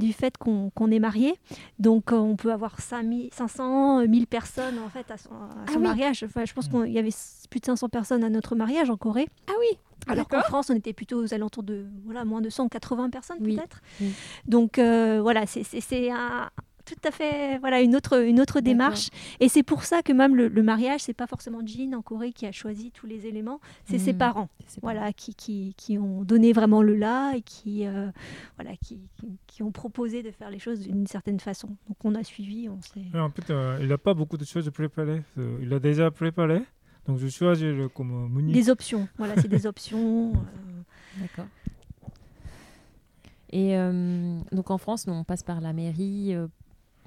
Du 0.00 0.12
fait 0.12 0.36
qu'on 0.38 0.70
est 0.90 0.98
marié. 0.98 1.34
Donc 1.78 2.12
euh, 2.12 2.16
on 2.16 2.36
peut 2.36 2.52
avoir 2.52 2.80
5000, 2.80 3.30
500, 3.32 4.06
1000 4.06 4.26
personnes 4.26 4.78
en 4.78 4.88
fait 4.88 5.10
à 5.10 5.16
son, 5.16 5.30
à 5.30 5.48
Ah 5.68 5.72
son 5.72 5.80
mariage. 5.80 6.24
Enfin, 6.24 6.44
je 6.44 6.52
pense 6.54 6.68
Mm. 6.70 6.84
qu'il 6.84 6.92
y 6.92 6.98
avait 6.98 7.14
plus 7.50 7.60
de 7.60 7.64
500 7.66 7.88
personnes 7.88 8.24
à 8.24 8.28
notre 8.30 8.54
mariage 8.56 8.90
en 8.90 8.96
Corée. 8.96 9.28
Ah 9.48 9.52
oui. 9.58 9.78
Alors 10.06 10.28
qu'en. 10.28 10.40
France, 10.42 10.70
on 10.70 10.74
était 10.76 10.92
plutôt 10.92 11.22
aux 11.22 11.34
alentours 11.34 11.62
de 11.64 11.84
voilà, 12.04 12.24
moins 12.24 12.40
de 12.40 12.48
180 12.50 13.10
personnes 13.10 13.38
Oui, 13.40 13.56
peut-être. 13.56 13.80
oui. 14.00 14.12
Donc 14.46 14.78
euh, 14.78 15.20
voilà, 15.20 15.44
c'est 15.46 16.10
un- 16.10 16.48
tout 16.94 17.08
à 17.08 17.10
fait 17.10 17.58
voilà, 17.58 17.80
une, 17.80 17.96
autre, 17.96 18.22
une 18.22 18.40
autre 18.40 18.60
démarche. 18.60 19.08
Et 19.40 19.48
c'est 19.48 19.62
pour 19.62 19.84
ça 19.84 20.02
que 20.02 20.12
même 20.12 20.36
le, 20.36 20.48
le 20.48 20.62
mariage, 20.62 21.00
c'est 21.00 21.14
pas 21.14 21.26
forcément 21.26 21.60
Jean 21.64 21.94
en 21.94 22.02
Corée 22.02 22.32
qui 22.32 22.46
a 22.46 22.52
choisi 22.52 22.90
tous 22.90 23.06
les 23.06 23.26
éléments, 23.26 23.60
c'est 23.84 23.98
ses 23.98 24.12
Mm. 24.12 24.18
parents 24.18 24.48
voilà, 24.82 25.12
qui, 25.12 25.34
qui, 25.34 25.74
qui 25.76 25.98
ont 25.98 26.22
donné 26.24 26.52
vraiment 26.52 26.82
le 26.82 26.94
là 26.94 27.34
et 27.34 27.42
qui, 27.42 27.86
euh, 27.86 28.10
voilà, 28.56 28.76
qui, 28.76 29.00
qui, 29.46 29.62
ont 29.62 29.72
proposé 29.72 30.22
de 30.22 30.30
faire 30.30 30.50
les 30.50 30.58
choses 30.58 30.80
d'une 30.80 31.06
certaine 31.06 31.40
façon. 31.40 31.68
Donc 31.88 31.96
on 32.04 32.14
a 32.14 32.22
suivi, 32.24 32.68
on 32.68 32.80
s'est... 32.80 33.18
En 33.18 33.30
fait, 33.30 33.50
euh, 33.50 33.78
il 33.80 33.88
n'a 33.88 33.98
pas 33.98 34.14
beaucoup 34.14 34.36
de 34.36 34.44
choses 34.44 34.70
préparées. 34.70 35.22
Euh, 35.38 35.58
Il 35.62 35.72
a 35.72 35.78
déjà 35.78 36.10
préparé. 36.10 36.62
Donc, 37.06 37.18
je 37.18 37.28
choisis 37.28 37.64
le, 37.64 37.88
comme 37.88 38.30
menu. 38.30 38.52
Des 38.52 38.68
options, 38.68 39.08
voilà, 39.16 39.34
c'est 39.40 39.48
des 39.48 39.66
options. 39.66 40.32
euh, 40.36 41.20
D'accord. 41.20 41.46
Et 43.50 43.78
euh, 43.78 44.38
donc 44.52 44.70
en 44.70 44.76
France, 44.76 45.06
on 45.08 45.24
passe 45.24 45.42
par 45.42 45.62
la 45.62 45.72
mairie, 45.72 46.34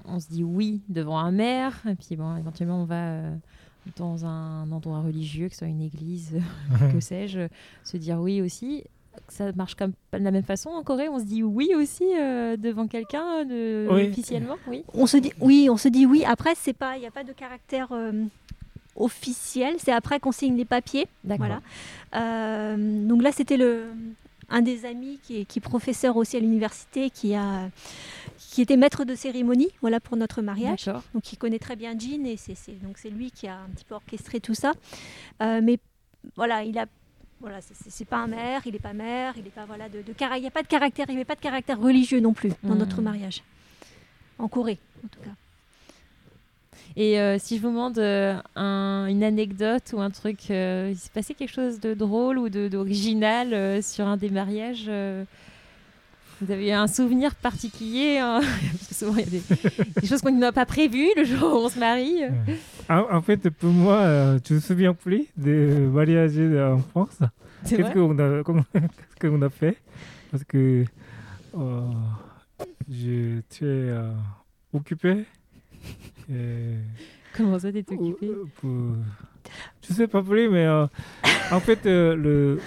on 0.06 0.20
se 0.20 0.28
dit 0.28 0.44
oui 0.44 0.80
devant 0.88 1.18
un 1.18 1.30
maire, 1.30 1.80
et 1.88 1.94
puis 1.94 2.16
bon, 2.16 2.36
éventuellement 2.36 2.82
on 2.82 2.84
va 2.84 3.04
euh, 3.08 3.34
dans 3.96 4.24
un 4.24 4.70
endroit 4.72 5.00
religieux, 5.00 5.46
que 5.48 5.54
ce 5.54 5.60
soit 5.60 5.68
une 5.68 5.82
église, 5.82 6.38
que 6.92 7.00
sais-je, 7.00 7.48
se 7.84 7.96
dire 7.96 8.18
oui 8.20 8.40
aussi. 8.42 8.84
Ça 9.28 9.52
marche 9.52 9.74
comme 9.74 9.92
pas 10.10 10.18
de 10.18 10.24
la 10.24 10.30
même 10.30 10.42
façon 10.44 10.70
en 10.70 10.82
Corée, 10.82 11.08
on 11.10 11.18
se 11.18 11.24
dit 11.24 11.42
oui 11.42 11.74
aussi 11.76 12.04
euh, 12.18 12.56
devant 12.56 12.86
quelqu'un 12.86 13.44
de- 13.44 13.86
Oui. 13.90 14.08
officiellement, 14.08 14.56
oui. 14.68 14.84
on 14.94 15.06
se 15.06 15.18
dit 15.18 15.32
oui, 15.40 15.68
on 15.70 15.76
se 15.76 15.88
dit 15.88 16.06
oui. 16.06 16.24
Après, 16.24 16.54
c'est 16.56 16.72
pas, 16.72 16.96
il 16.96 17.00
n'y 17.00 17.06
a 17.06 17.10
pas 17.10 17.22
de 17.24 17.32
caractère 17.32 17.88
euh, 17.92 18.24
officiel. 18.96 19.74
C'est 19.78 19.92
après 19.92 20.18
qu'on 20.20 20.32
signe 20.32 20.56
les 20.56 20.64
papiers. 20.64 21.06
Voilà. 21.24 21.60
Euh, 22.14 23.06
donc 23.06 23.22
là, 23.22 23.32
c'était 23.32 23.56
le 23.56 23.84
un 24.48 24.60
des 24.60 24.84
amis 24.84 25.18
qui 25.22 25.40
est, 25.40 25.44
qui 25.46 25.60
est 25.60 25.62
professeur 25.62 26.16
aussi 26.16 26.36
à 26.36 26.40
l'université, 26.40 27.08
qui 27.08 27.34
a 27.34 27.70
qui 28.50 28.60
était 28.62 28.76
maître 28.76 29.04
de 29.04 29.14
cérémonie, 29.14 29.68
voilà 29.80 29.98
pour 30.00 30.16
notre 30.16 30.42
mariage. 30.42 30.86
Donc 31.14 31.32
il 31.32 31.36
connaît 31.36 31.58
très 31.58 31.76
bien 31.76 31.98
Jean 31.98 32.24
et 32.26 32.36
c'est 32.36 32.54
c'est- 32.54 32.82
donc 32.82 32.98
c'est 32.98 33.10
lui 33.10 33.30
qui 33.30 33.46
a 33.48 33.56
un 33.56 33.68
petit 33.74 33.84
peu 33.84 33.94
orchestré 33.94 34.40
tout 34.40 34.54
ça. 34.54 34.72
Euh, 35.42 35.60
mais 35.62 35.78
voilà, 36.36 36.62
il 36.64 36.76
a 36.78 36.86
voilà, 37.40 37.60
c'est- 37.60 38.04
pas 38.04 38.18
un 38.18 38.28
maire, 38.28 38.62
il 38.66 38.72
n'est 38.72 38.78
pas 38.78 38.92
maire, 38.92 39.34
il 39.36 39.42
n'est 39.44 39.50
pas 39.50 39.64
voilà 39.64 39.88
de, 39.88 39.98
il 40.06 40.40
n'y 40.40 40.46
a 40.46 40.50
pas 40.50 40.62
de 40.62 40.68
caractère, 40.68 41.06
il 41.08 41.12
n'y 41.12 41.16
avait 41.16 41.24
pas 41.24 41.34
de 41.34 41.40
caractère 41.40 41.80
religieux 41.80 42.20
non 42.20 42.32
plus 42.34 42.52
dans 42.62 42.74
notre 42.76 43.00
mariage. 43.02 43.42
En 44.38 44.48
Corée, 44.48 44.78
en 45.04 45.08
tout 45.08 45.20
cas. 45.20 45.30
Et 46.94 47.18
euh, 47.18 47.38
si 47.38 47.56
je 47.56 47.62
vous 47.62 47.68
demande 47.68 47.98
euh, 47.98 48.38
un- 48.54 49.06
une 49.08 49.24
anecdote 49.24 49.92
ou 49.94 50.00
un 50.00 50.10
truc, 50.10 50.50
euh, 50.50 50.88
il 50.92 50.96
s'est 50.98 51.10
passé 51.12 51.34
quelque 51.34 51.52
chose 51.52 51.80
de 51.80 51.94
drôle 51.94 52.38
ou 52.38 52.48
de- 52.48 52.68
d'original 52.68 53.82
sur 53.82 54.06
un 54.06 54.16
des 54.16 54.28
mariages 54.30 54.84
Vous 56.42 56.50
avez 56.50 56.72
un 56.72 56.88
souvenir 56.88 57.36
particulier 57.36 58.18
hein 58.18 58.40
Parce 58.72 58.88
que 58.88 58.94
souvent, 58.96 59.14
il 59.16 59.20
y 59.20 59.22
a 59.22 59.30
des, 59.30 60.00
des 60.00 60.06
choses 60.08 60.20
qu'on 60.22 60.32
n'a 60.32 60.50
pas 60.50 60.66
prévues 60.66 61.06
le 61.16 61.22
jour 61.24 61.52
où 61.52 61.56
on 61.66 61.68
se 61.68 61.78
marie. 61.78 62.24
En, 62.88 63.06
en 63.16 63.22
fait, 63.22 63.48
pour 63.50 63.70
moi, 63.70 63.98
euh, 63.98 64.38
je 64.48 64.54
me 64.54 64.60
souviens 64.60 64.92
plus 64.92 65.26
de 65.36 65.88
mariage 65.92 66.36
en 66.58 66.78
France. 66.78 67.18
C'est 67.64 67.76
Qu'est-ce 67.76 67.92
qu'on 67.92 69.40
a, 69.42 69.50
fait? 69.50 69.76
Parce 70.32 70.42
que 70.42 70.84
euh, 71.56 71.80
j'étais 72.90 73.62
euh, 73.62 74.10
occupé. 74.72 75.24
Et 76.28 76.74
Comment 77.36 77.60
ça, 77.60 77.68
Ou- 77.68 77.94
occupé? 78.10 78.26
Euh, 78.26 78.44
pour- 78.60 78.96
Je 79.88 79.92
sais 79.94 80.08
pas 80.08 80.22
plus, 80.24 80.48
mais 80.48 80.66
euh, 80.66 80.86
en 81.52 81.60
fait, 81.60 81.84
le, 81.84 82.58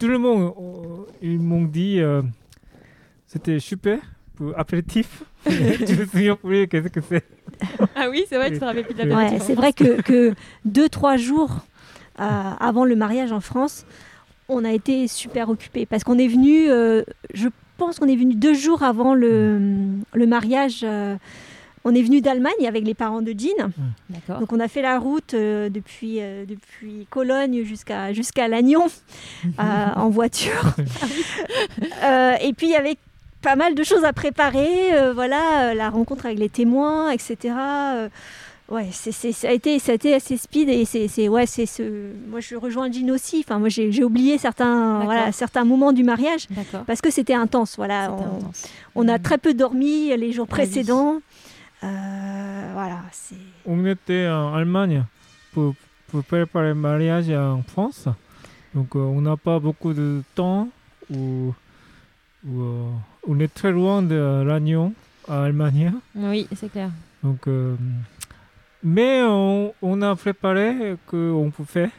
tout 0.00 0.08
le 0.08 0.18
monde, 0.18 0.52
euh, 0.58 1.12
ils 1.22 1.38
m'ont 1.38 1.64
dit 1.64 2.00
euh, 2.00 2.22
c'était 3.28 3.60
super 3.60 3.98
pour 4.34 4.58
apéritif. 4.58 5.22
je 5.46 5.94
me 6.00 6.06
souviens 6.06 6.34
plus 6.36 6.66
qu'est-ce 6.66 6.88
que 6.88 7.00
c'est. 7.00 7.24
Ah 7.94 8.08
oui, 8.10 8.24
c'est 8.28 8.36
vrai, 8.36 8.50
tu 8.50 8.58
te 8.58 8.64
rappelles 8.64 8.84
plus 8.84 8.94
de 8.94 9.02
la 9.04 9.14
Ouais, 9.16 9.38
c'est 9.40 9.54
vrai 9.54 9.72
que, 9.72 10.00
que 10.02 10.34
deux, 10.64 10.88
trois 10.88 11.16
jours 11.16 11.58
euh, 12.20 12.24
avant 12.58 12.84
le 12.84 12.96
mariage 12.96 13.30
en 13.32 13.40
France, 13.40 13.84
on 14.48 14.64
a 14.64 14.72
été 14.72 15.06
super 15.08 15.48
occupés 15.50 15.86
parce 15.86 16.02
qu'on 16.04 16.18
est 16.18 16.28
venu, 16.28 16.70
euh, 16.70 17.02
je 17.34 17.48
pense 17.76 17.98
qu'on 17.98 18.08
est 18.08 18.16
venu 18.16 18.34
deux 18.34 18.54
jours 18.54 18.82
avant 18.82 19.14
le, 19.14 19.58
le 20.14 20.26
mariage. 20.26 20.80
euh, 20.82 21.16
on 21.84 21.94
est 21.94 22.02
venu 22.02 22.20
d'Allemagne 22.20 22.66
avec 22.66 22.84
les 22.84 22.92
parents 22.94 23.22
de 23.22 23.32
Jean. 23.38 23.70
D'accord. 24.10 24.40
Donc 24.40 24.52
on 24.52 24.60
a 24.60 24.68
fait 24.68 24.82
la 24.82 24.98
route 24.98 25.32
euh, 25.34 25.68
depuis, 25.70 26.20
euh, 26.20 26.44
depuis 26.44 27.06
Cologne 27.08 27.62
jusqu'à 27.64 28.12
jusqu'à 28.12 28.48
Lannion 28.48 28.86
euh, 29.46 29.86
en 29.94 30.10
voiture. 30.10 30.74
Euh, 32.04 32.34
et 32.42 32.52
puis 32.52 32.74
avec 32.74 32.98
pas 33.42 33.56
mal 33.56 33.74
de 33.74 33.82
choses 33.84 34.04
à 34.04 34.12
préparer, 34.12 34.92
euh, 34.94 35.12
voilà, 35.12 35.70
euh, 35.70 35.74
la 35.74 35.90
rencontre 35.90 36.26
avec 36.26 36.38
les 36.38 36.48
témoins, 36.48 37.10
etc. 37.10 37.54
Euh, 37.56 38.08
ouais, 38.68 38.88
c'est, 38.92 39.12
c'est- 39.12 39.32
ça, 39.32 39.48
a 39.48 39.52
été, 39.52 39.78
ça 39.78 39.92
a 39.92 39.94
été 39.94 40.14
assez 40.14 40.36
speed 40.36 40.68
et 40.68 40.84
c'est, 40.84 41.06
c'est- 41.08 41.28
ouais, 41.28 41.46
c'est 41.46 41.66
ce... 41.66 42.12
moi 42.28 42.40
je 42.40 42.56
rejoins 42.56 42.90
Jean 42.90 43.10
aussi. 43.10 43.44
Enfin, 43.46 43.58
moi 43.58 43.68
j'ai, 43.68 43.92
j'ai 43.92 44.02
oublié 44.04 44.38
certains, 44.38 45.00
voilà, 45.04 45.30
certains 45.32 45.64
moments 45.64 45.92
du 45.92 46.02
mariage 46.04 46.46
D'accord. 46.50 46.84
parce 46.86 47.00
que 47.00 47.10
c'était 47.10 47.34
intense. 47.34 47.76
Voilà, 47.76 48.08
C'était 48.10 48.28
on, 48.28 48.36
intense. 48.38 48.66
on 48.96 49.08
a 49.08 49.18
Mhm. 49.18 49.22
très 49.22 49.38
peu 49.38 49.54
dormi 49.54 50.16
les 50.16 50.32
jours 50.32 50.46
Ah 50.50 50.54
précédents. 50.54 51.20
Euh, 51.84 52.70
voilà, 52.74 52.98
c'est. 53.12 53.36
On 53.64 53.86
était 53.86 54.26
en 54.28 54.54
Allemagne 54.54 55.04
pour, 55.52 55.74
pour 56.08 56.24
préparer 56.24 56.68
le 56.70 56.74
mariage 56.74 57.30
en 57.30 57.62
France. 57.62 58.08
Donc, 58.74 58.96
euh, 58.96 58.98
on 58.98 59.20
n'a 59.20 59.36
pas 59.36 59.60
beaucoup 59.60 59.92
de 59.94 60.22
temps. 60.34 60.68
Ou, 61.10 61.54
ou, 62.46 62.60
euh, 62.60 62.82
on 63.28 63.38
est 63.40 63.52
très 63.52 63.70
loin 63.70 64.02
de 64.02 64.42
Lannion, 64.44 64.92
à 65.28 65.44
Allemagne. 65.44 65.92
Oui, 66.16 66.46
c'est 66.56 66.70
clair. 66.72 66.90
Donc, 67.22 67.46
euh, 67.46 67.74
mais 68.82 69.22
on, 69.22 69.72
on 69.82 70.02
a 70.02 70.14
préparé 70.16 70.96
qu'on 71.06 71.52
peut 71.56 71.64
faire. 71.64 71.90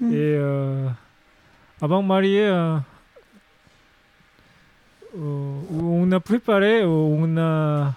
Mm. 0.00 0.12
Et 0.12 0.16
euh, 0.16 0.86
avant 1.82 2.02
de 2.02 2.08
marier, 2.08 2.44
euh, 2.46 2.76
euh, 5.18 5.54
on 5.72 6.10
a 6.12 6.20
préparé, 6.20 6.82
euh, 6.82 6.86
on 6.86 7.36
a 7.36 7.92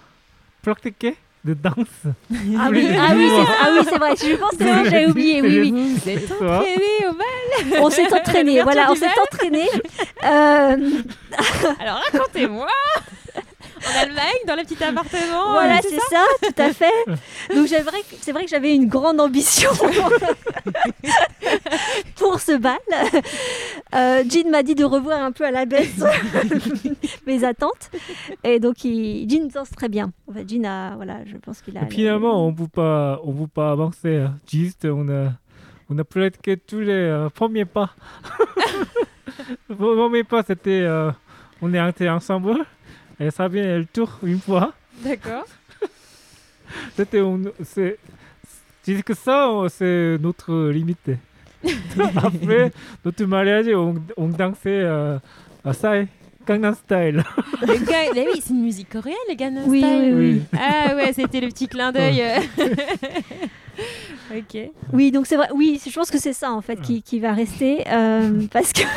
pratiqué 0.62 1.16
de 1.44 1.54
danse. 1.54 1.76
Ah 2.06 2.70
Oui, 2.72 2.88
ah 3.00 3.14
oui, 3.16 3.28
jours. 3.30 3.46
c'est 3.46 3.54
ah 3.62 3.70
oui, 3.72 3.80
c'est 3.90 3.98
vrai. 3.98 4.16
Je 4.16 4.36
pense 4.36 4.52
que 4.58 4.64
j'avais 4.90 5.06
oublié. 5.08 5.42
Oui, 5.42 5.60
oui. 5.60 5.72
Vous 5.72 6.10
êtes 6.10 6.20
C'est 6.20 6.28
ça. 6.28 6.36
entraîné 6.60 7.08
au 7.10 7.14
bal. 7.14 7.27
On 7.82 7.90
s'est 7.90 8.12
entraîné. 8.14 8.62
Voilà, 8.62 8.92
on 8.92 8.96
s'est 8.96 9.08
entraîné. 9.22 9.68
Euh, 10.24 10.78
Alors 11.80 12.02
racontez-moi. 12.12 12.68
En 13.36 14.02
Allemagne, 14.02 14.42
dans 14.48 14.56
le 14.56 14.64
petit 14.64 14.84
appartement. 14.84 15.52
voilà, 15.52 15.76
euh, 15.76 15.82
c'est 15.84 16.00
ça, 16.00 16.24
tout 16.42 16.62
à 16.62 16.74
fait. 16.74 17.56
Donc 17.56 17.68
c'est 17.68 17.82
vrai, 17.82 18.00
que- 18.02 18.16
c'est 18.20 18.32
vrai 18.32 18.44
que 18.44 18.50
j'avais 18.50 18.74
une 18.74 18.88
grande 18.88 19.22
ambition 19.22 19.70
pour 22.16 22.40
ce 22.40 22.58
bal. 22.58 22.78
Euh, 23.96 24.24
Jean 24.28 24.50
m'a 24.50 24.64
dit 24.64 24.76
de 24.76 24.84
revoir 24.84 25.22
un 25.22 25.32
peu 25.32 25.46
à 25.46 25.52
la 25.52 25.66
baisse 25.66 26.04
mes 27.26 27.44
attentes, 27.44 27.92
et 28.44 28.60
donc 28.60 28.84
il, 28.84 29.30
Jean 29.30 29.48
danse 29.48 29.70
très 29.70 29.88
bien. 29.90 30.12
En 30.30 30.34
fait, 30.34 30.50
Jean 30.50 30.66
a, 30.66 30.96
voilà, 30.96 31.18
je 31.26 31.38
pense 31.38 31.62
qu'il 31.62 31.78
a. 31.78 31.84
Et 31.84 31.90
finalement, 31.92 32.46
on 32.46 32.54
peut 32.54 32.68
pas, 32.68 33.20
on 33.24 33.32
peut 33.34 33.48
pas 33.48 33.72
avancer. 33.72 34.18
hein. 34.18 34.36
Juste, 34.52 34.86
on 34.86 35.08
a, 35.10 35.32
on 35.90 35.98
a 35.98 36.04
pratiqué 36.04 36.58
tous 36.58 36.80
les 36.80 36.92
euh, 36.92 37.30
premiers 37.30 37.66
pas. 37.66 37.92
le 39.70 39.76
premier 39.76 40.24
pas, 40.24 40.44
c'était, 40.44 40.82
euh, 40.82 41.12
on 41.62 41.74
est 41.74 41.80
entré 41.82 42.10
ensemble. 42.10 42.66
Et 43.20 43.32
ça 43.32 43.48
vient 43.48 43.64
elle 43.64 43.88
tourne 43.88 44.12
une 44.24 44.40
fois. 44.40 44.74
D'accord. 45.04 45.46
C'était, 46.96 47.22
on- 47.22 47.42
c'est, 47.64 47.98
juste 48.86 49.04
que 49.04 49.14
ça, 49.14 49.50
on- 49.50 49.70
c'est 49.70 50.18
notre 50.20 50.70
limite. 50.70 51.10
Après, 52.16 52.72
notre 53.04 53.24
mariage, 53.26 53.68
on, 53.74 53.96
on 54.18 54.28
dansait 54.28 54.82
euh, 54.84 55.18
à 55.66 55.74
Sai, 55.74 56.08
Gangnam 56.46 56.76
Style. 56.76 57.24
Le 57.62 57.86
gars, 57.86 58.12
mais 58.14 58.28
oui, 58.32 58.40
c'est 58.44 58.54
une 58.54 58.62
musique 58.62 58.90
coréenne, 58.90 59.16
les 59.28 59.36
Gangnam 59.36 59.64
Oui, 59.68 59.80
Style. 59.82 60.14
oui, 60.14 60.42
oui. 60.54 60.60
Ah 60.60 60.96
ouais, 60.96 61.12
c'était 61.14 61.42
le 61.42 61.48
petit 61.48 61.68
clin 61.68 61.92
d'œil. 61.92 62.22
Ok. 64.36 64.70
Oui, 64.94 65.12
donc 65.12 65.26
c'est 65.28 65.36
vrai. 65.38 65.48
Oui, 65.54 65.80
je 65.86 65.94
pense 65.94 66.10
que 66.12 66.20
c'est 66.20 66.34
ça 66.34 66.52
en 66.52 66.62
fait 66.62 66.80
qui, 66.82 67.02
qui 67.02 67.20
va 67.20 67.34
rester 67.34 67.84
euh, 67.88 68.42
parce 68.52 68.74
que 68.74 68.82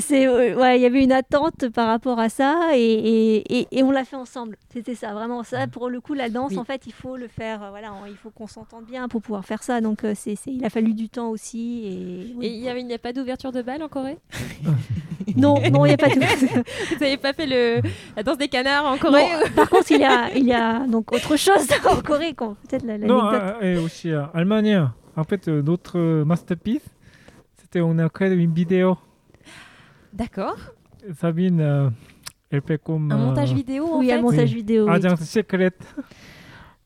c'est- 0.00 0.26
euh, 0.26 0.56
ouais, 0.56 0.78
il 0.78 0.82
y 0.82 0.86
avait 0.86 1.02
une 1.04 1.12
attente 1.12 1.68
par 1.68 1.86
rapport 1.86 2.18
à 2.18 2.28
ça 2.28 2.70
et, 2.74 2.80
et, 2.82 3.58
et- 3.60 3.68
et 3.70 3.82
on 3.84 3.90
l'a 3.92 4.04
fait 4.04 4.16
ensemble. 4.16 4.56
C'était 4.72 4.94
ça, 4.96 5.12
vraiment 5.12 5.42
ça. 5.44 5.66
Pour 5.68 5.88
le 5.88 6.00
coup, 6.00 6.14
la 6.14 6.28
danse, 6.28 6.50
Oui. 6.52 6.58
en 6.58 6.64
fait, 6.64 6.82
il 6.86 6.92
faut 6.92 7.16
le 7.16 7.28
faire. 7.28 7.62
euh, 7.62 7.70
voilà, 7.70 7.92
on- 7.92 8.06
il 8.06 8.16
faut 8.16 8.30
qu'on 8.30 8.48
s'entende 8.48 8.84
bien 8.86 9.06
pour 9.08 9.22
pouvoir 9.22 9.44
faire 9.44 9.62
ça. 9.62 9.80
Donc 9.80 10.00
c'est, 10.14 10.34
c'est- 10.36 10.50
il 10.52 10.64
a 10.64 10.70
fallu 10.70 10.92
du 10.94 11.08
temps 11.08 11.28
aussi 11.30 11.82
et, 11.86 12.34
oui. 12.36 12.46
Et 12.46 12.50
il 12.54 12.60
y 12.60 12.68
avait, 12.68 12.80
il 12.80 12.86
n'y 12.86 12.94
a 12.94 12.98
pas 12.98 13.12
d'ouverture 13.12 13.52
de 13.52 13.62
bal 13.62 13.82
en 13.82 13.88
Corée? 13.88 14.18
non, 15.36 15.54
non, 15.70 15.84
il 15.84 15.88
n'y 15.88 15.94
a 15.94 15.96
pas 15.96 16.08
de. 16.08 16.14
Vous 16.94 17.00
n'avez 17.00 17.16
pas 17.16 17.32
fait 17.32 17.46
le, 17.46 17.80
la 18.16 18.22
danse 18.22 18.38
des 18.38 18.48
canards 18.48 18.86
en 18.86 18.96
Corée 18.98 19.22
Non, 19.32 19.50
par 19.56 19.68
contre, 19.70 19.90
il 19.92 20.00
y 20.00 20.04
a, 20.04 20.30
il 20.34 20.44
y 20.46 20.52
a 20.52 20.86
donc 20.86 21.12
autre 21.12 21.36
chose 21.36 21.66
en 21.90 22.00
Corée. 22.02 22.34
qu'on- 22.34 22.54
Peut-être 22.68 22.84
la- 22.84 22.98
Non, 22.98 23.30
l'anecdote. 23.30 23.54
euh, 23.62 23.74
et 23.74 23.78
aussi 23.78 24.14
en 24.14 24.28
Allemagne. 24.34 24.88
En 25.16 25.24
fait, 25.24 25.48
euh, 25.48 25.62
notre 25.62 25.98
masterpiece, 26.24 26.84
c'était, 27.56 27.80
on 27.80 27.98
a 27.98 28.08
créé 28.08 28.32
une 28.32 28.52
vidéo. 28.54 28.96
D'accord. 30.12 30.56
Sabine, 31.18 31.60
euh, 31.60 31.88
elle 32.50 32.62
fait 32.62 32.82
comme 32.82 33.10
Un 33.12 33.16
euh, 33.16 33.26
montage 33.26 33.52
vidéo 33.52 33.86
en 33.86 33.98
oui, 34.00 34.06
fait. 34.08 34.12
un 34.14 34.20
montage 34.22 34.48
Oui. 34.50 34.54
vidéo. 34.56 34.86
oui. 34.86 34.92
agence 34.94 35.20
secrète. 35.20 35.80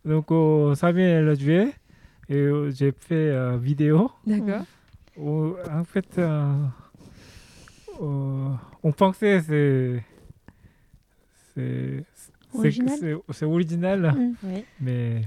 Donc, 0.05 0.31
euh, 0.31 0.75
Sabine, 0.75 1.05
elle 1.05 1.29
a 1.29 1.35
joué 1.35 1.73
et 2.29 2.37
euh, 2.37 2.71
j'ai 2.71 2.93
fait 2.93 3.15
euh, 3.31 3.57
vidéo. 3.57 4.11
D'accord. 4.27 4.65
Euh, 5.19 5.53
en 5.73 5.85
fait, 5.85 6.07
euh, 6.19 6.23
euh, 6.23 6.55
on 8.01 8.93
pensait 8.93 9.41
c'est 9.41 10.03
c'est 11.55 12.05
c'est- 12.15 12.59
Original. 12.59 12.99
c'est 13.33 13.45
original, 13.45 14.15
Mm. 14.17 14.35
Oui. 14.45 14.65
mais 14.81 15.23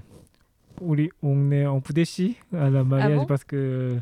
우리- 0.82 1.11
on 1.22 1.51
est 1.51 1.63
un 1.65 1.80
peu 1.80 1.93
déçus 1.93 2.36
à 2.53 2.70
la 2.70 2.84
mariage 2.84 3.15
bon 3.18 3.26
parce 3.26 3.43
que 3.43 3.97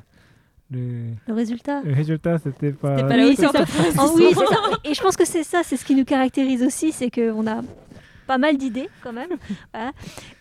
le, 0.72 1.11
Le 1.28 1.34
résultat. 1.34 1.82
le 1.84 1.93
résultat 1.93 2.38
c'était 2.39 2.72
pas. 2.72 2.95
Pas 3.03 3.16
Oui, 3.16 3.36
c'est 3.36 3.43
ça. 3.47 3.51
Ah 3.63 3.66
ça. 3.66 4.80
Et 4.84 4.93
je 4.93 5.01
pense 5.01 5.16
que 5.16 5.26
c'est 5.26 5.43
ça, 5.43 5.61
c'est 5.63 5.78
ce 5.78 5.86
qui 5.86 5.95
nous 5.95 6.05
caractérise 6.05 6.61
aussi, 6.63 6.91
c'est 6.91 7.09
qu'on 7.11 7.45
a 7.47 7.61
pas 8.28 8.38
mal 8.39 8.57
d'idées 8.57 8.89
quand 9.03 9.13
même. 9.13 9.30
Voilà. 9.74 9.91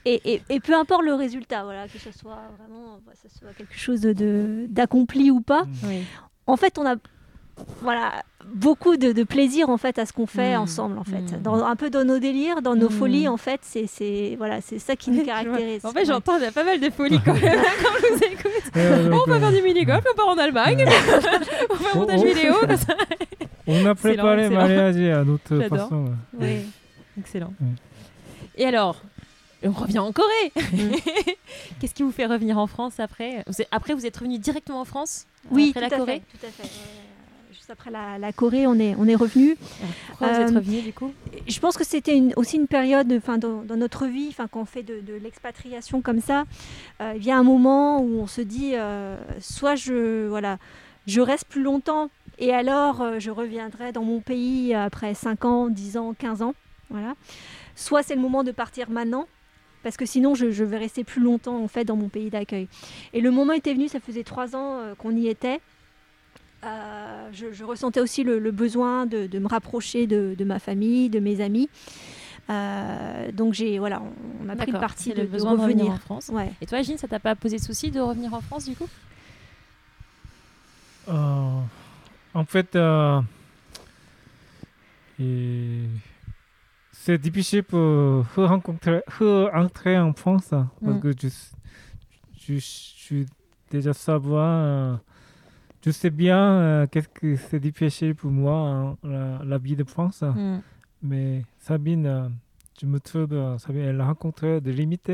Et, 0.07 0.20
et- 0.35 0.43
et 0.51 0.61
peu 0.61 0.75
importe 0.75 1.05
le 1.05 1.14
résultat, 1.14 1.64
voilà, 1.64 1.87
que 1.89 1.99
ce 1.99 2.11
soit 2.12 2.43
vraiment 2.59 2.99
que 3.07 3.16
ce 3.29 3.39
soit 3.39 3.53
quelque 3.57 3.77
chose 3.79 4.01
de- 4.01 4.66
d'accompli 4.68 5.31
ou 5.31 5.41
pas. 5.41 5.66
Oui. 5.85 6.03
En 6.47 6.57
fait, 6.57 6.79
on 6.79 6.87
a 6.87 6.97
voilà, 7.82 8.22
beaucoup 8.55 8.96
de, 8.96 9.12
de 9.12 9.22
plaisir 9.22 9.68
en 9.70 9.76
fait 9.76 9.98
à 9.98 10.07
ce 10.07 10.12
qu'on 10.12 10.26
fait 10.26 10.57
Mm. 10.57 10.61
ensemble 10.61 10.98
en 10.98 11.05
fait. 11.05 11.20
Mm. 11.20 11.42
Dans, 11.42 11.64
un 11.64 11.76
peu 11.76 11.88
dans 11.90 12.05
nos 12.05 12.18
délires, 12.18 12.62
dans 12.62 12.74
nos 12.74 12.88
Mm. 12.88 12.92
folies 12.92 13.28
en 13.28 13.36
fait, 13.36 13.61
c'est- 13.62 13.86
c'est 13.86 14.34
voilà, 14.38 14.61
c'est 14.61 14.78
ça 14.78 14.96
qui 14.96 15.11
nous 15.12 15.24
caractérise. 15.24 15.84
En 15.84 15.90
fait, 15.92 16.00
Ouais. 16.00 16.05
j'entends, 16.05 16.36
il 16.38 16.42
y 16.42 16.46
a 16.46 16.52
pas 16.52 16.64
mal 16.64 16.80
de 16.80 16.90
folie 16.90 17.20
quand 17.24 17.34
même 17.34 17.42
quand 17.82 17.92
je 18.00 18.12
vous 18.14 18.24
écoute. 18.24 18.76
Euh, 18.76 19.11
On 19.12 19.30
va 19.30 19.36
euh, 19.36 19.40
faire 19.40 19.52
du 19.52 19.62
mini-golf, 19.62 20.05
on 20.12 20.16
part 20.16 20.28
en 20.28 20.38
Allemagne, 20.38 20.84
on 21.70 21.74
fait 21.74 21.86
un 21.86 21.90
Oh, 21.94 21.98
montage 21.98 22.20
oh. 22.22 22.26
vidéo, 22.26 22.55
comme 22.61 22.76
ça. 22.76 22.94
on 23.66 23.86
a 23.86 23.94
préparé 23.94 24.48
mariage 24.48 24.96
à 24.96 25.24
notre 25.24 25.61
J'adore. 25.61 25.78
façon. 25.78 26.05
Oui. 26.38 26.57
Excellent. 27.18 27.52
Oui. 27.61 27.68
Et 28.57 28.64
alors, 28.66 29.00
on 29.62 29.70
revient 29.70 29.98
en 30.00 30.12
Corée. 30.12 30.52
Qu'est-ce 31.80 31.94
qui 31.94 32.02
vous 32.02 32.12
fait 32.12 32.26
revenir 32.26 32.59
en 32.59 32.66
France 32.66 32.98
après? 33.00 33.42
Vous 33.46 33.61
êtes, 33.62 33.68
Après, 33.70 33.94
vous 33.94 34.05
êtes 34.07 34.16
revenu 34.16 34.38
directement 34.38 34.80
en 34.80 34.84
France 34.84 35.26
Oui, 35.50 35.72
après 35.74 35.86
tout 35.86 35.90
la 35.90 35.96
à 35.96 35.98
Corée? 35.98 36.22
fait, 36.30 36.38
tout 36.38 36.46
à 36.46 36.50
fait. 36.50 36.70
Juste 37.55 37.70
après 37.70 37.90
la, 37.90 38.18
la 38.18 38.32
Corée, 38.32 38.66
on 38.66 38.74
est, 38.78 38.94
on 38.98 39.07
est 39.07 39.14
revenu. 39.14 39.57
Pourquoi 40.09 40.32
vous 40.32 40.40
êtes 40.40 40.50
Euh, 40.52 40.57
revenu 40.57 40.82
du 40.82 40.92
coup? 40.92 41.12
Je 41.46 41.61
pense 41.61 41.76
que 41.76 41.84
c'était 41.84 42.16
une- 42.16 42.32
aussi 42.36 42.57
une 42.57 42.66
période 42.66 43.12
enfin, 43.12 43.38
dans, 43.38 43.62
dans 43.62 43.76
notre 43.76 44.07
vie, 44.07 44.26
enfin, 44.30 44.48
quand 44.50 44.61
on 44.61 44.64
fait 44.64 44.82
de, 44.82 45.00
de 45.00 45.14
l'expatriation 45.14 46.02
comme 46.02 46.20
ça, 46.20 46.44
euh, 47.00 47.12
il 47.16 47.24
y 47.24 47.30
a 47.30 47.36
un 47.36 47.42
moment 47.44 48.00
où 48.00 48.18
on 48.20 48.26
se 48.26 48.40
dit, 48.40 48.72
euh, 48.74 49.16
soit 49.40 49.76
je, 49.76 50.26
voilà, 50.26 50.59
je 51.07 51.20
reste 51.20 51.46
plus 51.46 51.62
longtemps 51.62 52.11
Et 52.38 52.52
alors, 52.52 53.00
euh, 53.00 53.20
je 53.20 53.30
reviendrai 53.30 53.92
dans 53.92 54.02
mon 54.02 54.20
pays 54.20 54.74
après 54.74 55.14
5 55.14 55.44
ans, 55.44 55.68
10 55.68 55.96
ans, 55.96 56.14
15 56.18 56.42
ans. 56.42 56.55
Voilà. 56.90 57.14
Soit 57.76 58.02
c'est 58.02 58.16
le 58.16 58.20
moment 58.20 58.42
de 58.42 58.50
partir 58.50 58.90
maintenant, 58.90 59.26
parce 59.84 59.96
que 59.96 60.05
sinon 60.07 60.34
je, 60.34 60.50
je 60.50 60.64
vais 60.64 60.78
rester 60.78 61.05
plus 61.05 61.22
longtemps 61.22 61.62
en 61.62 61.68
fait 61.68 61.84
dans 61.84 61.94
mon 61.96 62.09
pays 62.09 62.30
d'accueil. 62.30 62.66
Et 63.12 63.20
le 63.20 63.30
moment 63.30 63.52
était 63.52 63.72
venu, 63.74 63.86
ça 63.88 64.00
faisait 64.00 64.24
3 64.24 64.57
ans 64.57 64.78
euh, 64.80 64.94
qu'on 64.96 65.14
y 65.14 65.28
était. 65.28 65.61
Euh, 66.65 67.29
je, 67.33 67.53
je 67.53 67.65
ressentais 67.65 68.01
aussi 68.01 68.25
le, 68.25 68.39
le 68.39 68.51
besoin 68.51 69.07
de, 69.07 69.27
de 69.27 69.39
me 69.39 69.47
rapprocher 69.49 70.07
de, 70.07 70.35
de 70.39 70.45
ma 70.45 70.59
famille, 70.59 71.11
de 71.11 71.21
mes 71.21 71.41
amis. 71.41 71.69
Euh, 72.51 73.33
donc 73.33 73.55
j'ai 73.55 73.79
voilà, 73.79 74.03
on, 74.03 74.47
on 74.47 74.49
a 74.51 74.57
pris 74.57 74.71
le 74.71 74.79
parti 74.79 75.11
de, 75.15 75.23
le 75.23 75.27
besoin 75.27 75.55
de 75.55 75.61
revenir 75.61 75.85
revenir. 75.87 75.95
en 75.95 75.99
France. 75.99 76.29
Ouais. 76.33 76.53
Et 76.61 76.67
toi, 76.67 76.83
Gine, 76.83 76.99
ça 76.99 77.09
t'a 77.09 77.19
pas 77.21 77.35
posé 77.35 77.57
de 77.57 77.62
souci 77.62 77.91
de 77.91 78.01
revenir 78.01 78.33
en 78.35 78.41
France 78.41 78.67
du 78.67 78.77
coup? 78.77 78.89
Euh, 81.09 81.61
en 82.35 82.45
fait, 82.45 82.75
euh, 82.77 83.21
et 85.21 85.85
c'est 86.93 87.19
difficile 87.19 87.62
pour 87.62 88.25
rencontrer, 88.37 89.01
entrer 89.55 89.99
en 89.99 90.12
France 90.12 90.53
hein, 90.53 90.69
parce 90.83 90.97
Mm. 90.97 91.01
que 91.01 91.12
je, 91.23 91.29
je, 92.39 92.55
je 92.55 92.59
suis 92.61 93.27
déjà 93.71 93.93
savoir, 93.93 94.65
euh, 94.65 94.97
je 95.85 95.91
sais 95.91 96.11
bien 96.11 96.39
euh, 96.39 96.87
qu'est-ce 96.87 97.09
que 97.09 97.37
c'est 97.37 97.61
difficile 97.61 98.14
pour 98.14 98.30
moi 98.30 98.57
hein, 98.57 98.97
la, 99.03 99.45
la 99.45 99.59
vie 99.59 99.76
de 99.76 99.85
France. 99.85 100.22
Hmm. 100.22 100.61
Mais 101.03 101.45
Sabine, 101.59 102.07
euh, 102.07 102.28
je 102.80 102.87
me 102.87 102.99
trouve, 102.99 103.35
euh, 103.35 103.59
Sabine, 103.59 103.82
elle 103.82 104.01
a 104.01 104.07
rencontré 104.07 104.62
des 104.62 104.72
limites 104.72 105.12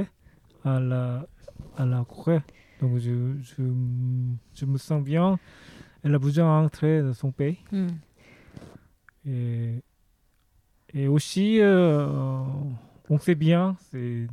à 0.65 0.79
la, 0.79 1.27
à 1.77 1.85
la 1.85 2.05
Corée. 2.05 2.43
Donc 2.81 2.99
je, 2.99 3.35
je, 3.43 3.63
je 4.55 4.65
me 4.65 4.79
sens 4.79 5.03
bien. 5.03 5.39
Elle 6.03 6.15
a 6.15 6.19
besoin 6.19 6.63
d'entrer 6.63 7.03
dans 7.03 7.15
son 7.15 7.33
pays. 7.33 7.59
Hmm. 7.73 7.89
Et, 9.27 9.83
et 10.95 11.09
aussi, 11.09 11.61
euh, 11.61 12.45
on 13.09 13.19
sait 13.19 13.35
bien, 13.35 13.77
c'est, 13.91 14.29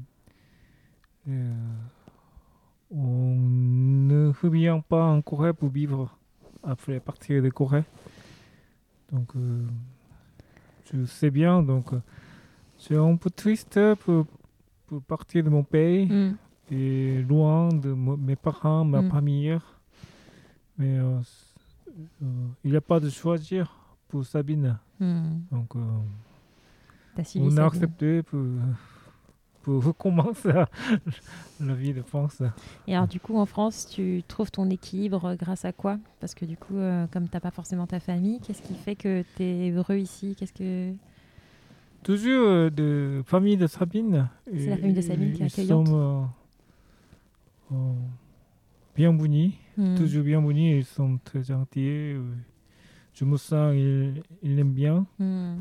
on 2.91 3.35
ne 3.35 4.31
revient 4.41 4.79
pas 4.87 5.03
en 5.03 5.21
Corée 5.21 5.53
pour 5.53 5.69
vivre 5.69 6.16
après 6.67 6.99
partir 6.99 7.41
de 7.41 7.49
Corée. 7.49 7.83
Donc, 9.11 9.29
euh, 9.35 9.63
je 10.93 11.05
sais 11.05 11.29
bien, 11.31 11.63
donc, 11.63 11.93
euh, 11.93 11.99
c'est 12.77 12.95
un 12.97 13.15
peu 13.15 13.29
triste 13.29 13.79
pour, 14.01 14.25
pour 14.87 15.01
partir 15.01 15.43
de 15.43 15.49
mon 15.49 15.63
pays 15.63 16.05
Hmm. 16.07 16.33
et 16.71 17.23
loin 17.23 17.69
de 17.69 17.93
mes 17.93 18.35
parents, 18.35 18.83
ma 18.85 19.01
Mm. 19.01 19.09
famille. 19.11 19.57
Mais 20.77 20.99
euh, 20.99 21.19
euh, 22.21 22.47
il 22.63 22.71
n'y 22.71 22.77
a 22.77 22.81
pas 22.81 22.99
de 22.99 23.09
choisir 23.09 23.73
pour 24.09 24.25
Sabine. 24.25 24.77
Hmm. 24.99 25.39
Donc, 25.51 25.73
on 25.75 27.57
a 27.57 27.65
accepté 27.65 28.21
pour, 28.23 28.39
pour 29.67 29.83
recommencer 29.83 30.53
la 31.59 31.73
vie 31.75 31.93
de 31.93 32.01
France. 32.01 32.41
Et 32.87 32.95
alors, 32.95 33.05
du 33.09 33.19
coup, 33.19 33.37
en 33.37 33.45
France, 33.45 33.85
tu 33.93 34.23
trouves 34.25 34.49
ton 34.49 34.69
équilibre 34.69 35.25
euh, 35.25 35.35
grâce 35.35 35.65
à 35.65 35.73
quoi? 35.73 35.97
Parce 36.21 36.33
que 36.35 36.45
du 36.45 36.55
coup, 36.55 36.77
euh, 36.77 37.05
comme 37.11 37.27
t'as 37.27 37.41
pas 37.41 37.51
forcément 37.51 37.85
ta 37.85 37.99
famille, 37.99 38.39
qu'est-ce 38.39 38.61
qui 38.61 38.75
fait 38.75 38.95
que 38.95 39.23
tu 39.35 39.43
es 39.43 39.71
heureux 39.71 39.97
ici? 39.97 40.35
Qu'est-ce 40.39 40.53
que 40.53 40.93
Toujours 42.01 42.47
euh, 42.47 42.69
de 42.69 43.21
famille 43.25 43.57
de 43.57 43.67
Sabine. 43.67 44.29
C'est 44.45 44.67
la 44.69 44.77
famille 44.77 44.93
de 44.95 45.01
Sabine 45.01 45.33
qui 45.33 45.43
est 45.43 45.47
Ils 45.47 45.51
accueillante. 45.51 45.87
sont, 45.87 46.29
euh, 47.73 47.75
euh, 47.75 47.93
bienvenus, 48.95 49.51
Hmm. 49.75 49.95
toujours 49.95 50.23
bienvenus. 50.23 50.77
Ils 50.77 50.85
sont 50.85 51.19
très 51.25 51.43
gentils. 51.43 51.81
euh, 52.15 52.21
Je 53.13 53.25
me 53.25 53.35
sens, 53.35 53.73
ils, 53.75 54.23
ils 54.41 54.57
aiment 54.59 54.71
bien. 54.71 55.05
Hmm. 55.19 55.57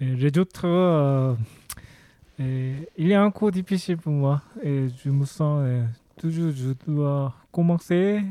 Et 0.00 0.14
les 0.14 0.38
autres, 0.38 0.64
euh, 0.66 1.34
et 2.38 2.88
il 2.96 3.10
est 3.10 3.16
encore 3.16 3.50
difficile 3.50 3.96
pour 3.96 4.12
moi. 4.12 4.42
Et 4.62 4.88
je 4.88 5.10
me 5.10 5.24
sens 5.24 5.60
euh, 5.62 5.84
toujours, 6.16 6.52
je 6.52 6.72
dois 6.86 7.34
commencer. 7.50 8.22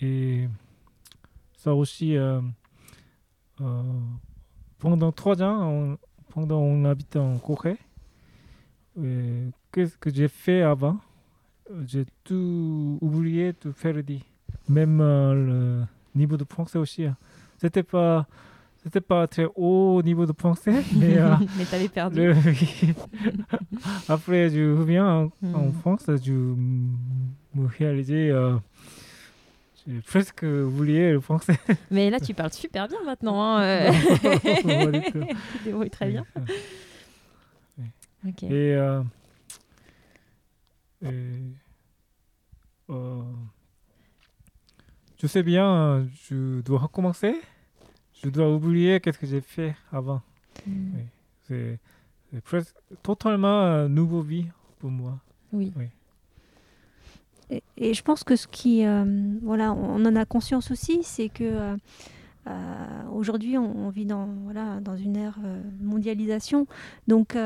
Et 0.00 0.48
ça 1.54 1.74
aussi, 1.74 2.16
euh, 2.16 2.40
euh, 3.60 3.82
pendant 4.78 5.10
trois 5.12 5.42
ans, 5.42 5.96
pendant 6.28 6.58
on 6.60 6.84
habite 6.84 7.16
en 7.16 7.38
Corée, 7.38 7.78
qu'est-ce 9.72 9.96
que 9.98 10.10
j'ai 10.10 10.28
fait 10.28 10.62
avant? 10.62 10.98
J'ai 11.86 12.04
tout 12.22 12.98
oublié 13.00 13.52
faire 13.72 14.02
dit. 14.04 14.24
Même 14.68 14.98
le 14.98 15.84
niveau 16.14 16.36
de 16.36 16.44
français 16.44 16.78
aussi. 16.78 17.04
hein. 17.04 17.16
C'était 17.58 17.82
pas 17.82 18.26
c'était 18.86 19.00
pas 19.00 19.26
très 19.26 19.46
haut 19.56 20.00
niveau 20.04 20.26
de 20.26 20.32
français, 20.32 20.84
mais 20.96 21.18
euh, 21.18 21.34
Mais 21.58 21.64
t'avais 21.66 21.88
perdu. 21.88 22.18
le- 22.18 22.34
après 24.08 24.48
je 24.50 24.78
reviens 24.78 25.06
en, 25.06 25.24
en 25.52 25.70
Hmm. 25.70 25.72
France, 25.72 26.04
je 26.24 26.32
me 26.32 27.66
réalisais 27.78 28.30
euh, 28.30 28.56
j'ai 29.88 30.00
presque 30.02 30.42
oublié 30.44 31.10
le 31.12 31.20
français. 31.20 31.58
Mais 31.90 32.10
là, 32.10 32.18
tu 32.20 32.32
parles 32.34 32.52
super 32.52 32.86
bien 32.88 32.98
maintenant. 33.04 33.40
Hein, 33.42 33.62
euh. 33.62 33.92
Tu 35.52 35.58
débrouilles 35.64 35.90
très 35.90 36.08
bien. 36.10 36.24
Ok. 38.26 38.42
Et, 38.44 38.74
euh, 38.74 39.02
et, 41.02 41.08
euh, 42.90 43.22
je 45.20 45.26
sais 45.26 45.42
bien, 45.42 45.66
euh, 45.72 46.04
je 46.28 46.60
dois 46.62 46.78
recommencer. 46.80 47.36
Je 48.26 48.30
dois 48.30 48.52
oublier 48.52 48.98
qu'est-ce 48.98 49.20
que 49.20 49.26
j'ai 49.26 49.40
fait 49.40 49.76
avant. 49.92 50.20
Oui. 50.66 51.04
C'est 51.46 51.78
presque 52.42 52.74
totalement 53.00 53.62
euh, 53.62 53.86
nouveau 53.86 54.20
vie 54.20 54.46
pour 54.80 54.90
moi. 54.90 55.20
Oui. 55.52 55.72
Et, 57.50 57.62
et 57.76 57.94
je 57.94 58.02
pense 58.02 58.24
que 58.24 58.34
ce 58.34 58.48
qui, 58.48 58.84
euh, 58.84 59.04
voilà, 59.42 59.72
on 59.72 60.04
en 60.04 60.16
a 60.16 60.24
conscience 60.24 60.72
aussi, 60.72 61.04
c'est 61.04 61.28
que 61.28 61.44
euh, 61.44 61.76
euh, 62.48 63.08
aujourd'hui 63.12 63.58
on, 63.58 63.86
on 63.86 63.90
vit 63.90 64.06
dans, 64.06 64.26
voilà, 64.42 64.80
dans 64.80 64.96
une 64.96 65.16
ère 65.16 65.38
mondialisation. 65.80 66.66
Donc 67.06 67.36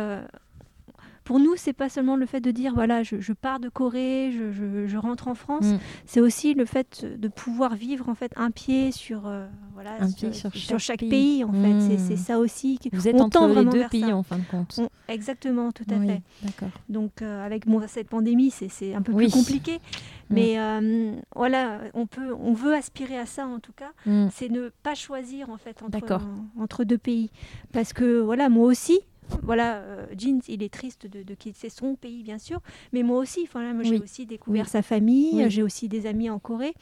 pour 1.30 1.38
nous, 1.38 1.54
c'est 1.54 1.72
pas 1.72 1.88
seulement 1.88 2.16
le 2.16 2.26
fait 2.26 2.40
de 2.40 2.50
dire 2.50 2.74
voilà, 2.74 3.04
je, 3.04 3.20
je 3.20 3.32
pars 3.32 3.60
de 3.60 3.68
Corée, 3.68 4.32
je, 4.36 4.50
je- 4.50 4.88
je 4.88 4.96
rentre 4.96 5.28
en 5.28 5.36
France. 5.36 5.64
Mm. 5.64 5.78
C'est 6.04 6.20
aussi 6.20 6.54
le 6.54 6.64
fait 6.64 7.06
de 7.06 7.28
pouvoir 7.28 7.76
vivre 7.76 8.08
en 8.08 8.16
fait 8.16 8.32
un 8.34 8.50
pied 8.50 8.90
sur, 8.90 9.28
euh, 9.28 9.46
voilà, 9.74 9.92
Un 10.00 10.10
pied 10.10 10.32
sur 10.32 10.80
chaque 10.80 10.98
pays. 10.98 11.08
pays. 11.08 11.44
en 11.44 11.52
fait. 11.52 11.72
Mm. 11.74 11.80
C'est- 11.88 11.98
C'est 11.98 12.16
ça 12.16 12.40
aussi. 12.40 12.80
Vous 12.92 13.06
êtes 13.06 13.14
on 13.14 13.26
entre 13.26 13.46
les 13.46 13.64
deux 13.64 13.86
pays 13.88 14.00
ça. 14.00 14.16
en 14.16 14.24
fin 14.24 14.38
de 14.38 14.44
compte. 14.50 14.74
On- 14.80 14.88
exactement, 15.06 15.70
tout 15.70 15.84
à 15.88 15.98
Oui, 15.98 16.08
fait. 16.08 16.22
D'accord. 16.42 16.70
Donc 16.88 17.22
euh, 17.22 17.46
avec 17.46 17.64
bon, 17.64 17.80
cette 17.86 18.08
pandémie, 18.08 18.50
c'est- 18.50 18.68
c'est 18.68 18.92
un 18.96 19.02
peu 19.02 19.12
Oui. 19.12 19.26
plus 19.26 19.32
compliqué. 19.34 19.76
Mm. 19.76 20.34
Mais 20.34 20.58
euh, 20.58 21.12
voilà, 21.36 21.78
on, 21.94 22.06
peut, 22.06 22.34
on 22.40 22.54
veut 22.54 22.74
aspirer 22.74 23.18
à 23.18 23.26
ça 23.26 23.46
en 23.46 23.60
tout 23.60 23.72
cas. 23.72 23.92
C'est 24.32 24.48
ne 24.48 24.70
pas 24.82 24.96
choisir 24.96 25.48
en 25.50 25.58
fait 25.58 25.80
entre, 25.84 26.20
entre 26.58 26.82
deux 26.82 26.98
pays. 26.98 27.30
Parce 27.72 27.92
que 27.92 28.18
voilà, 28.20 28.48
moi 28.48 28.66
aussi, 28.66 28.98
voilà, 29.42 29.76
euh, 29.78 30.06
Jean, 30.18 30.40
il 30.48 30.62
est 30.62 30.72
triste 30.72 31.06
de, 31.06 31.22
de 31.22 31.34
quitter 31.34 31.68
son 31.70 31.94
pays 31.96 32.22
bien 32.22 32.38
sûr. 32.38 32.60
Mais 32.92 33.02
moi 33.02 33.18
aussi, 33.18 33.48
voilà, 33.52 33.72
moi, 33.72 33.82
j'ai 33.82 33.96
Oui. 33.96 34.00
aussi 34.02 34.26
découvert 34.26 34.64
Oui. 34.66 34.70
sa 34.70 34.82
famille, 34.82 35.30
Oui. 35.44 35.50
j'ai 35.50 35.62
aussi 35.62 35.88
des 35.88 36.06
amis 36.06 36.30
en 36.30 36.38
Corée. 36.38 36.74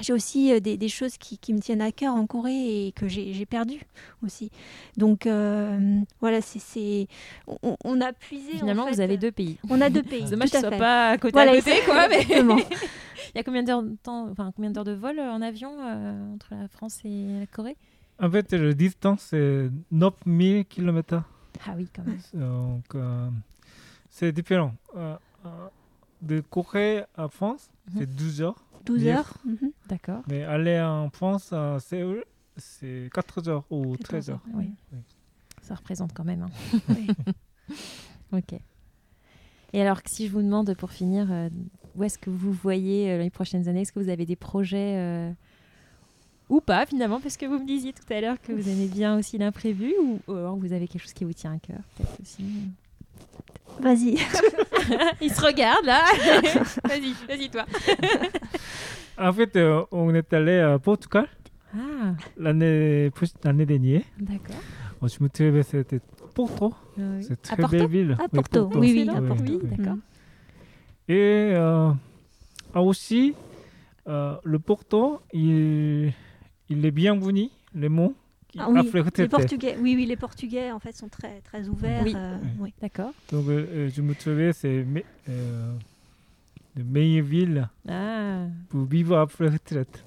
J'ai 0.00 0.12
aussi 0.14 0.52
euh, 0.52 0.58
des, 0.58 0.76
des 0.76 0.88
choses 0.88 1.16
qui, 1.16 1.38
qui 1.38 1.52
me 1.54 1.60
tiennent 1.60 1.82
à 1.82 1.92
cœur 1.92 2.14
en 2.14 2.26
Corée 2.26 2.86
et 2.88 2.92
que 2.92 3.06
j'ai 3.06 3.32
j'ai 3.34 3.46
perdu 3.46 3.78
aussi. 4.24 4.50
Donc 4.96 5.26
euh, 5.26 6.00
voilà, 6.20 6.40
c'est 6.40 6.58
c'est- 6.58 7.06
on, 7.62 7.76
on 7.84 8.00
a 8.00 8.12
puisé. 8.12 8.54
en 8.54 8.58
Finalement, 8.60 8.86
fait, 8.86 8.94
vous 8.94 9.00
avez 9.00 9.16
deux 9.16 9.30
pays. 9.30 9.58
On 9.70 9.80
a 9.80 9.90
deux 9.90 10.02
pays. 10.02 10.24
Dommage 10.30 10.48
qu'ils 10.50 10.58
à 10.58 10.68
soient 10.68 10.70
pas 10.78 11.10
à 11.10 11.18
côté 11.18 11.32
Voilà, 11.34 11.52
à 11.52 11.56
côté, 11.56 11.72
quoi. 11.84 12.08
Mais... 12.08 12.24
Il 13.34 13.38
y 13.38 13.40
a 13.40 13.44
combien 13.44 13.62
d'heures 13.62 13.82
de 13.82 13.96
temps, 14.02 14.28
enfin 14.30 14.52
combien 14.56 14.70
d'heures 14.70 14.84
de 14.84 14.92
vol 14.92 15.20
en 15.20 15.40
avion 15.40 15.72
euh, 15.80 16.34
entre 16.34 16.48
la 16.50 16.66
France 16.68 16.98
et 17.04 17.38
la 17.40 17.46
Corée? 17.46 17.76
En 18.20 18.30
fait, 18.30 18.52
la 18.52 18.72
distance 18.74 19.28
c'est 19.30 19.70
9000 19.92 20.64
km. 20.66 21.22
Ah 21.66 21.74
oui, 21.76 21.88
quand 21.94 22.04
même. 22.04 22.18
Donc, 22.34 22.94
euh, 22.94 23.28
c'est 24.10 24.32
différent. 24.32 24.74
Euh, 24.96 25.16
euh, 25.46 25.68
de 26.20 26.40
Corée 26.40 27.04
à 27.16 27.28
France, 27.28 27.70
Mhm. 27.92 27.98
c'est 27.98 28.14
12 28.14 28.42
heures. 28.42 28.64
12 28.84 29.00
Bien. 29.02 29.18
heures. 29.18 29.34
mhm. 29.44 29.70
D'accord. 29.88 30.22
Mais 30.28 30.42
aller 30.44 30.80
en 30.80 31.10
France 31.10 31.52
à 31.52 31.78
Séoul, 31.80 32.24
c'est 32.56 33.10
4 33.12 33.48
heures 33.48 33.64
ou 33.70 33.96
13 33.96 34.30
heures. 34.30 34.40
Oui. 34.54 34.70
Oui. 34.92 34.98
Ça 35.62 35.74
représente 35.74 36.12
quand 36.12 36.24
même. 36.24 36.42
hein. 36.42 36.78
Oui. 36.88 37.06
Ok. 38.32 38.54
Et 39.74 39.80
alors, 39.82 40.00
si 40.06 40.26
je 40.26 40.32
vous 40.32 40.42
demande 40.42 40.74
pour 40.74 40.90
finir, 40.90 41.28
où 41.94 42.02
est-ce 42.04 42.18
que 42.18 42.30
vous 42.30 42.52
voyez 42.52 43.16
les 43.18 43.30
prochaines 43.30 43.68
années? 43.68 43.82
Est-ce 43.82 43.92
que 43.92 44.00
vous 44.00 44.08
avez 44.10 44.26
des 44.26 44.36
projets 44.36 45.32
ou 46.48 46.60
pas 46.60 46.86
finalement 46.86 47.20
Parce 47.20 47.36
que 47.36 47.46
vous 47.46 47.58
me 47.58 47.66
disiez 47.66 47.92
tout 47.92 48.10
à 48.12 48.20
l'heure 48.20 48.40
que 48.40 48.52
vous 48.52 48.68
aimez 48.68 48.86
bien 48.86 49.18
aussi 49.18 49.38
l'imprévu 49.38 49.94
ou, 50.02 50.20
ou 50.26 50.32
alors 50.34 50.56
vous 50.56 50.72
avez 50.72 50.88
quelque 50.88 51.02
chose 51.02 51.12
qui 51.12 51.24
vous 51.24 51.32
tient 51.32 51.52
à 51.54 51.58
cœur 51.58 51.80
peut-être 51.96 52.20
aussi. 52.20 52.44
Vas-y. 53.80 54.18
Il 55.20 55.32
se 55.32 55.40
regarde 55.40 55.84
là 55.84 56.02
Vas-y, 56.84 57.14
vas-y 57.28 57.50
toi. 57.50 57.64
En 59.18 59.32
fait, 59.32 59.54
euh, 59.56 59.84
on 59.92 60.14
est 60.14 60.32
allé 60.32 60.58
à 60.58 60.78
Portugal 60.78 61.28
Ah, 61.74 62.14
l'année 62.36 63.10
l'année 63.44 63.66
dernière. 63.66 64.02
d'accord. 64.18 64.56
Bon, 65.00 65.06
je 65.06 65.22
me 65.22 65.28
trouvais 65.28 65.62
c'était 65.62 66.00
Porto. 66.34 66.72
Oui. 66.96 67.22
C'est 67.22 67.40
très 67.40 67.56
Porto 67.56 67.76
belle 67.76 67.88
ville. 67.88 68.16
À 68.18 68.28
Porto, 68.28 68.70
oui, 68.74 68.92
oui, 68.92 69.08
à 69.08 69.12
Excellent. 69.12 69.26
Porto. 69.26 69.44
Oui, 69.52 69.60
d'accord. 69.76 69.96
Et 71.08 71.50
euh, 71.54 71.90
ah, 72.74 72.82
aussi, 72.82 73.34
euh, 74.08 74.36
le 74.44 74.58
Porto, 74.58 75.20
il, 75.32 76.12
il 76.72 76.84
est 76.84 76.90
bienvenu, 76.90 77.48
les 77.74 77.88
mots. 77.88 78.14
Ah 78.58 78.66
oui, 78.68 78.90
les. 79.16 79.28
Portugais, 79.28 79.76
oui, 79.80 79.94
oui, 79.96 80.04
les 80.04 80.16
Portugais 80.16 80.70
en 80.72 80.78
fait 80.78 80.94
sont 80.94 81.08
très 81.08 81.40
très 81.40 81.66
ouverts. 81.68 82.02
Oui. 82.04 82.12
euh, 82.14 82.36
Oui. 82.42 82.48
oui. 82.60 82.74
D'accord. 82.82 83.12
Donc, 83.30 83.48
euh, 83.48 83.66
euh, 83.72 83.88
je 83.94 84.02
me 84.02 84.14
trouvais, 84.14 84.52
c'est 84.52 84.84
me- 84.84 85.02
euh, 85.30 85.72
la 86.76 86.84
meilleure 86.84 87.24
ville 87.24 87.68
Ah. 87.88 88.42
pour 88.68 88.84
vivre 88.84 89.16
après 89.18 89.46
la 89.46 89.52
retraite. 89.52 90.04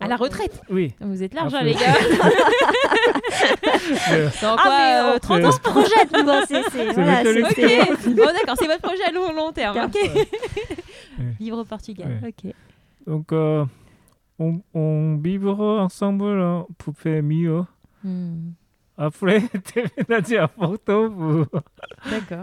À 0.00 0.08
la 0.08 0.16
retraite? 0.16 0.60
Oui. 0.68 0.92
Vous 1.00 1.22
êtes 1.22 1.32
large, 1.32 1.54
hein, 1.54 1.62
les 1.62 1.72
gars 1.74 1.94
Dans 4.42 4.56
Ah 4.56 4.62
quoi, 4.62 4.78
mais 4.78 4.94
euh, 4.96 5.14
on, 5.14 5.18
30 5.20 5.40
on 5.40 5.44
ans? 5.46 5.52
se 5.52 5.60
projette, 5.60 6.12
nous, 6.12 6.28
hein, 6.30 6.42
c'est 6.48 6.62
c'est- 6.70 6.92
voilà, 6.92 7.22
bon 7.24 8.26
d'accord, 8.34 8.56
c'est 8.58 8.66
votre 8.66 8.82
projet 8.82 9.04
à 9.08 9.12
long, 9.12 9.32
long 9.32 9.52
terme. 9.52 9.76
Ouais. 9.78 10.28
Vivre 11.40 11.58
au 11.58 11.64
Portugal, 11.64 12.20
ok. 12.26 12.52
Donc, 13.06 13.32
euh, 13.32 13.64
on, 14.42 14.62
on 14.78 15.16
vivra 15.16 15.82
ensemble 15.84 16.40
hein, 16.40 16.66
pour 16.78 16.96
faire 16.96 17.22
mieux. 17.22 17.62
Hmm, 18.04 18.50
Après, 18.96 19.42
déménager 19.74 20.38
à 20.38 20.48
Porto 20.48 21.10
pour, 21.10 21.46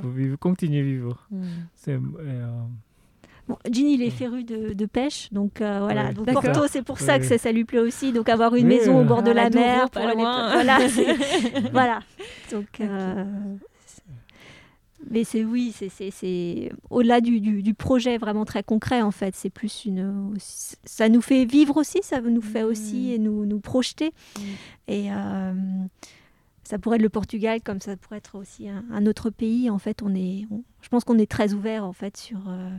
pour 0.01 0.09
vivre, 0.11 0.37
continuer 0.37 0.79
à 0.79 0.83
vivre. 0.83 1.27
Hmm. 1.31 1.43
C'est, 1.75 1.93
euh, 1.95 2.47
Bon, 3.47 3.57
Ginny, 3.67 3.95
il 3.95 4.03
est 4.03 4.11
féru 4.11 4.43
de, 4.43 4.73
de 4.73 4.85
pêche, 4.85 5.33
donc 5.33 5.59
euh, 5.59 5.79
voilà. 5.81 6.05
Ouais. 6.09 6.13
Donc 6.13 6.27
D'accord. 6.27 6.43
Porto, 6.43 6.67
c'est 6.69 6.83
pour 6.83 6.99
ça 6.99 7.13
Ouais. 7.13 7.19
que 7.19 7.25
ça, 7.25 7.39
ça 7.39 7.51
lui 7.51 7.65
plaît 7.65 7.79
aussi. 7.79 8.13
Donc 8.13 8.29
avoir 8.29 8.53
une 8.53 8.67
Oui, 8.67 8.75
maison 8.77 8.99
au 8.99 9.01
euh, 9.01 9.05
bord 9.05 9.23
de 9.23 9.31
Ah, 9.31 9.33
la 9.33 9.49
mer, 9.49 9.89
pas 9.89 10.01
pour 10.01 10.07
aller- 10.09 10.21
loin. 10.21 10.51
voilà, 10.53 10.87
c'est- 10.87 11.69
voilà. 11.71 11.99
Donc, 12.51 12.67
euh, 12.79 13.25
c'est- 13.59 13.65
mais 15.09 15.23
c'est 15.23 15.43
oui, 15.43 15.71
c'est 15.75 15.89
c'est 15.89 16.11
c'est 16.11 16.71
au-delà 16.89 17.21
du, 17.21 17.39
du, 17.39 17.61
du 17.63 17.73
projet 17.73 18.17
vraiment 18.17 18.45
très 18.45 18.63
concret 18.63 19.01
en 19.01 19.11
fait. 19.11 19.35
C'est 19.35 19.49
plus 19.49 19.85
une, 19.85 20.33
ça 20.83 21.09
nous 21.09 21.21
fait 21.21 21.45
vivre 21.45 21.77
aussi, 21.77 21.99
ça 22.03 22.21
nous 22.21 22.41
fait 22.41 22.63
aussi 22.63 23.05
Mhm. 23.07 23.11
et 23.11 23.17
nous 23.19 23.45
nous 23.45 23.59
projeter. 23.59 24.11
Mhm. 24.37 24.43
Et 24.87 25.11
euh, 25.13 25.53
ça 26.63 26.77
pourrait 26.77 26.97
être 26.97 27.01
le 27.01 27.09
Portugal, 27.09 27.61
comme 27.63 27.79
ça 27.79 27.95
pourrait 27.97 28.17
être 28.17 28.35
aussi 28.37 28.69
un, 28.69 28.83
un 28.91 29.05
autre 29.07 29.29
pays. 29.29 29.69
En 29.69 29.79
fait, 29.79 30.01
on 30.03 30.13
est, 30.13 30.45
on- 30.51 30.63
je 30.81 30.89
pense 30.89 31.03
qu'on 31.03 31.17
est 31.17 31.29
très 31.31 31.53
ouvert 31.53 31.83
en 31.85 31.93
fait 31.93 32.15
sur 32.17 32.47
euh, 32.47 32.69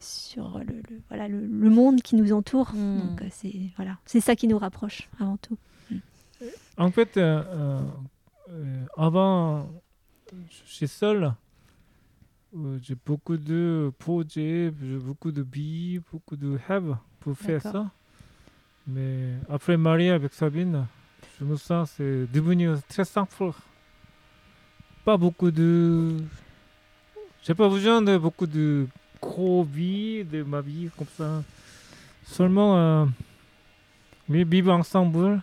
sur 0.00 0.58
le, 0.58 0.74
le- 0.90 1.00
voilà 1.08 1.28
le, 1.28 1.40
le 1.46 1.70
monde 1.70 2.00
qui 2.02 2.16
nous 2.16 2.32
entoure. 2.32 2.72
Mm. 2.74 2.98
Donc 3.00 3.22
euh, 3.22 3.26
c'est 3.30 3.54
voilà, 3.76 3.98
c'est 4.06 4.20
ça 4.20 4.36
qui 4.36 4.46
nous 4.48 4.58
rapproche 4.58 5.08
avant 5.20 5.36
tout. 5.38 5.58
en 6.78 6.90
fait, 6.90 7.16
euh, 7.16 7.42
euh, 7.46 7.80
euh, 8.50 8.84
avant, 8.96 9.66
je 10.50 10.72
suis 10.72 10.88
seul. 10.88 11.32
J'ai 12.82 12.94
beaucoup 13.04 13.36
de 13.36 13.92
projets, 13.98 14.70
beaucoup 14.70 15.32
de 15.32 15.42
billes, 15.42 16.00
beaucoup 16.12 16.36
de 16.36 16.56
rêves 16.68 16.96
pour 17.20 17.36
faire 17.36 17.60
ça. 17.60 17.90
Mais 18.86 19.32
après 19.50 19.76
marier 19.76 20.10
avec 20.10 20.32
Sabine, 20.34 20.86
je 21.40 21.44
me 21.44 21.56
sens 21.56 21.92
c'est 21.96 22.26
devenu 22.32 22.68
très 22.88 23.04
simple. 23.04 23.50
Pas 25.04 25.16
beaucoup 25.16 25.50
de. 25.50 26.16
J'ai 27.42 27.54
pas 27.54 27.68
besoin 27.68 28.00
de 28.02 28.16
beaucoup 28.16 28.46
de 28.46 28.86
gros 29.20 29.64
vies 29.64 30.24
de 30.24 30.42
ma 30.44 30.60
vie 30.60 30.90
comme 30.96 31.08
ça. 31.16 31.42
Seulement, 32.24 32.76
euh, 32.78 33.06
mais 34.28 34.44
vivre 34.44 34.72
ensemble, 34.72 35.42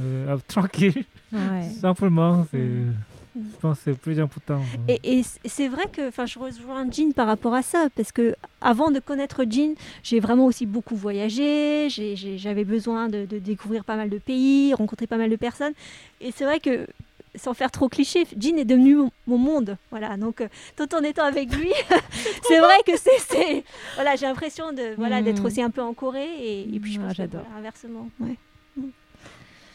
euh, 0.00 0.36
tranquille, 0.48 1.04
Ouais. 1.32 1.68
simplement, 1.80 2.46
c'est, 2.50 2.58
Mm. 2.58 2.94
Je 3.34 3.40
pense 3.60 3.78
que 3.78 3.84
c'est 3.84 3.98
plus 3.98 4.20
important. 4.20 4.60
Et, 4.88 5.00
et 5.04 5.22
c'est 5.46 5.68
vrai 5.68 5.84
que, 5.90 6.10
je 6.26 6.38
rejoins 6.38 6.90
Jean 6.90 7.12
par 7.12 7.26
rapport 7.26 7.54
à 7.54 7.62
ça, 7.62 7.88
parce 7.96 8.12
que 8.12 8.34
avant 8.60 8.90
de 8.90 9.00
connaître 9.00 9.44
Jean, 9.48 9.74
j'ai 10.02 10.20
vraiment 10.20 10.44
aussi 10.46 10.66
beaucoup 10.66 10.96
voyagé. 10.96 11.88
J'avais 11.88 12.64
besoin 12.64 13.08
de, 13.08 13.24
de 13.24 13.38
découvrir 13.38 13.84
pas 13.84 13.96
mal 13.96 14.10
de 14.10 14.18
pays, 14.18 14.74
rencontrer 14.74 15.06
pas 15.06 15.16
mal 15.16 15.30
de 15.30 15.36
personnes. 15.36 15.72
Et 16.20 16.30
c'est 16.32 16.44
vrai 16.44 16.60
que, 16.60 16.86
sans 17.34 17.54
faire 17.54 17.70
trop 17.70 17.88
cliché, 17.88 18.26
Jean 18.38 18.58
est 18.58 18.66
devenu 18.66 18.96
mon, 18.96 19.10
mon 19.26 19.38
monde. 19.38 19.76
Voilà. 19.90 20.18
Donc, 20.18 20.42
euh, 20.42 20.48
tout 20.76 20.94
en 20.94 21.00
étant 21.02 21.24
avec 21.24 21.54
lui, 21.54 21.72
c'est 22.42 22.58
vrai 22.58 22.76
que 22.86 22.92
c'est, 22.98 23.64
voilà, 23.94 24.16
j'ai 24.16 24.26
l'impression 24.26 24.72
de, 24.74 24.94
voilà, 24.98 25.22
d'être 25.22 25.42
Mm. 25.42 25.46
aussi 25.46 25.62
un 25.62 25.70
peu 25.70 25.80
en 25.80 25.94
Corée. 25.94 26.28
Et, 26.38 26.74
et 26.74 26.78
puis, 26.80 26.92
je 26.92 26.98
Ah, 27.00 27.04
pense 27.04 27.12
que, 27.12 27.16
j'adore. 27.16 27.42
voilà, 27.44 27.58
inversement. 27.60 28.08
ouais. 28.20 28.36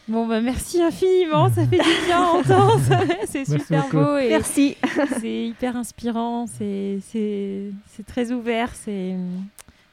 Bon, 0.08 0.26
bah 0.26 0.40
merci 0.40 0.80
infiniment, 0.82 1.50
ça 1.52 1.66
fait 1.66 1.76
du 1.78 2.06
bien 2.06 2.18
à 2.22 2.26
entendre. 2.30 2.80
c'est 3.26 3.44
super 3.44 3.84
beaucoup. 3.84 3.96
beau 3.98 4.16
et 4.16 4.30
Merci. 4.30 4.76
c'est 5.20 5.46
hyper 5.48 5.76
inspirant, 5.76 6.46
c'est 6.46 6.98
c'est- 7.02 7.70
c'est 7.88 8.06
très 8.06 8.32
ouvert, 8.32 8.74
c'est 8.74 9.16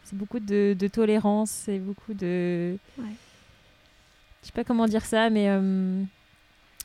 c'est 0.06 0.18
beaucoup 0.18 0.40
de, 0.40 0.74
de 0.78 0.88
tolérance, 0.88 1.50
c'est 1.50 1.80
beaucoup 1.80 2.14
de... 2.14 2.78
Ouais. 2.98 3.04
Je 4.42 4.48
sais 4.48 4.54
pas 4.54 4.64
comment 4.64 4.86
dire 4.88 5.04
ça, 5.04 5.30
mais 5.32 5.50
euh, 5.50 6.04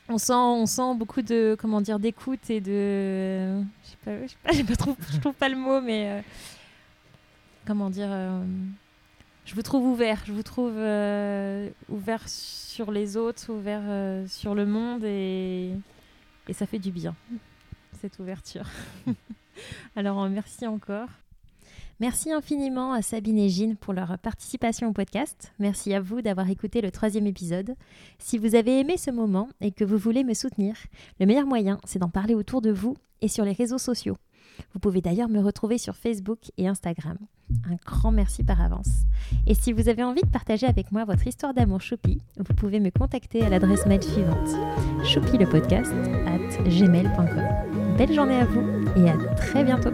on, 0.09 0.17
sent, 0.19 0.33
on 0.33 0.65
sent 0.67 0.95
beaucoup 0.97 1.21
de 1.23 1.55
comment 1.61 1.83
dire 1.83 1.99
d'écoute 1.99 2.49
et 2.49 2.61
de... 2.63 3.61
Je 3.85 3.91
sais 3.91 3.97
pas, 4.05 4.23
je 4.23 4.29
sais 4.29 4.37
pas, 4.43 4.53
j'ai 4.55 4.65
pas 4.65 4.75
trop- 4.77 4.97
je 5.13 5.19
trouve 5.19 5.35
pas 5.35 5.49
le 5.51 5.57
mot, 5.57 5.81
mais... 5.83 6.09
euh, 6.11 6.21
comment 7.67 7.91
dire 7.91 8.09
euh, 8.11 8.43
Je 9.45 9.55
vous 9.55 9.63
trouve 9.63 9.85
ouvert, 9.87 10.23
je 10.27 10.33
vous 10.33 10.43
trouve 10.43 10.75
euh, 10.77 11.69
ouvert 11.89 12.29
sur 12.29 12.93
les 12.93 13.17
autres, 13.17 13.53
ouvert 13.53 13.83
euh, 13.85 14.27
sur 14.29 14.55
le 14.55 14.65
monde 14.67 15.03
et, 15.05 15.73
et 16.49 16.53
ça 16.53 16.67
fait 16.67 16.79
du 16.79 16.93
bien 16.93 17.15
cette 18.01 18.19
ouverture. 18.19 18.67
Alors, 19.97 20.23
euh, 20.23 20.29
merci 20.29 20.67
encore. 20.67 21.09
Merci 22.01 22.33
infiniment 22.33 22.95
à 22.95 23.03
Sabine 23.03 23.39
et 23.39 23.51
Jean 23.51 23.77
pour 23.77 23.93
leur 23.93 24.19
participation 24.19 24.89
au 24.89 24.93
podcast. 24.93 25.53
Merci 25.59 25.93
à 25.93 26.01
vous 26.01 26.23
d'avoir 26.23 26.49
écouté 26.49 26.81
le 26.81 26.91
troisième 26.91 27.27
épisode. 27.27 27.75
Si 28.19 28.39
vous 28.39 28.55
avez 28.55 28.81
aimé 28.81 28.97
ce 28.97 29.11
moment 29.11 29.51
et 29.61 29.71
que 29.71 29.85
vous 29.85 29.99
voulez 29.99 30.25
me 30.25 30.33
soutenir, 30.33 30.77
le 31.19 31.27
meilleur 31.27 31.47
moyen, 31.47 31.79
c'est 31.85 31.99
d'en 31.99 32.09
parler 32.09 32.35
autour 32.35 32.63
de 32.63 32.71
vous 32.71 32.97
et 33.21 33.29
sur 33.29 33.45
les 33.45 33.53
réseaux 33.53 33.79
sociaux. 33.79 34.17
Vous 34.73 34.81
pouvez 34.81 35.03
d'ailleurs 35.03 35.29
me 35.29 35.41
retrouver 35.41 35.77
sur 35.77 35.95
Facebook 35.95 36.39
et 36.57 36.67
Instagram. 36.67 37.19
Un 37.71 37.77
grand 37.85 38.13
merci 38.13 38.43
par 38.43 38.61
avance. 38.61 39.05
Et 39.47 39.55
si 39.55 39.73
vous 39.73 39.89
avez 39.89 40.03
envie 40.03 40.23
de 40.23 40.29
partager 40.29 40.67
avec 40.67 40.93
moi 40.93 41.05
votre 41.05 41.27
histoire 41.27 41.55
d'amour 41.55 41.81
Choupi, 41.81 42.21
vous 42.37 42.55
pouvez 42.55 42.81
me 42.81 42.91
contacter 42.91 43.43
à 43.43 43.49
l'adresse 43.49 43.87
mail 43.87 44.03
suivante 44.03 44.51
choupilepodcast 45.05 45.93
at 46.27 46.63
gmail.com. 46.69 47.97
Belle 47.97 48.13
journée 48.13 48.37
à 48.37 48.45
vous 48.45 48.63
et 48.97 49.11
à 49.11 49.17
très 49.35 49.65
bientôt 49.65 49.91